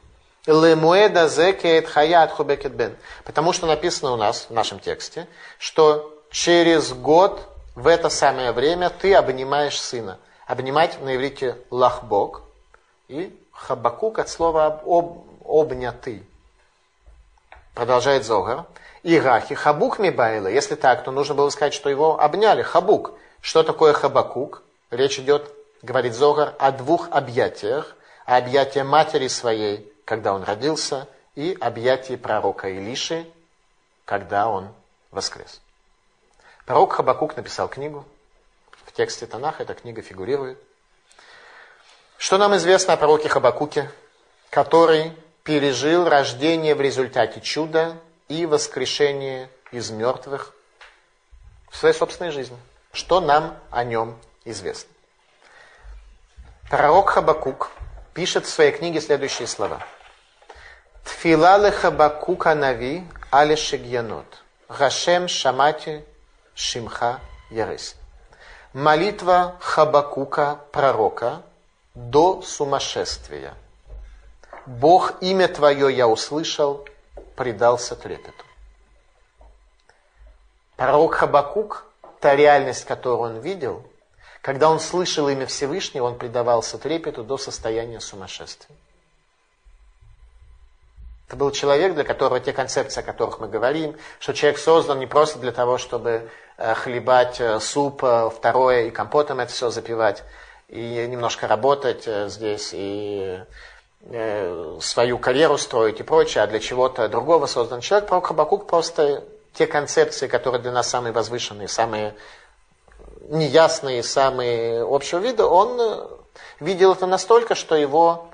лемуэда 0.47 1.27
зекет 1.27 1.87
хаят 1.87 2.31
хубекет 2.31 2.73
бен. 2.73 2.95
Потому 3.23 3.53
что 3.53 3.67
написано 3.67 4.11
у 4.13 4.15
нас 4.15 4.47
в 4.49 4.53
нашем 4.53 4.79
тексте, 4.79 5.27
что 5.59 6.13
через 6.31 6.93
год 6.93 7.41
в 7.75 7.85
это 7.85 8.09
самое 8.09 8.51
время 8.51 8.89
ты 8.89 9.13
обнимаешь 9.13 9.79
сына. 9.79 10.17
Обнимать 10.47 10.99
на 11.01 11.15
иврите 11.15 11.57
лахбок 11.69 12.41
и 13.07 13.37
хабакук 13.51 14.17
от 14.17 14.29
слова 14.29 14.81
об, 14.85 15.25
обнятый. 15.45 16.23
Продолжает 17.75 18.25
Зогар. 18.25 18.65
И 19.03 19.19
рахи 19.19 19.53
хабук 19.53 19.99
мибайла. 19.99 20.47
Если 20.47 20.75
так, 20.75 21.03
то 21.03 21.11
нужно 21.11 21.35
было 21.35 21.49
сказать, 21.49 21.73
что 21.73 21.89
его 21.89 22.19
обняли. 22.19 22.63
Хабук. 22.63 23.11
Что 23.41 23.61
такое 23.61 23.93
хабакук? 23.93 24.63
Речь 24.89 25.19
идет 25.19 25.53
говорит 25.81 26.13
Зогар, 26.13 26.55
о 26.59 26.71
двух 26.71 27.09
объятиях. 27.11 27.95
О 28.25 28.37
объятии 28.37 28.81
матери 28.81 29.27
своей, 29.29 29.91
когда 30.03 30.33
он 30.33 30.43
родился, 30.43 31.07
и 31.35 31.55
объятии 31.61 32.15
пророка 32.15 32.69
Илиши, 32.69 33.25
когда 34.05 34.49
он 34.49 34.69
воскрес. 35.11 35.61
Пророк 36.65 36.93
Хабакук 36.93 37.37
написал 37.37 37.69
книгу. 37.69 38.05
В 38.85 38.91
тексте 38.91 39.27
Танаха 39.27 39.63
эта 39.63 39.73
книга 39.75 40.01
фигурирует. 40.01 40.59
Что 42.17 42.37
нам 42.37 42.55
известно 42.57 42.93
о 42.93 42.97
пророке 42.97 43.29
Хабакуке, 43.29 43.91
который 44.49 45.13
пережил 45.43 46.09
рождение 46.09 46.75
в 46.75 46.81
результате 46.81 47.39
чуда 47.39 47.97
и 48.27 48.45
воскрешение 48.45 49.49
из 49.71 49.91
мертвых 49.91 50.53
в 51.69 51.77
своей 51.77 51.93
собственной 51.93 52.31
жизни? 52.31 52.57
Что 52.91 53.21
нам 53.21 53.57
о 53.69 53.83
нем 53.83 54.17
известно? 54.43 54.91
Пророк 56.69 57.11
Хабакук 57.11 57.71
пишет 58.13 58.45
в 58.45 58.49
своей 58.49 58.73
книге 58.73 58.99
следующие 58.99 59.47
слова. 59.47 59.81
Тфилалы 61.05 61.71
Хабакука 61.71 62.53
Нави 62.55 63.05
але 63.31 63.55
шигьянот. 63.55 64.25
Гашем 64.67 65.29
шамати 65.29 66.03
шимха 66.55 67.21
ярыс. 67.49 67.95
Молитва 68.73 69.55
Хабакука, 69.61 70.59
пророка, 70.73 71.41
до 71.95 72.41
сумасшествия. 72.41 73.53
Бог, 74.65 75.13
имя 75.21 75.47
Твое 75.47 75.95
я 75.95 76.09
услышал, 76.09 76.85
предался 77.37 77.95
трепету. 77.95 78.43
Пророк 80.75 81.15
Хабакук, 81.15 81.85
та 82.19 82.35
реальность, 82.35 82.83
которую 82.83 83.19
он 83.19 83.39
видел– 83.39 83.83
когда 84.47 84.69
он 84.69 84.79
слышал 84.79 85.27
имя 85.27 85.45
Всевышнего, 85.45 86.05
он 86.05 86.17
предавался 86.17 86.77
трепету 86.77 87.21
до 87.21 87.37
состояния 87.37 87.99
сумасшествия. 87.99 88.73
Это 91.27 91.35
был 91.35 91.51
человек, 91.51 91.95
для 91.95 92.05
которого 92.05 92.39
те 92.39 92.53
концепции, 92.53 93.01
о 93.01 93.03
которых 93.03 93.41
мы 93.41 93.49
говорим, 93.49 93.97
что 94.21 94.33
человек 94.33 94.57
создан 94.57 94.99
не 94.99 95.05
просто 95.05 95.37
для 95.39 95.51
того, 95.51 95.77
чтобы 95.77 96.29
э, 96.55 96.73
хлебать 96.75 97.41
э, 97.41 97.59
суп, 97.59 98.05
э, 98.05 98.29
второе 98.33 98.85
и 98.85 98.89
компотом 98.89 99.41
это 99.41 99.51
все 99.51 99.69
запивать, 99.69 100.23
и 100.69 101.05
немножко 101.09 101.45
работать 101.47 102.07
здесь, 102.31 102.69
и 102.71 103.43
свою 104.79 105.19
карьеру 105.19 105.57
строить 105.57 105.99
и 105.99 106.03
прочее, 106.03 106.45
а 106.45 106.47
для 106.47 106.59
чего-то 106.59 107.09
другого 107.09 107.47
создан 107.47 107.81
человек. 107.81 108.07
Пророк 108.07 108.27
Хабакук 108.27 108.67
просто 108.67 109.25
те 109.53 109.67
концепции, 109.67 110.27
которые 110.27 110.61
для 110.61 110.71
нас 110.71 110.87
самые 110.87 111.11
возвышенные, 111.11 111.67
самые 111.67 112.15
неясные, 113.27 114.03
самые 114.03 114.83
общего 114.83 115.19
вида, 115.19 115.47
он 115.47 115.79
э, 115.79 116.07
видел 116.59 116.93
это 116.93 117.05
настолько, 117.05 117.55
что 117.55 117.75
его 117.75 118.29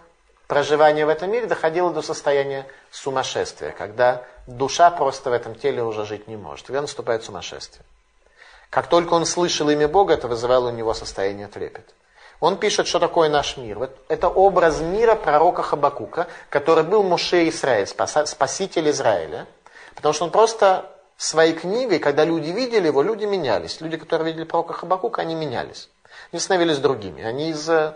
проживание 0.47 1.05
в 1.05 1.09
этом 1.09 1.31
мире 1.31 1.47
доходило 1.47 1.91
до 1.91 2.01
состояния 2.01 2.67
сумасшествия, 2.91 3.71
когда 3.71 4.23
душа 4.47 4.91
просто 4.91 5.29
в 5.29 5.33
этом 5.33 5.55
теле 5.55 5.83
уже 5.83 6.05
жить 6.05 6.27
не 6.27 6.35
может. 6.35 6.67
Тогда 6.67 6.81
наступает 6.81 7.23
сумасшествие. 7.23 7.83
Как 8.69 8.87
только 8.87 9.13
он 9.13 9.25
слышал 9.25 9.69
имя 9.69 9.87
Бога, 9.87 10.13
это 10.13 10.27
вызывало 10.27 10.69
у 10.69 10.71
него 10.71 10.93
состояние 10.93 11.47
трепета. 11.47 11.93
Он 12.39 12.57
пишет, 12.57 12.87
что 12.87 12.99
такое 12.99 13.29
наш 13.29 13.55
мир. 13.55 13.89
Это 14.09 14.27
образ 14.27 14.81
мира 14.81 15.15
пророка 15.15 15.61
Хабакука, 15.61 16.27
который 16.49 16.83
был 16.83 17.03
Муше 17.03 17.47
Израиль, 17.47 17.87
спаситель 17.87 18.89
Израиля. 18.89 19.47
Потому 19.95 20.13
что 20.13 20.25
он 20.25 20.31
просто 20.31 20.92
своей 21.17 21.53
книгой, 21.53 21.99
когда 21.99 22.25
люди 22.25 22.49
видели 22.49 22.87
его, 22.87 23.01
люди 23.01 23.25
менялись. 23.25 23.81
Люди, 23.81 23.97
которые 23.97 24.31
видели 24.31 24.43
пророка 24.43 24.73
Хабакука, 24.73 25.21
они 25.21 25.35
менялись. 25.35 25.89
Они 26.31 26.39
становились 26.39 26.79
другими. 26.79 27.23
Они 27.23 27.49
из 27.49 27.69
э, 27.69 27.95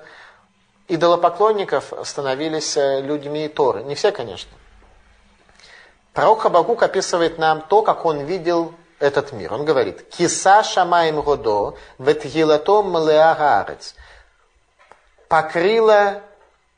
идолопоклонников 0.88 1.93
становились 2.03 2.78
э, 2.78 3.01
людьми 3.01 3.47
Торы. 3.47 3.84
Не 3.84 3.95
все, 3.95 4.11
конечно. 4.11 4.51
Пророк 6.13 6.41
Хабакук 6.41 6.84
описывает 6.84 7.38
нам 7.38 7.61
то, 7.61 7.82
как 7.82 8.05
он 8.05 8.26
видел 8.26 8.74
этот 8.99 9.32
мир. 9.32 9.53
Он 9.53 9.65
говорит, 9.65 10.09
«Киса 10.09 10.63
шамаем 10.63 11.22
годо, 11.22 11.76
ветгилатом 11.99 12.91
млеагаарец» 12.91 13.95
покрыла 15.28 16.22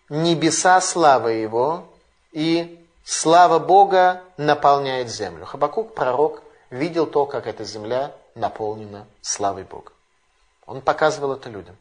небеса 0.10 0.82
славы 0.82 1.34
его, 1.34 1.86
и 2.32 2.79
слава 3.10 3.58
Бога 3.58 4.22
наполняет 4.38 5.10
землю. 5.10 5.46
Хабакук, 5.46 5.96
пророк, 5.96 6.44
видел 6.70 7.08
то, 7.08 7.26
как 7.26 7.48
эта 7.48 7.64
земля 7.64 8.12
наполнена 8.36 9.08
славой 9.22 9.64
Бога. 9.64 9.92
Он 10.68 10.82
показывал 10.82 11.34
это 11.34 11.50
людям. 11.50 11.76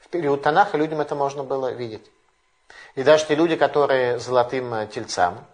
В 0.00 0.08
период 0.08 0.42
Танаха 0.42 0.76
людям 0.76 1.00
это 1.00 1.16
можно 1.16 1.42
было 1.42 1.72
видеть. 1.72 2.08
И 2.94 3.02
даже 3.02 3.26
те 3.26 3.34
люди, 3.34 3.56
которые 3.56 4.20
золотым 4.20 4.86
тельцам 4.86 5.44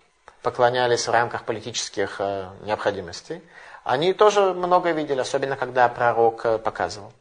поклонялись 0.42 1.08
в 1.08 1.10
рамках 1.10 1.44
политических 1.44 2.20
э, 2.20 2.50
необходимостей, 2.62 3.42
они 3.84 4.12
тоже 4.12 4.52
многое 4.52 4.92
видели, 4.92 5.20
особенно 5.20 5.56
когда 5.56 5.88
пророк 5.88 6.44
э, 6.44 6.58
показывал. 6.58 7.14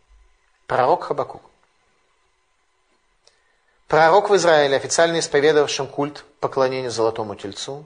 Пророк 0.66 1.06
Хабакук. 1.06 1.42
Пророк 3.88 4.30
в 4.30 4.36
Израиле, 4.36 4.76
официально 4.76 5.20
исповедовавшим 5.20 5.88
культ 5.88 6.26
поклонения 6.40 6.90
Золотому 6.90 7.36
Тельцу. 7.36 7.86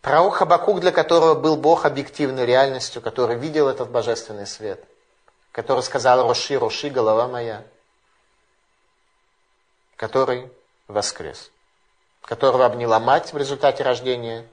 Пророк 0.00 0.34
Хабакук, 0.36 0.80
для 0.80 0.92
которого 0.92 1.34
был 1.34 1.56
Бог 1.56 1.84
объективной 1.84 2.46
реальностью, 2.46 3.02
который 3.02 3.36
видел 3.36 3.68
этот 3.68 3.90
божественный 3.90 4.46
свет, 4.46 4.84
который 5.50 5.82
сказал 5.82 6.22
«Роши, 6.26 6.58
Роши, 6.58 6.90
голова 6.90 7.26
моя», 7.26 7.64
который 9.96 10.50
воскрес, 10.86 11.50
которого 12.22 12.66
обняла 12.66 13.00
мать 13.00 13.32
в 13.32 13.36
результате 13.36 13.82
рождения, 13.82 14.46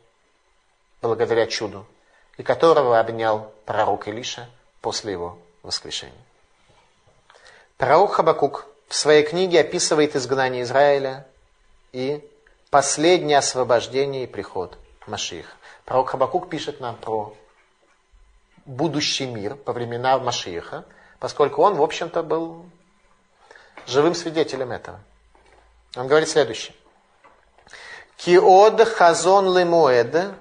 благодаря 1.01 1.45
чуду, 1.45 1.86
и 2.38 2.43
которого 2.43 2.99
обнял 2.99 3.53
пророк 3.66 4.07
Илиша 4.07 4.49
после 4.82 5.11
его 5.11 5.38
воскрешения. 5.61 6.14
Пророк 7.78 8.14
Хабакук 8.14 8.66
в 8.88 8.95
своей 8.95 9.24
книге 9.24 9.59
описывает 9.59 10.16
изгнание 10.16 10.64
Израиля 10.64 11.28
и 11.94 12.28
последнее 12.70 13.38
освобождение 13.38 14.24
и 14.24 14.28
приход 14.28 14.78
Машиих. 15.08 15.56
Пророк 15.86 16.10
Хабакук 16.10 16.50
пишет 16.50 16.80
нам 16.80 16.96
про 16.96 17.36
будущий 18.66 19.28
мир 19.28 19.56
по 19.56 19.74
временам 19.74 20.26
Машииха, 20.26 20.86
поскольку 21.20 21.62
он, 21.62 21.76
в 21.76 21.84
общем-то, 21.84 22.24
был 22.24 22.66
живым 23.86 24.16
свидетелем 24.16 24.72
этого. 24.72 25.00
Он 25.96 26.08
говорит 26.08 26.30
следующее. 26.30 26.76
Киод 28.18 28.82
хазон 28.88 29.56
лемуэд 29.56 30.34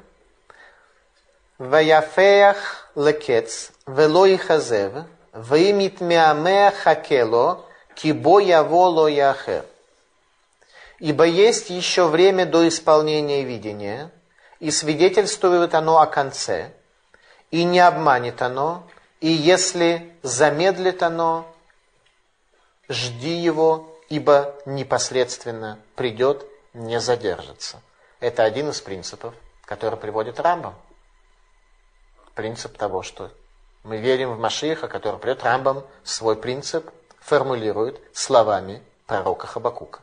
ваяфеях 1.59 2.88
лекец 2.94 3.72
велой 3.86 4.36
хазев 4.36 5.05
вимит 5.32 6.00
меамеа 6.00 6.70
хакело 6.70 7.64
Кибо 7.94 8.40
яво 8.40 9.07
яхер. 9.09 9.66
Ибо 11.03 11.24
есть 11.24 11.68
еще 11.68 12.07
время 12.07 12.46
до 12.46 12.68
исполнения 12.68 13.42
видения, 13.42 14.12
и 14.61 14.70
свидетельствует 14.70 15.74
оно 15.74 15.98
о 15.98 16.07
конце, 16.07 16.72
и 17.50 17.64
не 17.64 17.80
обманет 17.80 18.40
оно, 18.40 18.88
и 19.20 19.26
если 19.26 20.14
замедлит 20.22 21.03
оно, 21.03 21.53
жди 22.88 23.34
его, 23.34 23.98
ибо 24.11 24.55
непосредственно 24.64 25.80
придет, 25.96 26.46
не 26.72 27.00
задержится. 27.00 27.82
Это 28.20 28.44
один 28.44 28.70
из 28.70 28.80
принципов, 28.80 29.34
который 29.64 29.98
приводит 29.98 30.38
Рамбам. 30.38 30.76
Принцип 32.36 32.78
того, 32.78 33.03
что 33.03 33.32
мы 33.82 33.96
верим 33.96 34.34
в 34.34 34.38
Машиха, 34.38 34.86
который 34.86 35.18
придет 35.18 35.42
Рамбам, 35.42 35.84
свой 36.05 36.36
принцип– 36.36 36.88
формулирует 37.18 38.00
словами 38.12 38.82
пророка 39.07 39.48
Хабакука. 39.48 40.00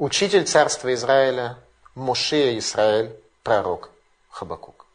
Учитель 0.00 0.46
царства 0.46 0.94
Израиля, 0.94 1.58
Мушия 1.94 2.58
Израиль, 2.58 3.14
пророк 3.42 3.90
Хабакук. 4.30 4.86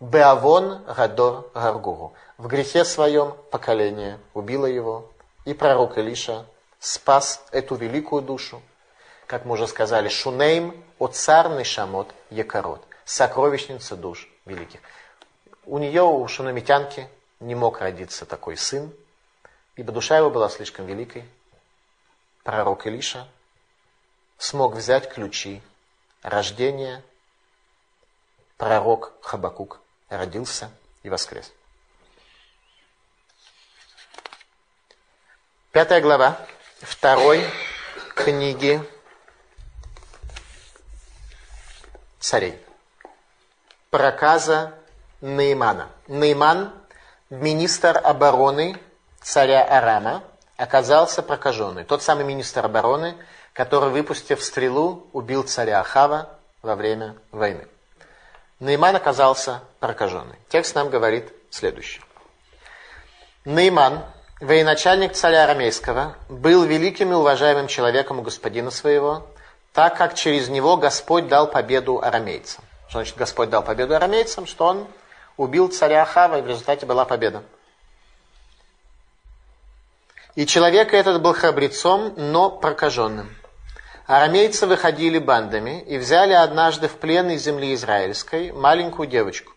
Беавон 0.00 0.82
Гадор 0.82 1.48
Гаргуру. 1.54 2.12
В 2.36 2.48
грехе 2.48 2.84
своем 2.84 3.36
поколение 3.52 4.18
убило 4.34 4.66
его, 4.66 5.08
и 5.44 5.54
пророк 5.54 5.96
Илиша 5.96 6.44
спас 6.80 7.44
эту 7.52 7.76
великую 7.76 8.20
душу. 8.20 8.60
Как 9.28 9.44
мы 9.44 9.52
уже 9.52 9.68
сказали, 9.68 10.08
Шунейм, 10.08 10.74
Оцарный 10.98 11.62
Шамот, 11.62 12.12
Якород, 12.30 12.82
сокровищница 13.04 13.94
душ 13.94 14.28
великих. 14.44 14.80
У 15.66 15.78
нее, 15.78 16.02
у 16.02 16.26
шунамитянки, 16.26 17.08
не 17.38 17.54
мог 17.54 17.80
родиться 17.80 18.26
такой 18.26 18.56
сын, 18.56 18.92
ибо 19.76 19.92
душа 19.92 20.18
его 20.18 20.30
была 20.30 20.48
слишком 20.48 20.84
великой. 20.84 21.24
Пророк 22.42 22.88
Илиша 22.88 23.28
смог 24.38 24.74
взять 24.74 25.08
ключи 25.12 25.62
рождения. 26.22 27.02
Пророк 28.56 29.12
Хабакук 29.20 29.80
родился 30.08 30.70
и 31.02 31.10
воскрес. 31.10 31.52
Пятая 35.72 36.00
глава 36.00 36.40
второй 36.80 37.44
книги 38.14 38.82
царей. 42.18 42.58
Проказа 43.90 44.72
Неймана. 45.20 45.90
Нейман 46.08 46.72
министр 47.30 48.00
обороны 48.02 48.80
царя 49.20 49.64
Арама 49.64 50.24
оказался 50.56 51.22
прокаженный. 51.22 51.84
Тот 51.84 52.02
самый 52.02 52.24
министр 52.24 52.64
обороны, 52.64 53.16
который, 53.56 53.88
выпустив 53.88 54.44
стрелу, 54.44 55.06
убил 55.12 55.42
царя 55.42 55.80
Ахава 55.80 56.28
во 56.62 56.76
время 56.76 57.16
войны. 57.32 57.66
Нейман 58.60 58.96
оказался 58.96 59.62
прокаженный. 59.80 60.36
Текст 60.50 60.74
нам 60.74 60.90
говорит 60.90 61.32
следующее. 61.50 62.02
Нейман, 63.46 64.04
военачальник 64.40 65.14
царя 65.14 65.44
Арамейского, 65.44 66.16
был 66.28 66.64
великим 66.64 67.12
и 67.12 67.14
уважаемым 67.14 67.66
человеком 67.66 68.18
у 68.18 68.22
господина 68.22 68.70
своего, 68.70 69.26
так 69.72 69.96
как 69.96 70.14
через 70.14 70.48
него 70.48 70.76
Господь 70.76 71.28
дал 71.28 71.46
победу 71.46 72.02
арамейцам. 72.02 72.62
Что 72.88 72.98
значит 72.98 73.16
Господь 73.16 73.48
дал 73.48 73.62
победу 73.62 73.94
арамейцам? 73.94 74.46
Что 74.46 74.66
он 74.66 74.86
убил 75.38 75.68
царя 75.68 76.02
Ахава, 76.02 76.38
и 76.38 76.42
в 76.42 76.46
результате 76.46 76.84
была 76.84 77.06
победа. 77.06 77.42
И 80.34 80.44
человек 80.44 80.92
этот 80.92 81.22
был 81.22 81.32
храбрецом, 81.32 82.12
но 82.16 82.50
прокаженным. 82.50 83.34
Арамейцы 84.06 84.68
выходили 84.68 85.18
бандами 85.18 85.80
и 85.82 85.98
взяли 85.98 86.32
однажды 86.32 86.86
в 86.86 86.96
плен 86.96 87.30
из 87.30 87.42
земли 87.42 87.74
израильской 87.74 88.52
маленькую 88.52 89.08
девочку. 89.08 89.52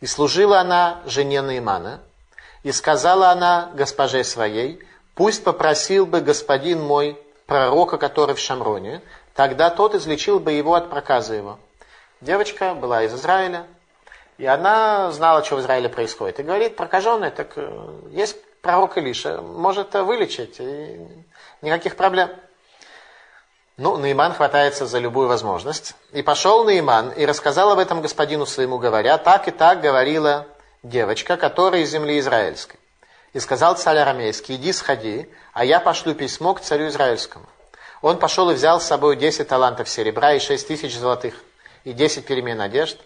И 0.00 0.06
служила 0.06 0.60
она 0.60 1.02
жене 1.06 1.40
Наимана. 1.40 2.00
И 2.64 2.72
сказала 2.72 3.30
она 3.30 3.70
госпоже 3.74 4.24
своей, 4.24 4.82
пусть 5.14 5.44
попросил 5.44 6.04
бы 6.04 6.20
господин 6.20 6.82
мой 6.82 7.16
пророка, 7.46 7.96
который 7.96 8.34
в 8.34 8.40
Шамроне, 8.40 9.02
тогда 9.34 9.70
тот 9.70 9.94
излечил 9.94 10.40
бы 10.40 10.50
его 10.50 10.74
от 10.74 10.90
проказа 10.90 11.34
его. 11.34 11.60
Девочка 12.20 12.74
была 12.74 13.04
из 13.04 13.14
Израиля, 13.14 13.66
И 14.38 14.44
она 14.44 15.12
знала, 15.12 15.44
что 15.44 15.56
в 15.56 15.60
Израиле 15.60 15.88
происходит. 15.88 16.40
И 16.40 16.42
говорит, 16.42 16.76
прокаженный, 16.76 17.30
так 17.30 17.52
э, 17.56 18.00
есть 18.10 18.36
пророк 18.60 18.98
Илиша, 18.98 19.40
может 19.40 19.94
вылечить, 19.94 20.56
и 20.58 21.00
никаких 21.62 21.96
проблем. 21.96 22.30
Ну, 23.78 23.98
Наиман 23.98 24.32
хватается 24.32 24.86
за 24.86 24.98
любую 24.98 25.28
возможность. 25.28 25.94
И 26.12 26.22
пошел 26.22 26.64
Наиман 26.64 27.10
и 27.10 27.26
рассказал 27.26 27.72
об 27.72 27.78
этом 27.78 28.00
господину 28.00 28.46
своему, 28.46 28.78
говоря, 28.78 29.18
так 29.18 29.48
и 29.48 29.50
так 29.50 29.82
говорила 29.82 30.46
девочка, 30.82 31.36
которая 31.36 31.82
из 31.82 31.90
земли 31.90 32.18
израильской. 32.18 32.80
И 33.34 33.40
сказал 33.40 33.76
царь 33.76 33.98
арамейский, 33.98 34.56
иди 34.56 34.72
сходи, 34.72 35.28
а 35.52 35.62
я 35.62 35.78
пошлю 35.78 36.14
письмо 36.14 36.54
к 36.54 36.60
царю 36.60 36.88
израильскому. 36.88 37.44
Он 38.00 38.18
пошел 38.18 38.50
и 38.50 38.54
взял 38.54 38.80
с 38.80 38.86
собой 38.86 39.16
10 39.16 39.46
талантов 39.46 39.90
серебра 39.90 40.32
и 40.32 40.38
6 40.38 40.66
тысяч 40.66 40.96
золотых, 40.96 41.34
и 41.84 41.92
10 41.92 42.24
перемен 42.24 42.62
одежд, 42.62 42.98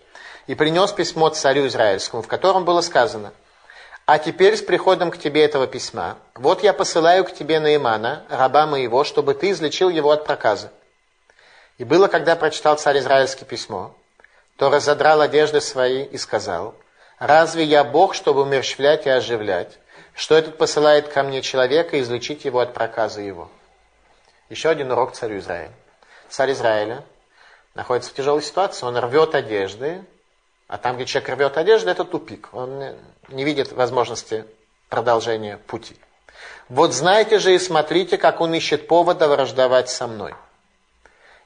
и 0.46 0.54
принес 0.54 0.92
письмо 0.92 1.30
царю 1.30 1.66
израильскому, 1.66 2.22
в 2.22 2.28
котором 2.28 2.64
было 2.64 2.80
сказано, 2.80 3.32
«А 4.12 4.18
теперь 4.18 4.56
с 4.56 4.60
приходом 4.60 5.12
к 5.12 5.18
тебе 5.18 5.44
этого 5.44 5.68
письма, 5.68 6.18
вот 6.34 6.64
я 6.64 6.72
посылаю 6.72 7.24
к 7.24 7.32
тебе 7.32 7.60
Наимана, 7.60 8.24
раба 8.28 8.66
моего, 8.66 9.04
чтобы 9.04 9.34
ты 9.34 9.52
излечил 9.52 9.88
его 9.88 10.10
от 10.10 10.24
проказа». 10.24 10.72
И 11.78 11.84
было, 11.84 12.08
когда 12.08 12.34
прочитал 12.34 12.76
царь 12.76 12.98
израильский 12.98 13.44
письмо, 13.44 13.94
то 14.56 14.68
разодрал 14.68 15.20
одежды 15.20 15.60
свои 15.60 16.02
и 16.02 16.18
сказал, 16.18 16.74
«Разве 17.20 17.62
я 17.62 17.84
Бог, 17.84 18.14
чтобы 18.14 18.42
умерщвлять 18.42 19.06
и 19.06 19.10
оживлять, 19.10 19.78
что 20.16 20.34
этот 20.34 20.58
посылает 20.58 21.06
ко 21.06 21.22
мне 21.22 21.40
человека 21.40 21.96
и 21.96 22.00
излечить 22.00 22.44
его 22.44 22.58
от 22.58 22.74
проказа 22.74 23.20
его?» 23.20 23.48
Еще 24.48 24.70
один 24.70 24.90
урок 24.90 25.12
царю 25.12 25.38
Израиля. 25.38 25.70
Царь 26.28 26.50
Израиля 26.50 27.04
находится 27.76 28.10
в 28.10 28.14
тяжелой 28.14 28.42
ситуации, 28.42 28.86
он 28.86 28.96
рвет 28.96 29.36
одежды, 29.36 30.02
а 30.70 30.78
там, 30.78 30.94
где 30.94 31.04
человек 31.04 31.30
рвет 31.30 31.56
одежды, 31.58 31.90
это 31.90 32.04
тупик. 32.04 32.48
Он 32.52 32.94
не 33.28 33.42
видит 33.42 33.72
возможности 33.72 34.44
продолжения 34.88 35.56
пути. 35.56 35.96
Вот 36.68 36.94
знаете 36.94 37.40
же 37.40 37.56
и 37.56 37.58
смотрите, 37.58 38.16
как 38.16 38.40
он 38.40 38.54
ищет 38.54 38.86
повода 38.86 39.26
враждовать 39.26 39.90
со 39.90 40.06
мной. 40.06 40.32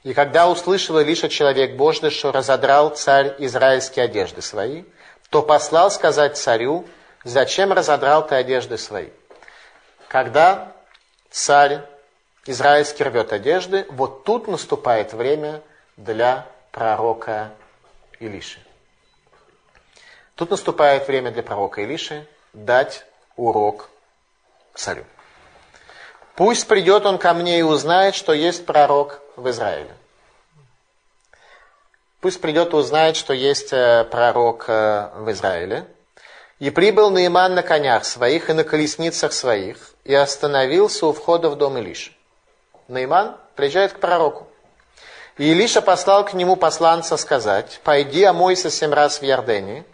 И 0.03 0.13
когда 0.13 0.47
услышал 0.47 0.99
Илиша 0.99 1.27
человек 1.27 1.75
Божий, 1.75 2.11
что 2.11 2.31
разодрал 2.31 2.91
царь 2.91 3.33
израильские 3.39 4.05
одежды 4.05 4.43
свои, 4.43 4.83
то 5.31 5.41
послал 5.41 5.89
сказать 5.89 6.37
царю, 6.37 6.85
зачем 7.23 7.73
разодрал 7.73 8.27
ты 8.27 8.35
одежды 8.35 8.77
свои? 8.77 9.09
Когда 10.07 10.71
царь 11.31 11.81
израильский 12.45 13.03
рвет 13.03 13.33
одежды, 13.33 13.87
вот 13.89 14.23
тут 14.23 14.47
наступает 14.47 15.13
время 15.13 15.63
для 15.97 16.45
пророка 16.71 17.49
Илиши. 18.19 18.64
Тут 20.35 20.51
наступает 20.51 21.07
время 21.07 21.31
для 21.31 21.43
пророка 21.43 21.81
Илиши 21.81 22.27
дать 22.53 23.05
урок 23.37 23.89
царю. 24.73 25.05
Пусть 26.35 26.67
придет 26.67 27.05
он 27.05 27.17
ко 27.17 27.33
мне 27.33 27.59
и 27.59 27.63
узнает, 27.63 28.15
что 28.15 28.33
есть 28.33 28.65
пророк 28.65 29.21
в 29.37 29.49
Израиле. 29.49 29.95
Пусть 32.19 32.41
придет 32.41 32.73
и 32.73 32.75
узнает, 32.75 33.15
что 33.15 33.33
есть 33.33 33.71
э, 33.71 34.03
пророк 34.11 34.65
э, 34.67 35.09
в 35.15 35.31
Израиле. 35.31 35.87
И 36.59 36.69
прибыл 36.69 37.11
Наиман 37.11 37.55
на 37.55 37.63
конях 37.63 38.03
своих 38.03 38.49
и 38.49 38.53
на 38.53 38.63
колесницах 38.63 39.31
своих, 39.31 39.93
и 40.03 40.13
остановился 40.13 41.05
у 41.05 41.13
входа 41.13 41.49
в 41.49 41.55
дом 41.55 41.77
Илиши. 41.77 42.11
Наиман 42.87 43.37
приезжает 43.55 43.93
к 43.93 43.99
пророку. 43.99 44.47
И 45.37 45.51
Илиша 45.51 45.81
послал 45.81 46.25
к 46.25 46.33
нему 46.33 46.55
посланца 46.55 47.15
сказать, 47.17 47.79
«Пойди 47.83 48.23
омойся 48.23 48.69
семь 48.69 48.93
раз 48.93 49.19
в 49.19 49.23
Ярдене, 49.23 49.85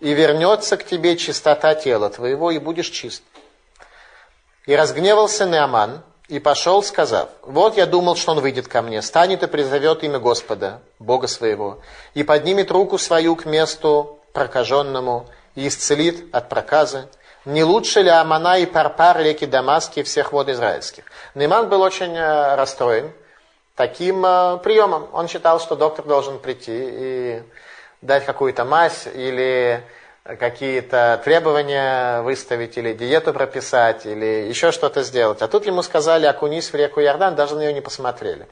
и 0.00 0.12
вернется 0.12 0.76
к 0.76 0.84
тебе 0.84 1.16
чистота 1.16 1.74
тела 1.74 2.10
твоего, 2.10 2.50
и 2.50 2.58
будешь 2.58 2.88
чист». 2.88 3.22
И 4.66 4.74
разгневался 4.74 5.46
Неаман, 5.46 6.02
и 6.28 6.38
пошел, 6.38 6.82
сказав, 6.82 7.28
«Вот 7.42 7.76
я 7.76 7.86
думал, 7.86 8.16
что 8.16 8.32
он 8.32 8.40
выйдет 8.40 8.68
ко 8.68 8.82
мне, 8.82 9.02
станет 9.02 9.42
и 9.42 9.46
призовет 9.46 10.04
имя 10.04 10.18
Господа, 10.18 10.80
Бога 10.98 11.26
своего, 11.26 11.80
и 12.14 12.22
поднимет 12.22 12.70
руку 12.70 12.98
свою 12.98 13.36
к 13.36 13.46
месту 13.46 14.18
прокаженному, 14.32 15.26
и 15.54 15.66
исцелит 15.66 16.32
от 16.34 16.48
проказы, 16.48 17.08
не 17.44 17.64
лучше 17.64 18.02
ли 18.02 18.10
Амана 18.10 18.58
и 18.58 18.66
Парпар, 18.66 19.20
реки 19.20 19.46
Дамаски 19.46 20.00
и 20.00 20.02
всех 20.02 20.32
вод 20.32 20.48
израильских? 20.50 21.04
Нейман 21.34 21.68
был 21.68 21.80
очень 21.80 22.14
э, 22.14 22.54
расстроен 22.54 23.12
таким 23.76 24.24
э, 24.26 24.58
приемом. 24.58 25.08
Он 25.12 25.26
считал, 25.26 25.58
что 25.58 25.74
доктор 25.74 26.04
должен 26.04 26.38
прийти 26.38 26.70
и 26.70 27.42
дать 28.02 28.24
какую-то 28.24 28.64
мазь 28.64 29.06
или 29.06 29.82
какие-то 30.24 31.20
требования 31.24 32.22
выставить, 32.22 32.76
или 32.76 32.92
диету 32.92 33.32
прописать, 33.32 34.06
или 34.06 34.48
еще 34.48 34.70
что-то 34.70 35.02
сделать. 35.02 35.42
А 35.42 35.48
тут 35.48 35.66
ему 35.66 35.82
сказали, 35.82 36.26
окунись 36.26 36.72
в 36.72 36.74
реку 36.74 37.00
Иордан, 37.00 37.34
даже 37.34 37.54
на 37.54 37.60
нее 37.60 37.72
не 37.72 37.80
посмотрели. 37.80 38.46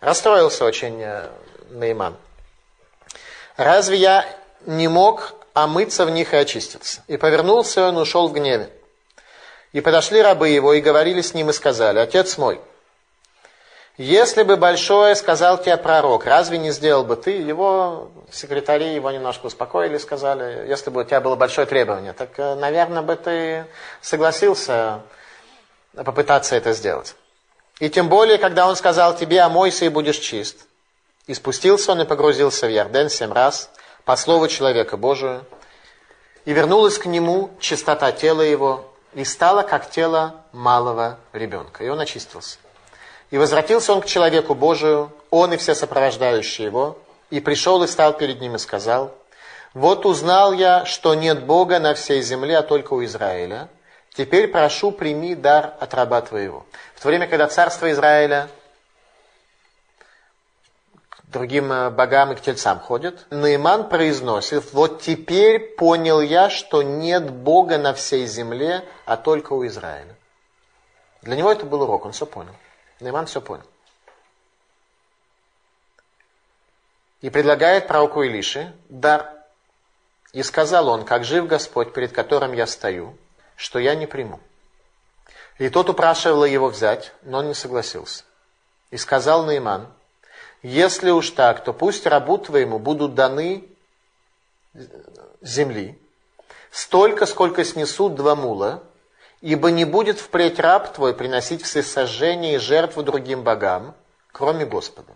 Расстроился 0.00 0.64
очень 0.64 1.00
э, 1.00 1.28
Нейман. 1.70 2.16
Разве 3.56 3.96
я 3.96 4.26
не 4.66 4.88
мог 4.88 5.34
омыться 5.54 6.04
в 6.04 6.10
них 6.10 6.34
и 6.34 6.36
очиститься. 6.36 7.02
И 7.06 7.16
повернулся 7.16 7.88
он, 7.88 7.96
ушел 7.96 8.28
в 8.28 8.32
гневе. 8.32 8.70
И 9.72 9.80
подошли 9.80 10.20
рабы 10.20 10.48
его 10.48 10.72
и 10.72 10.80
говорили 10.80 11.20
с 11.20 11.34
ним 11.34 11.50
и 11.50 11.52
сказали, 11.52 11.98
«Отец 12.00 12.38
мой, 12.38 12.60
если 13.96 14.42
бы 14.42 14.56
большое 14.56 15.14
сказал 15.14 15.58
тебе 15.58 15.76
пророк, 15.76 16.26
разве 16.26 16.58
не 16.58 16.70
сделал 16.70 17.04
бы 17.04 17.16
ты? 17.16 17.30
Его 17.30 18.10
секретари 18.30 18.94
его 18.94 19.10
немножко 19.10 19.46
успокоили, 19.46 19.98
сказали, 19.98 20.68
если 20.68 20.90
бы 20.90 21.02
у 21.02 21.04
тебя 21.04 21.20
было 21.20 21.36
большое 21.36 21.66
требование, 21.66 22.12
так, 22.12 22.30
э, 22.38 22.54
наверное, 22.54 23.02
бы 23.02 23.16
ты 23.16 23.66
согласился 24.00 25.00
попытаться 25.94 26.56
это 26.56 26.72
сделать. 26.72 27.14
И 27.78 27.88
тем 27.88 28.08
более, 28.08 28.38
когда 28.38 28.68
он 28.68 28.76
сказал 28.76 29.16
тебе, 29.16 29.40
омойся 29.40 29.84
и 29.84 29.88
будешь 29.88 30.18
чист. 30.18 30.66
И 31.26 31.34
спустился 31.34 31.92
он 31.92 32.02
и 32.02 32.04
погрузился 32.04 32.66
в 32.66 32.70
Ярден 32.70 33.08
семь 33.08 33.32
раз– 33.32 33.70
по 34.04 34.16
слову 34.16 34.48
человека 34.48 34.96
Божию, 34.96 35.44
и 36.44 36.52
вернулась 36.52 36.98
к 36.98 37.06
нему 37.06 37.50
чистота 37.58 38.12
тела 38.12 38.42
его, 38.42 38.92
и 39.14 39.24
стала 39.24 39.62
как 39.62 39.90
тело 39.90 40.44
малого 40.52 41.18
ребенка. 41.32 41.84
И 41.84 41.88
он 41.88 42.00
очистился. 42.00 42.58
И 43.30 43.38
возвратился 43.38 43.92
он 43.92 44.00
к 44.00 44.06
человеку 44.06 44.54
Божию, 44.54 45.10
он 45.30 45.52
и 45.52 45.56
все 45.56 45.74
сопровождающие 45.74 46.66
его, 46.66 46.98
и 47.30 47.40
пришел 47.40 47.82
и 47.82 47.86
стал 47.86 48.12
перед 48.14 48.40
ним 48.40 48.56
и 48.56 48.58
сказал, 48.58 49.12
«Вот 49.72 50.06
узнал 50.06 50.52
я, 50.52 50.84
что 50.84 51.14
нет 51.14 51.44
Бога 51.44 51.80
на 51.80 51.94
всей 51.94 52.22
земле, 52.22 52.58
а 52.58 52.62
только 52.62 52.94
у 52.94 53.04
Израиля. 53.04 53.68
Теперь 54.14 54.48
прошу, 54.48 54.92
прими 54.92 55.34
дар 55.34 55.74
от 55.80 55.94
раба 55.94 56.20
твоего». 56.20 56.64
В 56.94 57.02
то 57.02 57.08
время, 57.08 57.26
когда 57.26 57.48
царство 57.48 57.90
Израиля 57.90 58.48
другим 61.34 61.70
э, 61.70 61.90
богам 61.90 62.32
и 62.32 62.36
к 62.36 62.40
тельцам 62.40 62.80
ходят. 62.80 63.26
Наиман 63.30 63.88
произносит, 63.88 64.72
вот 64.72 65.02
теперь 65.02 65.58
понял 65.76 66.20
я, 66.20 66.48
что 66.48 66.82
нет 66.82 67.30
Бога 67.30 67.76
на 67.76 67.92
всей 67.92 68.26
земле, 68.26 68.84
а 69.04 69.16
только 69.18 69.52
у 69.52 69.66
Израиля. 69.66 70.14
Для 71.22 71.36
него 71.36 71.52
это 71.52 71.66
был 71.66 71.82
урок, 71.82 72.06
он 72.06 72.12
все 72.12 72.24
понял. 72.24 72.54
Наиман 73.00 73.26
все 73.26 73.40
понял. 73.40 73.64
И 77.20 77.30
предлагает 77.30 77.88
пророку 77.88 78.22
Илиши 78.22 78.74
дар. 78.88 79.32
И 80.32 80.42
сказал 80.42 80.88
он, 80.88 81.04
как 81.04 81.24
жив 81.24 81.46
Господь, 81.46 81.92
перед 81.92 82.12
которым 82.12 82.52
я 82.52 82.66
стою, 82.66 83.16
что 83.56 83.78
я 83.78 83.94
не 83.94 84.06
приму. 84.06 84.40
И 85.58 85.68
тот 85.68 85.88
упрашивал 85.88 86.44
его 86.44 86.68
взять, 86.68 87.12
но 87.22 87.38
он 87.38 87.48
не 87.48 87.54
согласился. 87.54 88.24
И 88.90 88.96
сказал 88.96 89.44
Наиман, 89.44 89.88
если 90.62 91.10
уж 91.10 91.30
так, 91.30 91.62
то 91.62 91.72
пусть 91.72 92.06
рабу 92.06 92.38
твоему 92.38 92.78
будут 92.78 93.14
даны 93.14 93.68
земли, 95.40 95.98
столько, 96.70 97.26
сколько 97.26 97.64
снесут 97.64 98.14
два 98.14 98.34
мула, 98.34 98.82
ибо 99.44 99.70
не 99.70 99.84
будет 99.84 100.18
впредь 100.20 100.58
раб 100.58 100.94
твой 100.94 101.12
приносить 101.12 101.62
все 101.62 101.82
сожжения 101.82 102.54
и 102.54 102.58
жертвы 102.58 103.02
другим 103.02 103.42
богам, 103.42 103.94
кроме 104.32 104.64
Господа. 104.64 105.12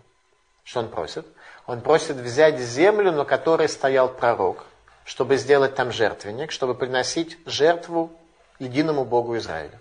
Что 0.64 0.80
он 0.80 0.90
просит? 0.90 1.26
Он 1.66 1.80
просит 1.80 2.16
взять 2.16 2.58
землю, 2.58 3.10
на 3.10 3.24
которой 3.24 3.70
стоял 3.70 4.10
пророк, 4.10 4.66
чтобы 5.06 5.38
сделать 5.38 5.76
там 5.76 5.90
жертвенник, 5.90 6.52
чтобы 6.52 6.74
приносить 6.74 7.38
жертву 7.46 8.12
единому 8.58 9.06
Богу 9.06 9.38
Израиля. 9.38 9.80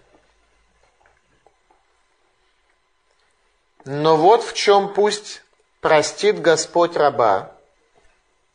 Но 3.83 4.15
вот 4.15 4.43
в 4.43 4.53
чем 4.53 4.93
пусть 4.93 5.43
простит 5.81 6.41
Господь 6.41 6.95
раба 6.95 7.51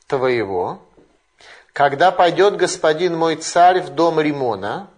твоего, 0.06 0.80
когда 1.74 2.10
пойдет 2.10 2.56
господин 2.56 3.14
мой 3.14 3.36
царь 3.36 3.82
в 3.82 3.90
дом 3.90 4.18
Римона, 4.18 4.88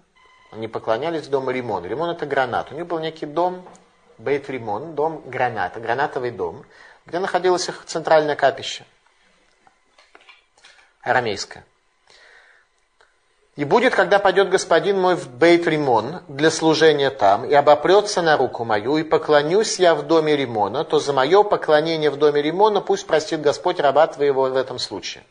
они 0.55 0.69
поклонялись 0.69 1.27
в 1.27 1.31
дом 1.31 1.51
Римона. 1.51 1.87
Римон 1.87 2.11
это 2.11 2.27
гранат. 2.27 2.71
У 2.71 2.75
них 2.75 2.87
был 2.87 2.99
некий 2.99 3.27
дом, 3.27 3.65
Бейт 4.19 4.49
Римон, 4.49 4.95
дом 4.95 5.23
граната, 5.27 5.81
гранатовый 5.81 6.31
дом, 6.31 6.65
где 7.07 7.19
находилось 7.19 7.69
их 7.69 7.85
центральное 7.85 8.37
капище, 8.37 8.85
арамейское. 11.03 11.65
И 13.57 13.65
будет, 13.65 13.95
когда 13.95 14.19
пойдет 14.19 14.51
господин 14.51 15.01
мой 15.01 15.15
в 15.15 15.29
Бейт 15.29 15.67
Римон 15.67 16.23
для 16.27 16.51
служения 16.51 17.11
там, 17.11 17.45
и 17.45 17.55
обопрется 17.55 18.23
на 18.23 18.37
руку 18.37 18.65
мою, 18.65 18.97
и 18.97 19.05
поклонюсь 19.05 19.79
я 19.79 19.95
в 19.95 20.07
доме 20.07 20.37
Римона, 20.37 20.85
то 20.85 20.99
за 20.99 21.13
мое 21.13 21.43
поклонение 21.45 22.11
в 22.11 22.17
доме 22.17 22.43
Римона 22.43 22.81
пусть 22.81 23.07
простит 23.07 23.41
Господь 23.41 23.79
раба 23.79 24.07
твоего 24.09 24.43
в 24.43 24.57
этом 24.57 24.79
случае. 24.79 25.25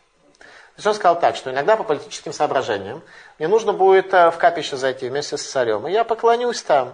Он 0.84 0.94
сказал 0.94 1.20
так, 1.20 1.36
что 1.36 1.52
иногда 1.52 1.78
по 1.78 1.84
политическим 1.84 2.34
соображениям 2.34 3.04
мне 3.38 3.48
нужно 3.48 3.74
будет 3.74 4.14
э, 4.14 4.32
в 4.32 4.38
капище 4.38 4.76
зайти 4.76 5.08
вместе 5.08 5.38
с 5.38 5.44
царем, 5.44 5.88
и 5.88 5.92
я 5.92 6.04
поклонюсь 6.04 6.62
там. 6.64 6.94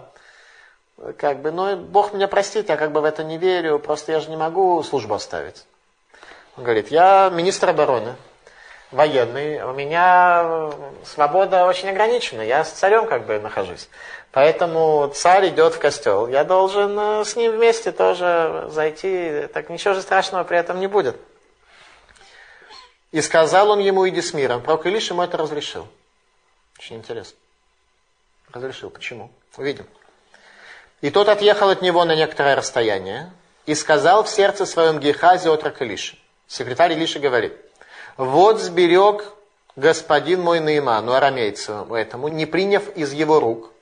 Как 1.16 1.40
бы, 1.40 1.50
но 1.50 1.76
Бог 1.76 2.12
меня 2.12 2.28
простит, 2.28 2.68
я 2.68 2.76
как 2.76 2.92
бы 2.92 3.00
в 3.00 3.04
это 3.04 3.24
не 3.24 3.38
верю, 3.38 3.78
просто 3.78 4.12
я 4.12 4.20
же 4.20 4.28
не 4.28 4.36
могу 4.36 4.82
службу 4.82 5.14
оставить. 5.14 5.64
Он 6.58 6.64
говорит, 6.64 6.88
я 6.88 7.30
министр 7.32 7.70
обороны, 7.70 8.16
военный, 8.90 9.62
у 9.62 9.72
меня 9.72 10.70
свобода 11.06 11.64
очень 11.64 11.88
ограничена, 11.88 12.42
я 12.42 12.64
с 12.64 12.72
царем 12.72 13.06
как 13.06 13.24
бы 13.24 13.38
нахожусь. 13.38 13.88
Поэтому 14.30 15.10
царь 15.14 15.48
идет 15.48 15.74
в 15.74 15.78
костел, 15.78 16.26
я 16.26 16.44
должен 16.44 16.98
э, 16.98 17.24
с 17.24 17.34
ним 17.34 17.52
вместе 17.52 17.92
тоже 17.92 18.66
зайти, 18.68 19.48
так 19.54 19.70
ничего 19.70 19.94
же 19.94 20.02
страшного 20.02 20.44
при 20.44 20.58
этом 20.58 20.80
не 20.80 20.86
будет. 20.86 21.16
И 23.12 23.20
сказал 23.20 23.70
он 23.70 23.80
ему, 23.80 24.08
иди 24.08 24.22
с 24.22 24.34
миром. 24.34 24.62
Пророк 24.62 24.86
Илиш 24.86 25.10
ему 25.10 25.22
это 25.22 25.36
разрешил. 25.36 25.88
Очень 26.78 26.96
интересно. 26.96 27.36
Разрешил. 28.52 28.90
Почему? 28.90 29.30
Увидим. 29.56 29.86
И 31.00 31.10
тот 31.10 31.28
отъехал 31.28 31.70
от 31.70 31.82
него 31.82 32.04
на 32.04 32.14
некоторое 32.14 32.54
расстояние 32.54 33.32
и 33.66 33.74
сказал 33.74 34.24
в 34.24 34.28
сердце 34.28 34.66
своем 34.66 35.00
Гехазе 35.00 35.50
отрок 35.50 35.80
Илиши. 35.82 36.18
Секретарь 36.46 36.92
Илиши 36.92 37.18
говорит, 37.18 37.54
вот 38.16 38.60
сберег 38.60 39.24
господин 39.76 40.40
мой 40.42 40.60
Наиману, 40.60 41.12
арамейцу 41.12 41.94
этому, 41.94 42.28
не 42.28 42.46
приняв 42.46 42.96
из 42.96 43.12
его 43.12 43.40
рук 43.40 43.72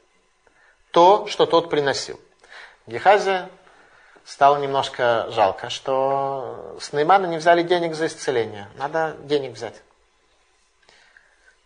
то, 0.91 1.27
что 1.27 1.47
тот 1.47 1.71
приносил. 1.71 2.19
Гехазе 2.87 3.49
стало 4.29 4.59
немножко 4.59 5.27
жалко, 5.31 5.71
что 5.71 6.77
с 6.81 6.93
Неймана 6.93 7.27
не 7.27 7.39
взяли 7.39 7.63
денег 7.63 7.95
за 7.95 8.07
исцеление. 8.07 8.69
Надо 8.77 9.17
денег 9.21 9.53
взять. 9.55 9.77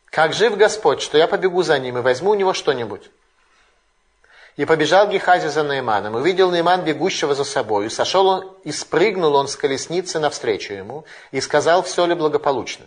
Как 0.06 0.32
жив 0.32 0.56
Господь, 0.56 1.02
что 1.02 1.18
я 1.18 1.26
побегу 1.26 1.62
за 1.62 1.78
ним 1.80 1.98
и 1.98 2.02
возьму 2.02 2.30
у 2.30 2.34
него 2.34 2.52
что-нибудь. 2.52 3.10
И 4.56 4.64
побежал 4.64 5.08
Гехази 5.08 5.48
за 5.48 5.64
Наиманом, 5.64 6.14
увидел 6.14 6.50
Наиман 6.50 6.82
бегущего 6.82 7.34
за 7.34 7.44
собой, 7.44 7.86
и 7.86 7.90
сошел 7.90 8.26
он, 8.26 8.56
и 8.62 8.70
спрыгнул 8.70 9.34
он 9.34 9.48
с 9.48 9.56
колесницы 9.56 10.20
навстречу 10.20 10.74
ему, 10.74 11.04
и 11.32 11.40
сказал, 11.40 11.82
все 11.82 12.06
ли 12.06 12.14
благополучно. 12.14 12.86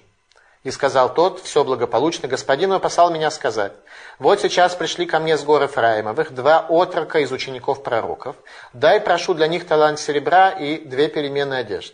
И 0.65 0.71
сказал 0.71 1.13
тот, 1.13 1.41
все 1.41 1.63
благополучно, 1.63 2.27
господин 2.27 2.71
мой 2.71 2.79
меня 2.79 3.29
сказать, 3.29 3.73
вот 4.17 4.41
сейчас 4.41 4.73
пришли 4.73 5.05
ко 5.05 5.19
мне 5.19 5.37
с 5.37 5.43
горы 5.43 5.67
Фраимовых 5.67 6.33
два 6.33 6.65
отрока 6.67 7.19
из 7.19 7.31
учеников 7.31 7.83
пророков, 7.83 8.35
дай 8.73 8.99
прошу 8.99 9.35
для 9.35 9.45
них 9.47 9.67
талант 9.67 9.99
серебра 9.99 10.49
и 10.49 10.79
две 10.79 11.07
переменные 11.07 11.59
одежды. 11.59 11.93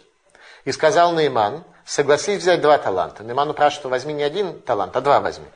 И 0.63 0.71
сказал 0.71 1.11
Наиман, 1.11 1.65
согласись 1.83 2.39
взять 2.39 2.61
два 2.61 2.77
таланта. 2.77 3.23
Наиман 3.23 3.49
упрашивает, 3.49 3.91
возьми 3.91 4.13
не 4.13 4.23
один 4.23 4.61
талант, 4.61 4.95
а 4.95 5.01
два 5.01 5.19
возьми. 5.19 5.47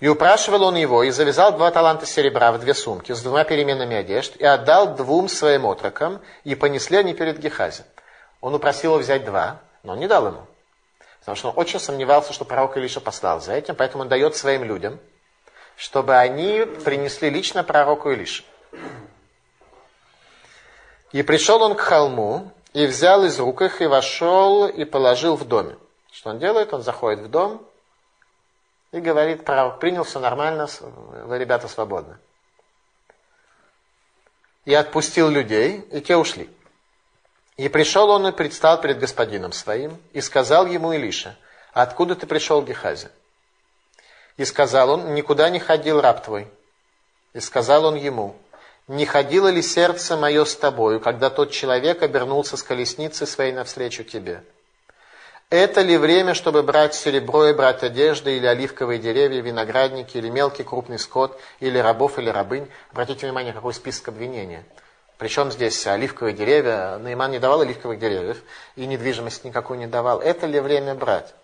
И 0.00 0.08
упрашивал 0.08 0.64
он 0.64 0.74
его, 0.74 1.04
и 1.04 1.10
завязал 1.10 1.52
два 1.52 1.70
таланта 1.70 2.04
серебра 2.04 2.50
в 2.50 2.58
две 2.58 2.74
сумки 2.74 3.12
с 3.12 3.22
двумя 3.22 3.44
переменными 3.44 3.94
одежд, 3.94 4.34
и 4.38 4.44
отдал 4.44 4.96
двум 4.96 5.28
своим 5.28 5.66
отрокам, 5.66 6.20
и 6.42 6.56
понесли 6.56 6.96
они 6.96 7.14
перед 7.14 7.38
Гехази. 7.38 7.84
Он 8.40 8.56
упросил 8.56 8.94
его 8.94 9.00
взять 9.00 9.24
два, 9.24 9.60
но 9.84 9.92
он 9.92 10.00
не 10.00 10.08
дал 10.08 10.26
ему. 10.26 10.49
Потому 11.20 11.36
что 11.36 11.50
он 11.50 11.58
очень 11.58 11.78
сомневался, 11.78 12.32
что 12.32 12.44
пророк 12.44 12.76
Илиша 12.76 13.00
послал 13.00 13.40
за 13.40 13.52
этим, 13.52 13.74
поэтому 13.74 14.02
он 14.02 14.08
дает 14.08 14.36
своим 14.36 14.64
людям, 14.64 14.98
чтобы 15.76 16.16
они 16.16 16.64
принесли 16.84 17.30
лично 17.30 17.62
пророку 17.62 18.10
Илише. 18.10 18.44
И 21.12 21.22
пришел 21.22 21.62
он 21.62 21.74
к 21.74 21.80
холму, 21.80 22.52
и 22.72 22.86
взял 22.86 23.24
из 23.24 23.38
рук 23.38 23.62
их, 23.62 23.82
и 23.82 23.86
вошел, 23.86 24.66
и 24.66 24.84
положил 24.84 25.36
в 25.36 25.46
доме. 25.46 25.76
Что 26.12 26.30
он 26.30 26.38
делает? 26.38 26.72
Он 26.72 26.82
заходит 26.82 27.20
в 27.20 27.28
дом, 27.28 27.66
и 28.92 29.00
говорит, 29.00 29.44
пророк 29.44 29.78
принял, 29.78 30.04
все 30.04 30.20
нормально, 30.20 30.68
вы, 30.80 31.38
ребята, 31.38 31.68
свободны. 31.68 32.16
И 34.64 34.74
отпустил 34.74 35.28
людей, 35.28 35.80
и 35.90 36.00
те 36.00 36.16
ушли. 36.16 36.48
И 37.60 37.68
пришел 37.68 38.08
он 38.08 38.26
и 38.26 38.32
предстал 38.32 38.80
перед 38.80 38.98
господином 38.98 39.52
своим, 39.52 39.98
и 40.14 40.22
сказал 40.22 40.64
ему 40.64 40.94
Илиша, 40.94 41.36
откуда 41.74 42.16
ты 42.16 42.26
пришел, 42.26 42.62
Гехази? 42.62 43.08
И 44.38 44.46
сказал 44.46 44.88
он, 44.88 45.14
никуда 45.14 45.50
не 45.50 45.58
ходил 45.58 46.00
раб 46.00 46.24
твой. 46.24 46.48
И 47.34 47.40
сказал 47.40 47.84
он 47.84 47.96
ему, 47.96 48.34
не 48.88 49.04
ходило 49.04 49.48
ли 49.48 49.60
сердце 49.60 50.16
мое 50.16 50.46
с 50.46 50.56
тобою, 50.56 51.00
когда 51.00 51.28
тот 51.28 51.50
человек 51.50 52.02
обернулся 52.02 52.56
с 52.56 52.62
колесницы 52.62 53.26
своей 53.26 53.52
навстречу 53.52 54.04
тебе? 54.04 54.42
Это 55.50 55.82
ли 55.82 55.98
время, 55.98 56.32
чтобы 56.32 56.62
брать 56.62 56.94
серебро 56.94 57.48
и 57.48 57.52
брать 57.52 57.82
одежды, 57.82 58.38
или 58.38 58.46
оливковые 58.46 58.98
деревья, 58.98 59.42
виноградники, 59.42 60.16
или 60.16 60.30
мелкий 60.30 60.62
крупный 60.62 60.98
скот, 60.98 61.38
или 61.58 61.76
рабов, 61.76 62.18
или 62.18 62.30
рабынь? 62.30 62.70
Обратите 62.90 63.26
внимание, 63.26 63.52
какой 63.52 63.74
список 63.74 64.08
обвинения. 64.08 64.64
Причем 65.20 65.52
здесь 65.52 65.86
оливковые 65.86 66.34
деревья, 66.34 66.96
Наиман 66.96 67.30
не 67.30 67.38
давал 67.38 67.60
оливковых 67.60 67.98
деревьев, 67.98 68.42
и 68.74 68.86
недвижимость 68.86 69.44
никакую 69.44 69.78
не 69.78 69.86
давал. 69.86 70.22
Это 70.22 70.46
ли 70.46 70.58
время 70.60 70.94
брать? 70.94 71.34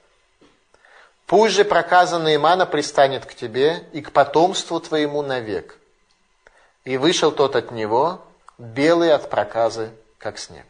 Пусть 1.27 1.57
же 1.57 1.63
проказа 1.63 2.19
Наимана 2.19 2.65
пристанет 2.65 3.27
к 3.27 3.35
тебе 3.35 3.87
и 3.93 4.01
к 4.01 4.13
потомству 4.13 4.81
твоему 4.81 5.21
навек. 5.21 5.77
И 6.85 6.97
вышел 6.97 7.31
тот 7.31 7.55
от 7.55 7.71
него, 7.71 8.25
белый 8.57 9.13
от 9.13 9.29
проказы, 9.29 9.91
как 10.17 10.39
снег. 10.39 10.65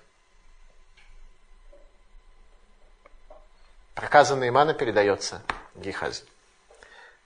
Проказа 3.94 4.34
Наимана 4.34 4.74
передается 4.74 5.42
Гехазе. 5.76 6.24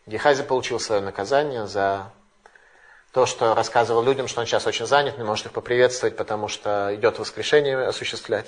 Гехази 0.05 0.43
получил 0.43 0.79
свое 0.79 1.01
наказание 1.01 1.67
за 1.67 2.13
то, 3.13 3.27
что 3.27 3.55
рассказывал 3.55 4.03
людям, 4.03 4.29
что 4.29 4.41
он 4.41 4.47
сейчас 4.47 4.67
очень 4.67 4.87
занят, 4.87 5.19
не 5.19 5.25
может 5.25 5.47
их 5.47 5.53
поприветствовать, 5.53 6.17
потому 6.17 6.49
что 6.49 6.95
идет 6.95 7.19
воскрешение 7.19 7.77
осуществлять. 7.79 8.47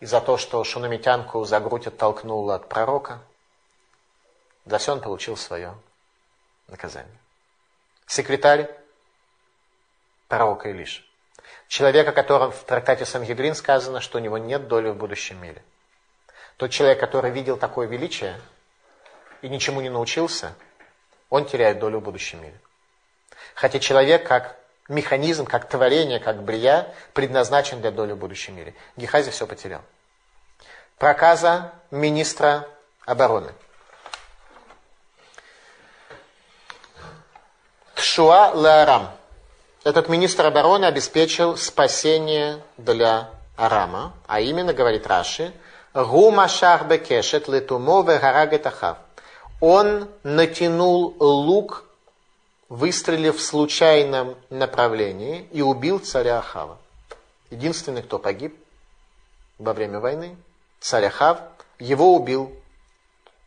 И 0.00 0.06
за 0.06 0.20
то, 0.20 0.36
что 0.36 0.62
шунамитянку 0.64 1.44
за 1.44 1.60
грудь 1.60 1.86
оттолкнул 1.86 2.50
от 2.50 2.68
пророка. 2.68 3.20
За 4.64 4.78
все 4.78 4.92
он 4.92 5.00
получил 5.00 5.36
свое 5.36 5.74
наказание. 6.68 7.16
Секретарь 8.06 8.70
пророка 10.28 10.70
Илиша. 10.70 11.02
Человек, 11.68 12.08
о 12.08 12.12
котором 12.12 12.52
в 12.52 12.62
трактате 12.64 13.04
Сангедрин 13.04 13.54
сказано, 13.54 14.00
что 14.00 14.18
у 14.18 14.20
него 14.20 14.38
нет 14.38 14.68
доли 14.68 14.90
в 14.90 14.96
будущем 14.96 15.40
мире– 15.40 15.62
тот 16.56 16.70
человек, 16.70 16.98
который 16.98 17.30
видел 17.30 17.58
такое 17.58 17.86
величие 17.86 18.40
и 19.42 19.48
ничему 19.48 19.82
не 19.82 19.90
научился, 19.90 20.54
он 21.28 21.44
теряет 21.44 21.78
долю 21.78 21.98
в 21.98 22.04
будущем 22.04 22.42
мире. 22.42 22.58
Хотя 23.56 23.78
человек 23.78 24.28
как 24.28 24.54
механизм, 24.88 25.46
как 25.46 25.66
творение, 25.68 26.20
как 26.20 26.42
брия, 26.42 26.94
предназначен 27.14 27.80
для 27.80 27.90
доли 27.90 28.12
в 28.12 28.18
будущем 28.18 28.54
мире. 28.54 28.74
Гехази 28.96 29.30
все 29.30 29.46
потерял. 29.46 29.80
Проказа 30.98 31.72
министра 31.90 32.68
обороны. 33.06 33.52
Тшуа 37.94 38.50
Лаарам. 38.52 39.10
Этот 39.84 40.10
министр 40.10 40.46
обороны 40.46 40.84
обеспечил 40.84 41.56
спасение 41.56 42.60
для 42.76 43.30
Арама, 43.56 44.12
а 44.26 44.40
именно, 44.40 44.74
говорит 44.74 45.06
Раши, 45.06 45.54
Гумашах 45.94 46.84
бекешет 46.86 47.48
летумо 47.48 48.02
вегарагет 48.02 48.66
ахав. 48.66 48.98
Он 49.60 50.10
натянул 50.24 51.16
лук, 51.18 51.85
выстрелив 52.68 53.36
в 53.36 53.42
случайном 53.42 54.36
направлении, 54.50 55.48
и 55.52 55.62
убил 55.62 55.98
царя 55.98 56.38
Ахава. 56.38 56.78
Единственный, 57.50 58.02
кто 58.02 58.18
погиб 58.18 58.56
во 59.58 59.72
время 59.72 60.00
войны, 60.00 60.36
царь 60.80 61.06
Ахав, 61.06 61.38
его 61.78 62.14
убил 62.14 62.52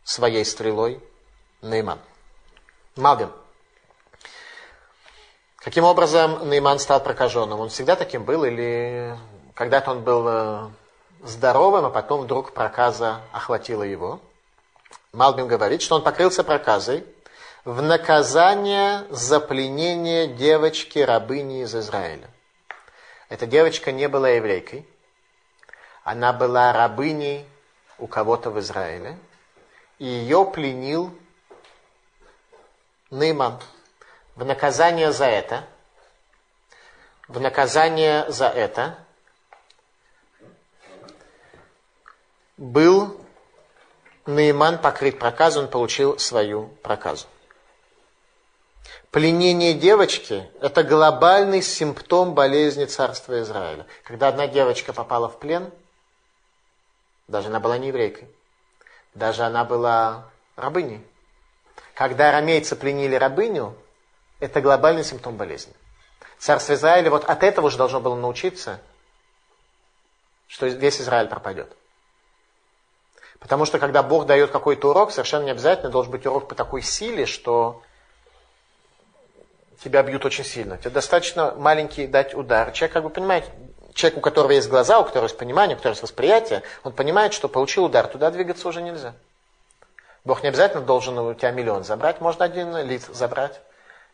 своей 0.04 0.44
стрелой 0.44 1.00
Нейман. 1.62 1.98
Малбин. 2.96 3.30
Каким 5.56 5.84
образом 5.84 6.48
Нейман 6.48 6.78
стал 6.78 7.02
прокаженным? 7.02 7.60
Он 7.60 7.68
всегда 7.68 7.96
таким 7.96 8.24
был 8.24 8.44
или 8.44 9.16
когда-то 9.54 9.90
он 9.90 10.02
был 10.02 10.24
э, 10.26 10.70
здоровым, 11.22 11.84
а 11.84 11.90
потом 11.90 12.22
вдруг 12.22 12.52
проказа 12.52 13.20
охватила 13.30 13.82
его. 13.82 14.20
Малбин 15.12 15.46
говорит, 15.48 15.82
что 15.82 15.96
он 15.96 16.02
покрылся 16.02 16.44
проказой 16.44 17.04
в 17.70 17.82
наказание 17.82 19.06
за 19.10 19.38
пленение 19.38 20.26
девочки-рабыни 20.26 21.62
из 21.62 21.72
Израиля. 21.76 22.28
Эта 23.28 23.46
девочка 23.46 23.92
не 23.92 24.08
была 24.08 24.30
еврейкой, 24.30 24.88
она 26.02 26.32
была 26.32 26.72
рабыней 26.72 27.46
у 27.96 28.08
кого-то 28.08 28.50
в 28.50 28.58
Израиле, 28.58 29.16
и 30.00 30.04
ее 30.04 30.44
пленил 30.52 31.16
Нейман. 33.12 33.60
В 34.34 34.44
наказание 34.44 35.12
за 35.12 35.26
это, 35.26 35.64
в 37.28 37.38
наказание 37.38 38.28
за 38.32 38.48
это 38.48 38.98
был 42.56 43.24
Нейман 44.26 44.78
покрыт 44.78 45.20
проказом, 45.20 45.66
он 45.66 45.70
получил 45.70 46.18
свою 46.18 46.66
проказу. 46.82 47.28
Пленение 49.10 49.74
девочки– 49.74 50.48
это 50.60 50.84
глобальный 50.84 51.62
симптом 51.62 52.32
болезни 52.32 52.84
царства 52.84 53.40
Израиля. 53.40 53.86
Когда 54.04 54.28
одна 54.28 54.46
девочка 54.46 54.92
попала 54.92 55.28
в 55.28 55.40
плен, 55.40 55.72
даже 57.26 57.48
она 57.48 57.58
была 57.58 57.76
не 57.76 57.88
еврейкой, 57.88 58.28
даже 59.14 59.42
она 59.42 59.64
была 59.64 60.30
рабыней. 60.54 61.04
Когда 61.94 62.28
арамейцы 62.28 62.76
пленили 62.76 63.16
рабыню, 63.16 63.76
это 64.38 64.60
глобальный 64.60 65.02
симптом 65.02 65.36
болезни. 65.36 65.74
Царство 66.38 66.74
Израиля 66.74 67.10
вот 67.10 67.24
от 67.24 67.42
этого 67.42 67.68
же 67.68 67.78
должно 67.78 67.98
было 68.00 68.14
научиться, 68.14 68.80
что 70.46 70.66
весь 70.66 71.00
Израиль 71.00 71.26
пропадет. 71.26 71.76
Потому 73.40 73.64
что 73.64 73.80
когда 73.80 74.04
Бог 74.04 74.26
дает 74.26 74.52
какой-то 74.52 74.90
урок, 74.90 75.10
совершенно 75.10 75.44
не 75.44 75.50
обязательно 75.50 75.90
должен 75.90 76.12
быть 76.12 76.26
урок 76.26 76.46
по 76.46 76.54
такой 76.54 76.82
силе, 76.82 77.26
что 77.26 77.82
тебя 79.82 80.02
бьют 80.02 80.24
очень 80.24 80.44
сильно. 80.44 80.78
Тебе 80.78 80.90
достаточно 80.90 81.54
маленький 81.56 82.06
дать 82.06 82.34
удар. 82.34 82.72
Человек 82.72 82.92
как 82.92 83.02
бы 83.02 83.10
понимает, 83.10 83.44
человек, 83.94 84.18
у 84.18 84.20
которого 84.20 84.52
есть 84.52 84.68
глаза, 84.68 85.00
у 85.00 85.04
которого 85.04 85.26
есть 85.26 85.38
понимание, 85.38 85.74
у 85.74 85.78
которого 85.78 85.92
есть 85.92 86.02
восприятие, 86.02 86.62
он 86.84 86.92
понимает, 86.92 87.32
что 87.32 87.48
получил 87.48 87.84
удар, 87.84 88.06
туда 88.06 88.30
двигаться 88.30 88.68
уже 88.68 88.82
нельзя. 88.82 89.14
Бог 90.24 90.42
не 90.42 90.48
обязательно 90.50 90.82
должен 90.82 91.18
у 91.18 91.34
тебя 91.34 91.50
миллион 91.50 91.84
забрать, 91.84 92.20
можно 92.20 92.44
один 92.44 92.76
лит 92.76 93.02
забрать. 93.02 93.60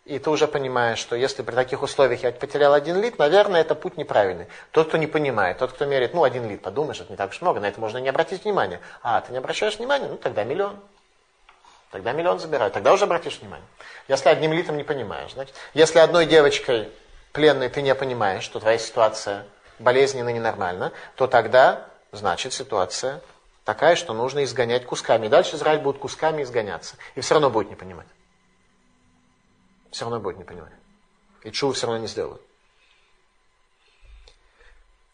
И 0.04 0.20
ты 0.20 0.30
уже 0.30 0.46
понимаешь, 0.46 0.98
что 0.98 1.16
если 1.16 1.42
при 1.42 1.54
таких 1.56 1.82
условиях 1.82 2.22
я 2.22 2.30
потерял 2.30 2.72
один 2.72 3.00
лит, 3.02 3.18
наверное, 3.18 3.60
это 3.62 3.74
путь 3.74 3.96
неправильный. 3.96 4.46
Тот, 4.70 4.86
кто 4.86 4.98
не 4.98 5.08
понимает, 5.08 5.58
тот, 5.58 5.72
кто 5.72 5.84
меряет, 5.84 6.14
ну, 6.14 6.22
один 6.22 6.48
лит, 6.48 6.62
подумаешь, 6.62 7.00
это 7.00 7.10
не 7.10 7.16
так 7.16 7.30
уж 7.30 7.40
много, 7.40 7.58
на 7.58 7.66
это 7.66 7.80
можно 7.80 7.98
не 7.98 8.08
обратить 8.08 8.44
внимания. 8.44 8.80
А, 9.02 9.20
ты 9.20 9.32
не 9.32 9.38
обращаешь 9.38 9.78
внимания, 9.78 10.06
ну, 10.06 10.16
тогда 10.16 10.44
миллион. 10.44 10.78
Тогда 11.90 12.12
миллион 12.12 12.38
забирают, 12.38 12.74
тогда 12.74 12.92
уже 12.92 13.04
обратишь 13.04 13.38
внимание. 13.38 13.66
Если 14.08 14.28
одним 14.28 14.52
литом 14.52 14.76
не 14.76 14.84
понимаешь, 14.84 15.32
значит, 15.32 15.54
если 15.72 15.98
одной 15.98 16.26
девочкой 16.26 16.90
пленной 17.32 17.68
ты 17.68 17.82
не 17.82 17.94
понимаешь, 17.94 18.42
что 18.42 18.60
твоя 18.60 18.78
ситуация 18.78 19.46
болезненно 19.78 20.30
ненормальна, 20.30 20.92
то 21.14 21.26
тогда, 21.26 21.88
значит, 22.12 22.52
ситуация 22.52 23.20
такая, 23.64 23.96
что 23.96 24.14
нужно 24.14 24.44
изгонять 24.44 24.86
кусками. 24.86 25.26
И 25.26 25.28
дальше 25.28 25.56
Израиль 25.56 25.80
будет 25.80 25.98
кусками 25.98 26.42
изгоняться. 26.42 26.96
И 27.14 27.20
все 27.20 27.34
равно 27.34 27.50
будет 27.50 27.68
не 27.68 27.76
понимать. 27.76 28.06
Все 29.90 30.04
равно 30.04 30.20
будет 30.20 30.38
не 30.38 30.44
понимать. 30.44 30.72
И 31.42 31.50
чуву 31.50 31.72
все 31.72 31.86
равно 31.86 32.00
не 32.02 32.08
сделают. 32.08 32.42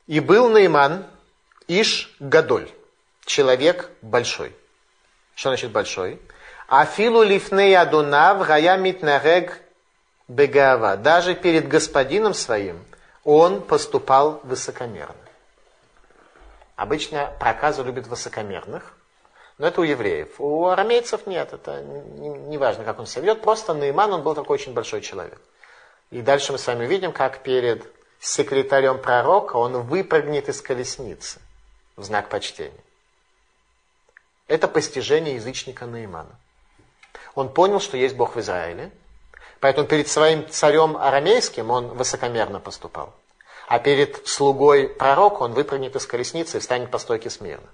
И 0.07 0.21
был 0.21 0.49
Нейман 0.49 1.07
Иш 1.69 2.15
Гадоль. 2.21 2.71
Человек 3.25 3.91
большой. 4.03 4.55
Что 5.35 5.51
значит 5.51 5.71
большой? 5.71 6.21
Афилу 6.73 7.23
лифней 7.23 7.77
адунав 7.77 8.47
гая 8.47 8.79
митнарег 8.79 9.61
бегава. 10.27 10.97
Даже 10.97 11.35
перед 11.35 11.69
господином 11.69 12.33
своим 12.33 12.83
он 13.25 13.61
поступал 13.61 14.41
высокомерно. 14.43 15.15
Обычно 16.75 17.31
проказы 17.39 17.83
любят 17.83 18.07
высокомерных, 18.07 18.95
но 19.59 19.67
это 19.67 19.83
у 19.83 19.85
евреев. 19.85 20.41
У 20.41 20.65
арамейцев 20.65 21.27
нет, 21.27 21.53
это 21.53 21.83
не, 21.83 22.57
важно, 22.57 22.85
как 22.85 22.99
он 22.99 23.07
себя 23.07 23.21
ведет, 23.21 23.43
просто 23.43 23.75
Наиман, 23.75 24.11
он 24.15 24.23
был 24.23 24.35
такой 24.35 24.55
очень 24.55 24.73
большой 24.73 25.03
человек. 25.03 25.43
И 26.11 26.23
дальше 26.23 26.53
мы 26.53 26.59
с 26.59 26.67
вами 26.67 26.87
видим, 26.87 27.13
как 27.13 27.43
перед 27.43 27.87
секретарем 28.19 28.99
пророка 28.99 29.57
он 29.57 29.83
выпрыгнет 29.83 30.49
из 30.49 30.63
колесницы 30.63 31.39
в 31.97 32.05
знак 32.05 32.31
почтения. 32.31 32.73
Это 34.49 34.69
постижение 34.69 35.35
язычника 35.35 35.85
Наимана. 35.85 36.35
Он 37.35 37.49
понял, 37.49 37.81
что 37.81 37.97
есть 37.97 38.15
Бог 38.15 38.37
в 38.37 38.41
Израиле, 38.41 38.91
поэтому 39.61 39.87
перед 39.87 40.09
своим 40.09 40.49
царем 40.49 40.97
арамейским 40.97 41.71
он 41.71 41.89
высокомерно 41.89 42.61
поступал. 42.61 43.15
А 43.69 43.79
перед 43.79 44.27
слугой 44.27 44.89
пророка 44.89 45.43
он 45.43 45.53
выпрыгнет 45.53 45.97
из 45.97 46.07
колесницы 46.07 46.59
и 46.59 46.61
встанет 46.61 46.91
по 46.91 46.99
стойке 46.99 47.31
смирно. 47.31 47.69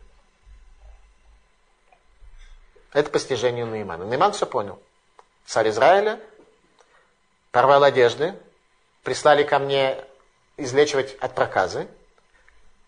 Это 2.93 3.11
постижение 3.11 3.65
Наимана. 3.65 4.05
Наиман 4.05 4.33
все 4.33 4.47
понял. 4.47 4.79
Царь 5.45 5.71
Израиля 5.71 6.21
порвал 7.51 7.83
одежды, 7.83 8.35
прислали 9.03 9.43
ко 9.43 9.59
мне 9.59 10.05
излечивать 10.57 11.15
от 11.17 11.35
проказы. 11.35 11.89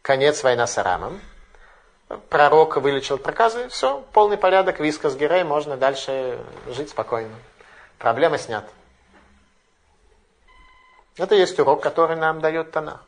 Конец 0.02 0.42
война 0.42 0.66
с 0.66 0.78
Арамом. 0.78 1.20
Пророк 2.28 2.76
вылечил 2.76 3.18
проказы, 3.18 3.68
все, 3.68 4.04
полный 4.12 4.36
порядок, 4.36 4.80
виска 4.80 5.10
с 5.10 5.16
гирей, 5.16 5.44
можно 5.44 5.76
дальше 5.76 6.44
жить 6.66 6.90
спокойно. 6.90 7.34
Проблема 7.98 8.36
снята. 8.36 8.68
Это 11.16 11.36
есть 11.36 11.56
урок, 11.60 11.82
который 11.82 12.16
нам 12.16 12.40
дает 12.40 12.72
Танах. 12.72 13.04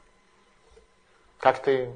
Как 1.38 1.60
ты 1.60 1.92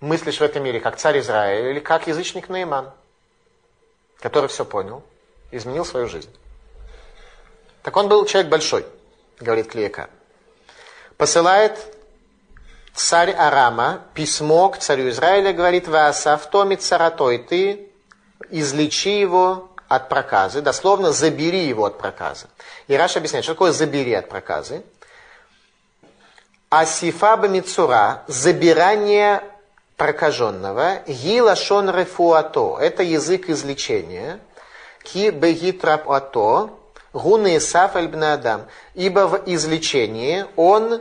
мыслишь 0.00 0.38
в 0.38 0.42
этом 0.42 0.62
мире, 0.62 0.78
как 0.78 0.96
царь 0.96 1.20
Израиля 1.20 1.70
или 1.70 1.80
как 1.80 2.06
язычник 2.06 2.50
Наиман, 2.50 2.90
который 4.18 4.50
все 4.50 4.66
понял, 4.66 5.02
изменил 5.52 5.86
свою 5.86 6.06
жизнь. 6.06 6.34
Так 7.82 7.96
он 7.96 8.08
был 8.08 8.26
человек 8.26 8.50
большой, 8.50 8.84
говорит 9.40 9.68
Клеяка. 9.68 10.10
Посылает 11.16 11.93
царь 12.94 13.32
Арама 13.32 14.02
письмо 14.14 14.68
к 14.68 14.78
царю 14.78 15.10
Израиля, 15.10 15.52
говорит, 15.52 15.88
«Ваасав 15.88 16.46
томи 16.46 16.76
царатой, 16.76 17.38
ты 17.38 17.90
излечи 18.50 19.20
его 19.20 19.70
от 19.88 20.08
проказы, 20.08 20.60
дословно 20.60 21.12
забери 21.12 21.66
его 21.66 21.84
от 21.84 21.98
проказы. 21.98 22.46
И 22.88 22.96
Раша 22.96 23.18
объясняет, 23.18 23.44
что 23.44 23.54
такое 23.54 23.72
забери 23.72 24.14
от 24.14 24.28
проказы. 24.28 24.82
Асифа 26.70 27.36
бамицура, 27.36 28.24
забирание 28.26 29.42
прокаженного, 29.96 31.02
гилашон 31.06 31.90
рефуато, 31.90 32.78
это 32.80 33.02
язык 33.02 33.48
излечения, 33.48 34.40
ки 35.04 35.30
бегитрапато, 35.30 36.70
гуны 37.12 37.58
исаф 37.58 37.94
адам, 37.94 38.66
ибо 38.94 39.28
в 39.28 39.42
излечении 39.46 40.46
он 40.56 41.00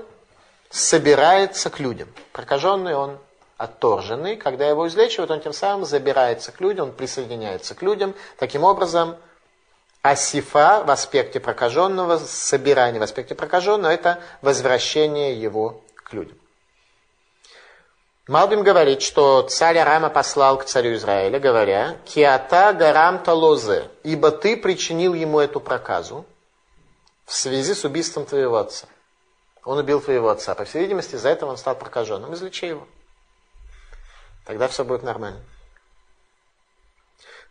собирается 0.74 1.70
к 1.70 1.80
людям. 1.80 2.10
Прокаженный 2.32 2.96
он 2.96 3.20
отторженный, 3.58 4.36
когда 4.36 4.68
его 4.68 4.88
излечивают, 4.88 5.30
он 5.30 5.40
тем 5.40 5.54
самым 5.54 5.86
забирается 5.86 6.52
к 6.52 6.60
людям, 6.60 6.90
он 6.90 6.94
присоединяется 6.94 7.76
к 7.76 7.84
людям. 7.84 8.16
Таким 8.38 8.64
образом, 8.64 9.16
асифа 10.02 10.84
в 10.84 10.90
аспекте 10.90 11.40
прокаженного, 11.40 12.18
собирание 12.18 13.00
в 13.00 13.04
аспекте 13.04 13.36
прокаженного, 13.36 13.92
это 13.92 14.20
возвращение 14.42 15.40
его 15.40 15.82
к 15.94 16.12
людям. 16.12 16.38
Малбим 18.28 18.64
говорит, 18.64 19.04
что 19.04 19.44
царь 19.44 19.78
Арама 19.78 20.10
послал 20.10 20.58
к 20.58 20.66
царю 20.66 20.96
Израиля, 20.96 21.40
говоря, 21.40 21.98
«Киата 22.06 22.74
гарам 22.74 23.20
талозе, 23.20 23.90
ибо 24.02 24.32
ты 24.32 24.58
причинил 24.58 25.14
ему 25.14 25.40
эту 25.40 25.60
проказу 25.60 26.26
в 27.26 27.34
связи 27.34 27.76
с 27.76 27.84
убийством 27.84 28.26
твоего 28.26 28.58
отца». 28.58 28.88
Он 29.66 29.78
убил 29.78 30.02
твоего 30.02 30.30
отца. 30.30 30.56
По 30.56 30.66
всей 30.66 30.82
видимости, 30.82 31.16
из-за 31.16 31.30
этого 31.30 31.52
он 31.52 31.58
стал 31.58 31.76
прокаженным. 31.76 32.34
Излечи 32.34 32.66
его. 32.66 32.88
Тогда 34.46 34.68
все 34.68 34.84
будет 34.84 35.04
нормально. 35.04 35.40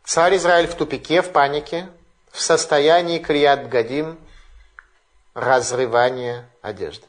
Царь 0.04 0.36
Израиль 0.36 0.66
в 0.66 0.74
тупике, 0.74 1.22
в 1.22 1.32
панике, 1.32 1.88
в 2.30 2.40
состоянии 2.40 3.18
крият 3.18 3.68
гадим, 3.68 4.18
разрывания 5.34 6.48
одежды. 6.60 7.06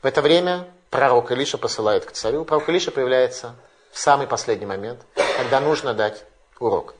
В 0.00 0.06
это 0.06 0.22
время 0.22 0.68
пророк 0.90 1.30
Илиша 1.30 1.58
посылает 1.58 2.06
к 2.06 2.12
царю. 2.12 2.44
Пророк 2.44 2.68
Илиша 2.68 2.92
появляется 2.92 3.56
в 3.90 3.98
самый 3.98 4.26
последний 4.26 4.66
момент, 4.66 5.00
когда 5.36 5.60
нужно 5.60 5.92
дать 5.92 6.24
урок. 6.58 6.94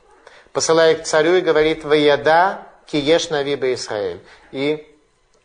Посылает 0.51 1.01
к 1.01 1.05
царю 1.05 1.35
и 1.35 1.41
говорит, 1.41 1.83
«Ваяда 1.83 2.67
киеш 2.85 3.29
навиба 3.29 3.73
Израиль». 3.73 4.21
И 4.51 4.92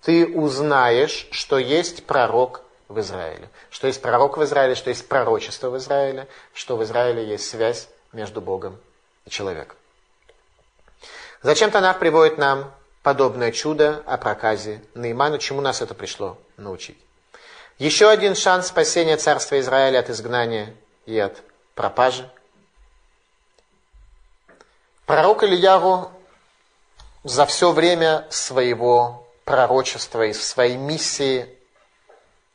ты 0.03 0.27
узнаешь, 0.27 1.29
что 1.31 1.59
есть 1.59 2.07
пророк 2.07 2.63
в 2.89 3.01
Израиле. 3.01 3.49
Что 3.71 3.87
есть 3.87 4.01
пророк 4.01 4.37
в 4.37 4.45
Израиле, 4.45 4.75
что 4.75 4.91
есть 4.91 5.09
пророчество 5.09 5.71
в 5.71 5.77
Израиле, 5.77 6.27
что 6.55 6.77
в 6.77 6.83
Израиле 6.85 7.27
есть 7.27 7.49
связь 7.49 7.89
между 8.13 8.41
Богом 8.41 8.79
и 9.27 9.31
человеком. 9.31 9.77
Зачем 11.43 11.71
Танах 11.71 11.99
приводит 11.99 12.39
нам 12.39 12.73
подобное 13.03 13.53
чудо 13.53 14.03
о 14.07 14.17
проказе 14.17 14.83
Наиману, 14.95 15.39
чему 15.39 15.61
нас 15.61 15.83
это 15.83 15.95
пришло 15.95 16.39
научить? 16.57 16.99
Еще 17.79 18.09
один 18.09 18.35
шанс 18.35 18.67
спасения 18.67 19.17
царства 19.17 19.61
Израиля 19.61 20.01
от 20.01 20.11
изгнания 20.11 20.75
и 21.07 21.17
от 21.19 21.43
пропажи. 21.77 22.29
Пророк 25.07 25.45
Ильяру 25.45 26.11
за 27.23 27.47
все 27.47 27.71
время 27.71 28.27
своего 28.31 29.28
пророчества 29.49 30.27
и 30.27 30.35
своей 30.35 30.77
миссии 30.77 31.49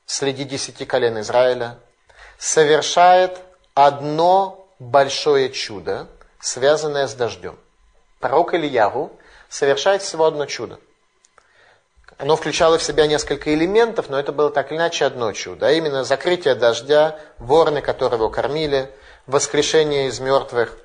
среди 0.06 0.44
десяти 0.44 0.86
колен 0.86 1.20
Израиля 1.22 1.80
совершает 2.38 3.40
одно 3.74 4.68
большое 4.78 5.50
чудо, 5.50 6.06
связанное 6.40 7.08
с 7.08 7.16
дождем. 7.16 7.58
Пророк 8.20 8.54
Ильягу 8.54 9.12
совершает 9.50 10.04
всего 10.04 10.26
одно 10.26 10.46
чудо. 10.46 10.80
Оно 12.20 12.36
включало 12.36 12.78
в 12.78 12.84
себя 12.84 13.08
несколько 13.08 13.52
элементов, 13.56 14.10
но 14.10 14.20
это 14.20 14.32
было 14.32 14.52
так 14.52 14.72
или 14.72 14.78
иначе 14.78 15.06
одно 15.06 15.34
чудо. 15.34 15.66
А 15.66 15.72
именно 15.72 16.04
закрытие 16.04 16.54
дождя, 16.54 17.20
вороны, 17.40 17.82
которые 17.82 18.20
его 18.20 18.30
кормили, 18.30 18.88
воскрешение 19.26 20.10
из 20.10 20.20
мертвых 20.20 20.78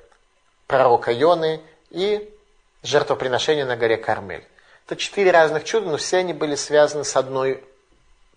пророка 0.65 1.11
Йоны 1.11 1.61
и 1.91 2.33
жертвоприношение 2.81 3.65
на 3.65 3.75
горе 3.75 3.97
Кармель. 3.97 4.47
Это 4.89 4.95
четыре 4.95 5.29
разных 5.29 5.65
чуда, 5.65 5.87
но 5.87 5.97
все 5.97 6.17
они 6.17 6.33
были 6.33 6.55
связаны 6.55 7.03
с 7.03 7.15
одной 7.15 7.63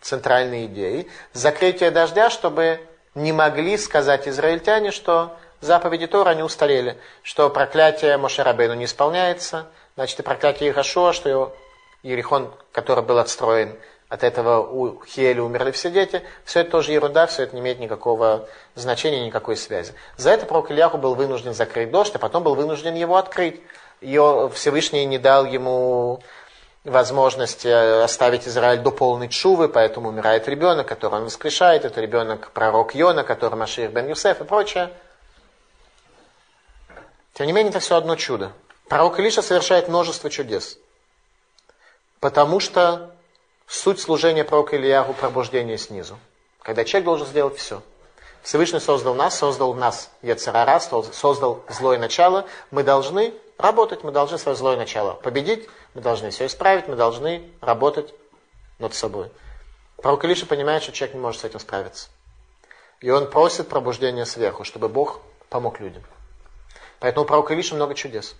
центральной 0.03 0.66
идеей. 0.66 1.09
Закрытие 1.33 1.91
дождя, 1.91 2.29
чтобы 2.29 2.79
не 3.15 3.33
могли 3.33 3.79
сказать 3.79 4.29
израильтяне, 4.29 4.91
что 4.91 5.35
заповеди 5.62 6.07
Тора 6.09 6.35
не 6.35 6.43
устарели, 6.43 6.99
что 7.23 7.49
проклятие 7.49 8.19
Мошерабейну 8.19 8.74
не 8.74 8.85
исполняется, 8.85 9.66
значит 9.95 10.20
и 10.20 10.23
проклятие 10.23 10.69
Ирашуа, 10.69 11.15
что 11.15 11.57
Ерихон, 12.03 12.53
который 12.73 13.03
был 13.03 13.16
отстроен, 13.16 13.74
от 14.11 14.23
этого 14.23 14.61
у 14.61 15.03
Хиэля 15.07 15.43
умерли 15.43 15.70
все 15.70 15.91
дети, 15.91 16.20
все 16.45 16.61
это 16.61 16.73
тоже 16.73 16.93
ерунда, 16.93 17.27
все 17.29 17.45
это 17.45 17.57
не 17.57 17.62
имеет 17.62 17.79
никакого 17.81 18.47
значения, 18.74 19.24
никакой 19.24 19.57
связи. 19.57 19.95
За 20.19 20.29
это 20.29 20.45
пророк 20.45 20.70
Ильяху 20.70 20.99
был 20.99 21.15
вынужден 21.15 21.55
закрыть 21.55 21.91
дождь, 21.91 22.15
а 22.15 22.19
потом 22.19 22.43
был 22.43 22.55
вынужден 22.55 22.95
его 22.95 23.16
открыть. 23.16 23.62
Ее 24.03 24.51
Всевышний 24.53 25.07
не 25.07 25.16
дал 25.16 25.47
ему 25.47 26.20
возможность 26.85 27.65
э, 27.65 28.03
оставить 28.03 28.49
Израиль 28.49 28.81
до 28.81 28.91
полной 28.91 29.29
чувы, 29.29 29.69
поэтому 29.69 30.09
умирает 30.09 30.49
ребенок, 30.49 30.89
который 30.89 31.17
он 31.17 31.25
воскрешает, 31.25 31.85
это 31.85 32.01
ребенок 32.01 32.51
пророк 32.53 32.95
Йона, 32.95 33.25
который 33.25 33.55
Машир 33.55 33.91
бен 33.91 34.09
Юсеф 34.09 34.41
и 34.41 34.45
прочее. 34.45 34.91
Тем 37.35 37.47
не 37.47 37.53
менее, 37.53 37.71
это 37.71 37.81
все 37.81 37.97
одно 37.97 38.17
чудо. 38.17 38.53
Пророк 38.89 39.19
Илиша 39.19 39.43
совершает 39.43 39.89
множество 39.89 40.29
чудес. 40.29 40.79
Потому 42.21 42.61
что 42.61 43.11
суть 43.67 44.01
служения 44.01 44.45
пророка 44.45 44.77
Ильягу– 44.77 45.13
пробуждение 45.21 45.79
снизу. 45.79 46.19
Когда 46.61 46.85
человек 46.85 47.07
должен 47.07 47.27
сделать 47.27 47.57
все. 47.57 47.83
Всевышний 48.43 48.81
создал 48.81 49.15
нас, 49.15 49.39
создал 49.39 49.73
нас 49.75 50.11
Яцерара, 50.21 50.81
создал 50.81 51.65
злое 51.69 51.99
начало. 51.99 52.45
Мы 52.71 52.83
должны 52.83 53.33
работать, 53.57 54.03
мы 54.05 54.11
должны 54.13 54.37
свое 54.37 54.57
злое 54.57 54.77
начало 54.77 55.15
победить, 55.15 55.69
мы 55.94 56.01
должны 56.01 56.31
все 56.31 56.47
исправить, 56.47 56.89
мы 56.89 56.97
должны 56.97 57.51
работать 57.60 58.14
над 58.78 58.94
собой. 58.94 59.31
Пророк 59.97 60.24
Илиша 60.24 60.47
понимает, 60.47 60.82
что 60.82 60.93
человек 60.93 61.14
не 61.14 61.20
может 61.20 61.40
с 61.43 61.44
этим 61.44 61.60
справиться. 61.60 62.09
И 63.01 63.10
он 63.10 63.31
просит 63.31 63.69
пробуждения 63.69 64.24
сверху, 64.24 64.64
чтобы 64.64 64.89
Бог 64.89 65.20
помог 65.48 65.81
людям. 65.81 66.02
Поэтому 66.98 67.24
у 67.24 67.27
пророка 67.27 67.55
Илиша 67.55 67.74
много 67.74 67.94
чудес. 67.94 68.35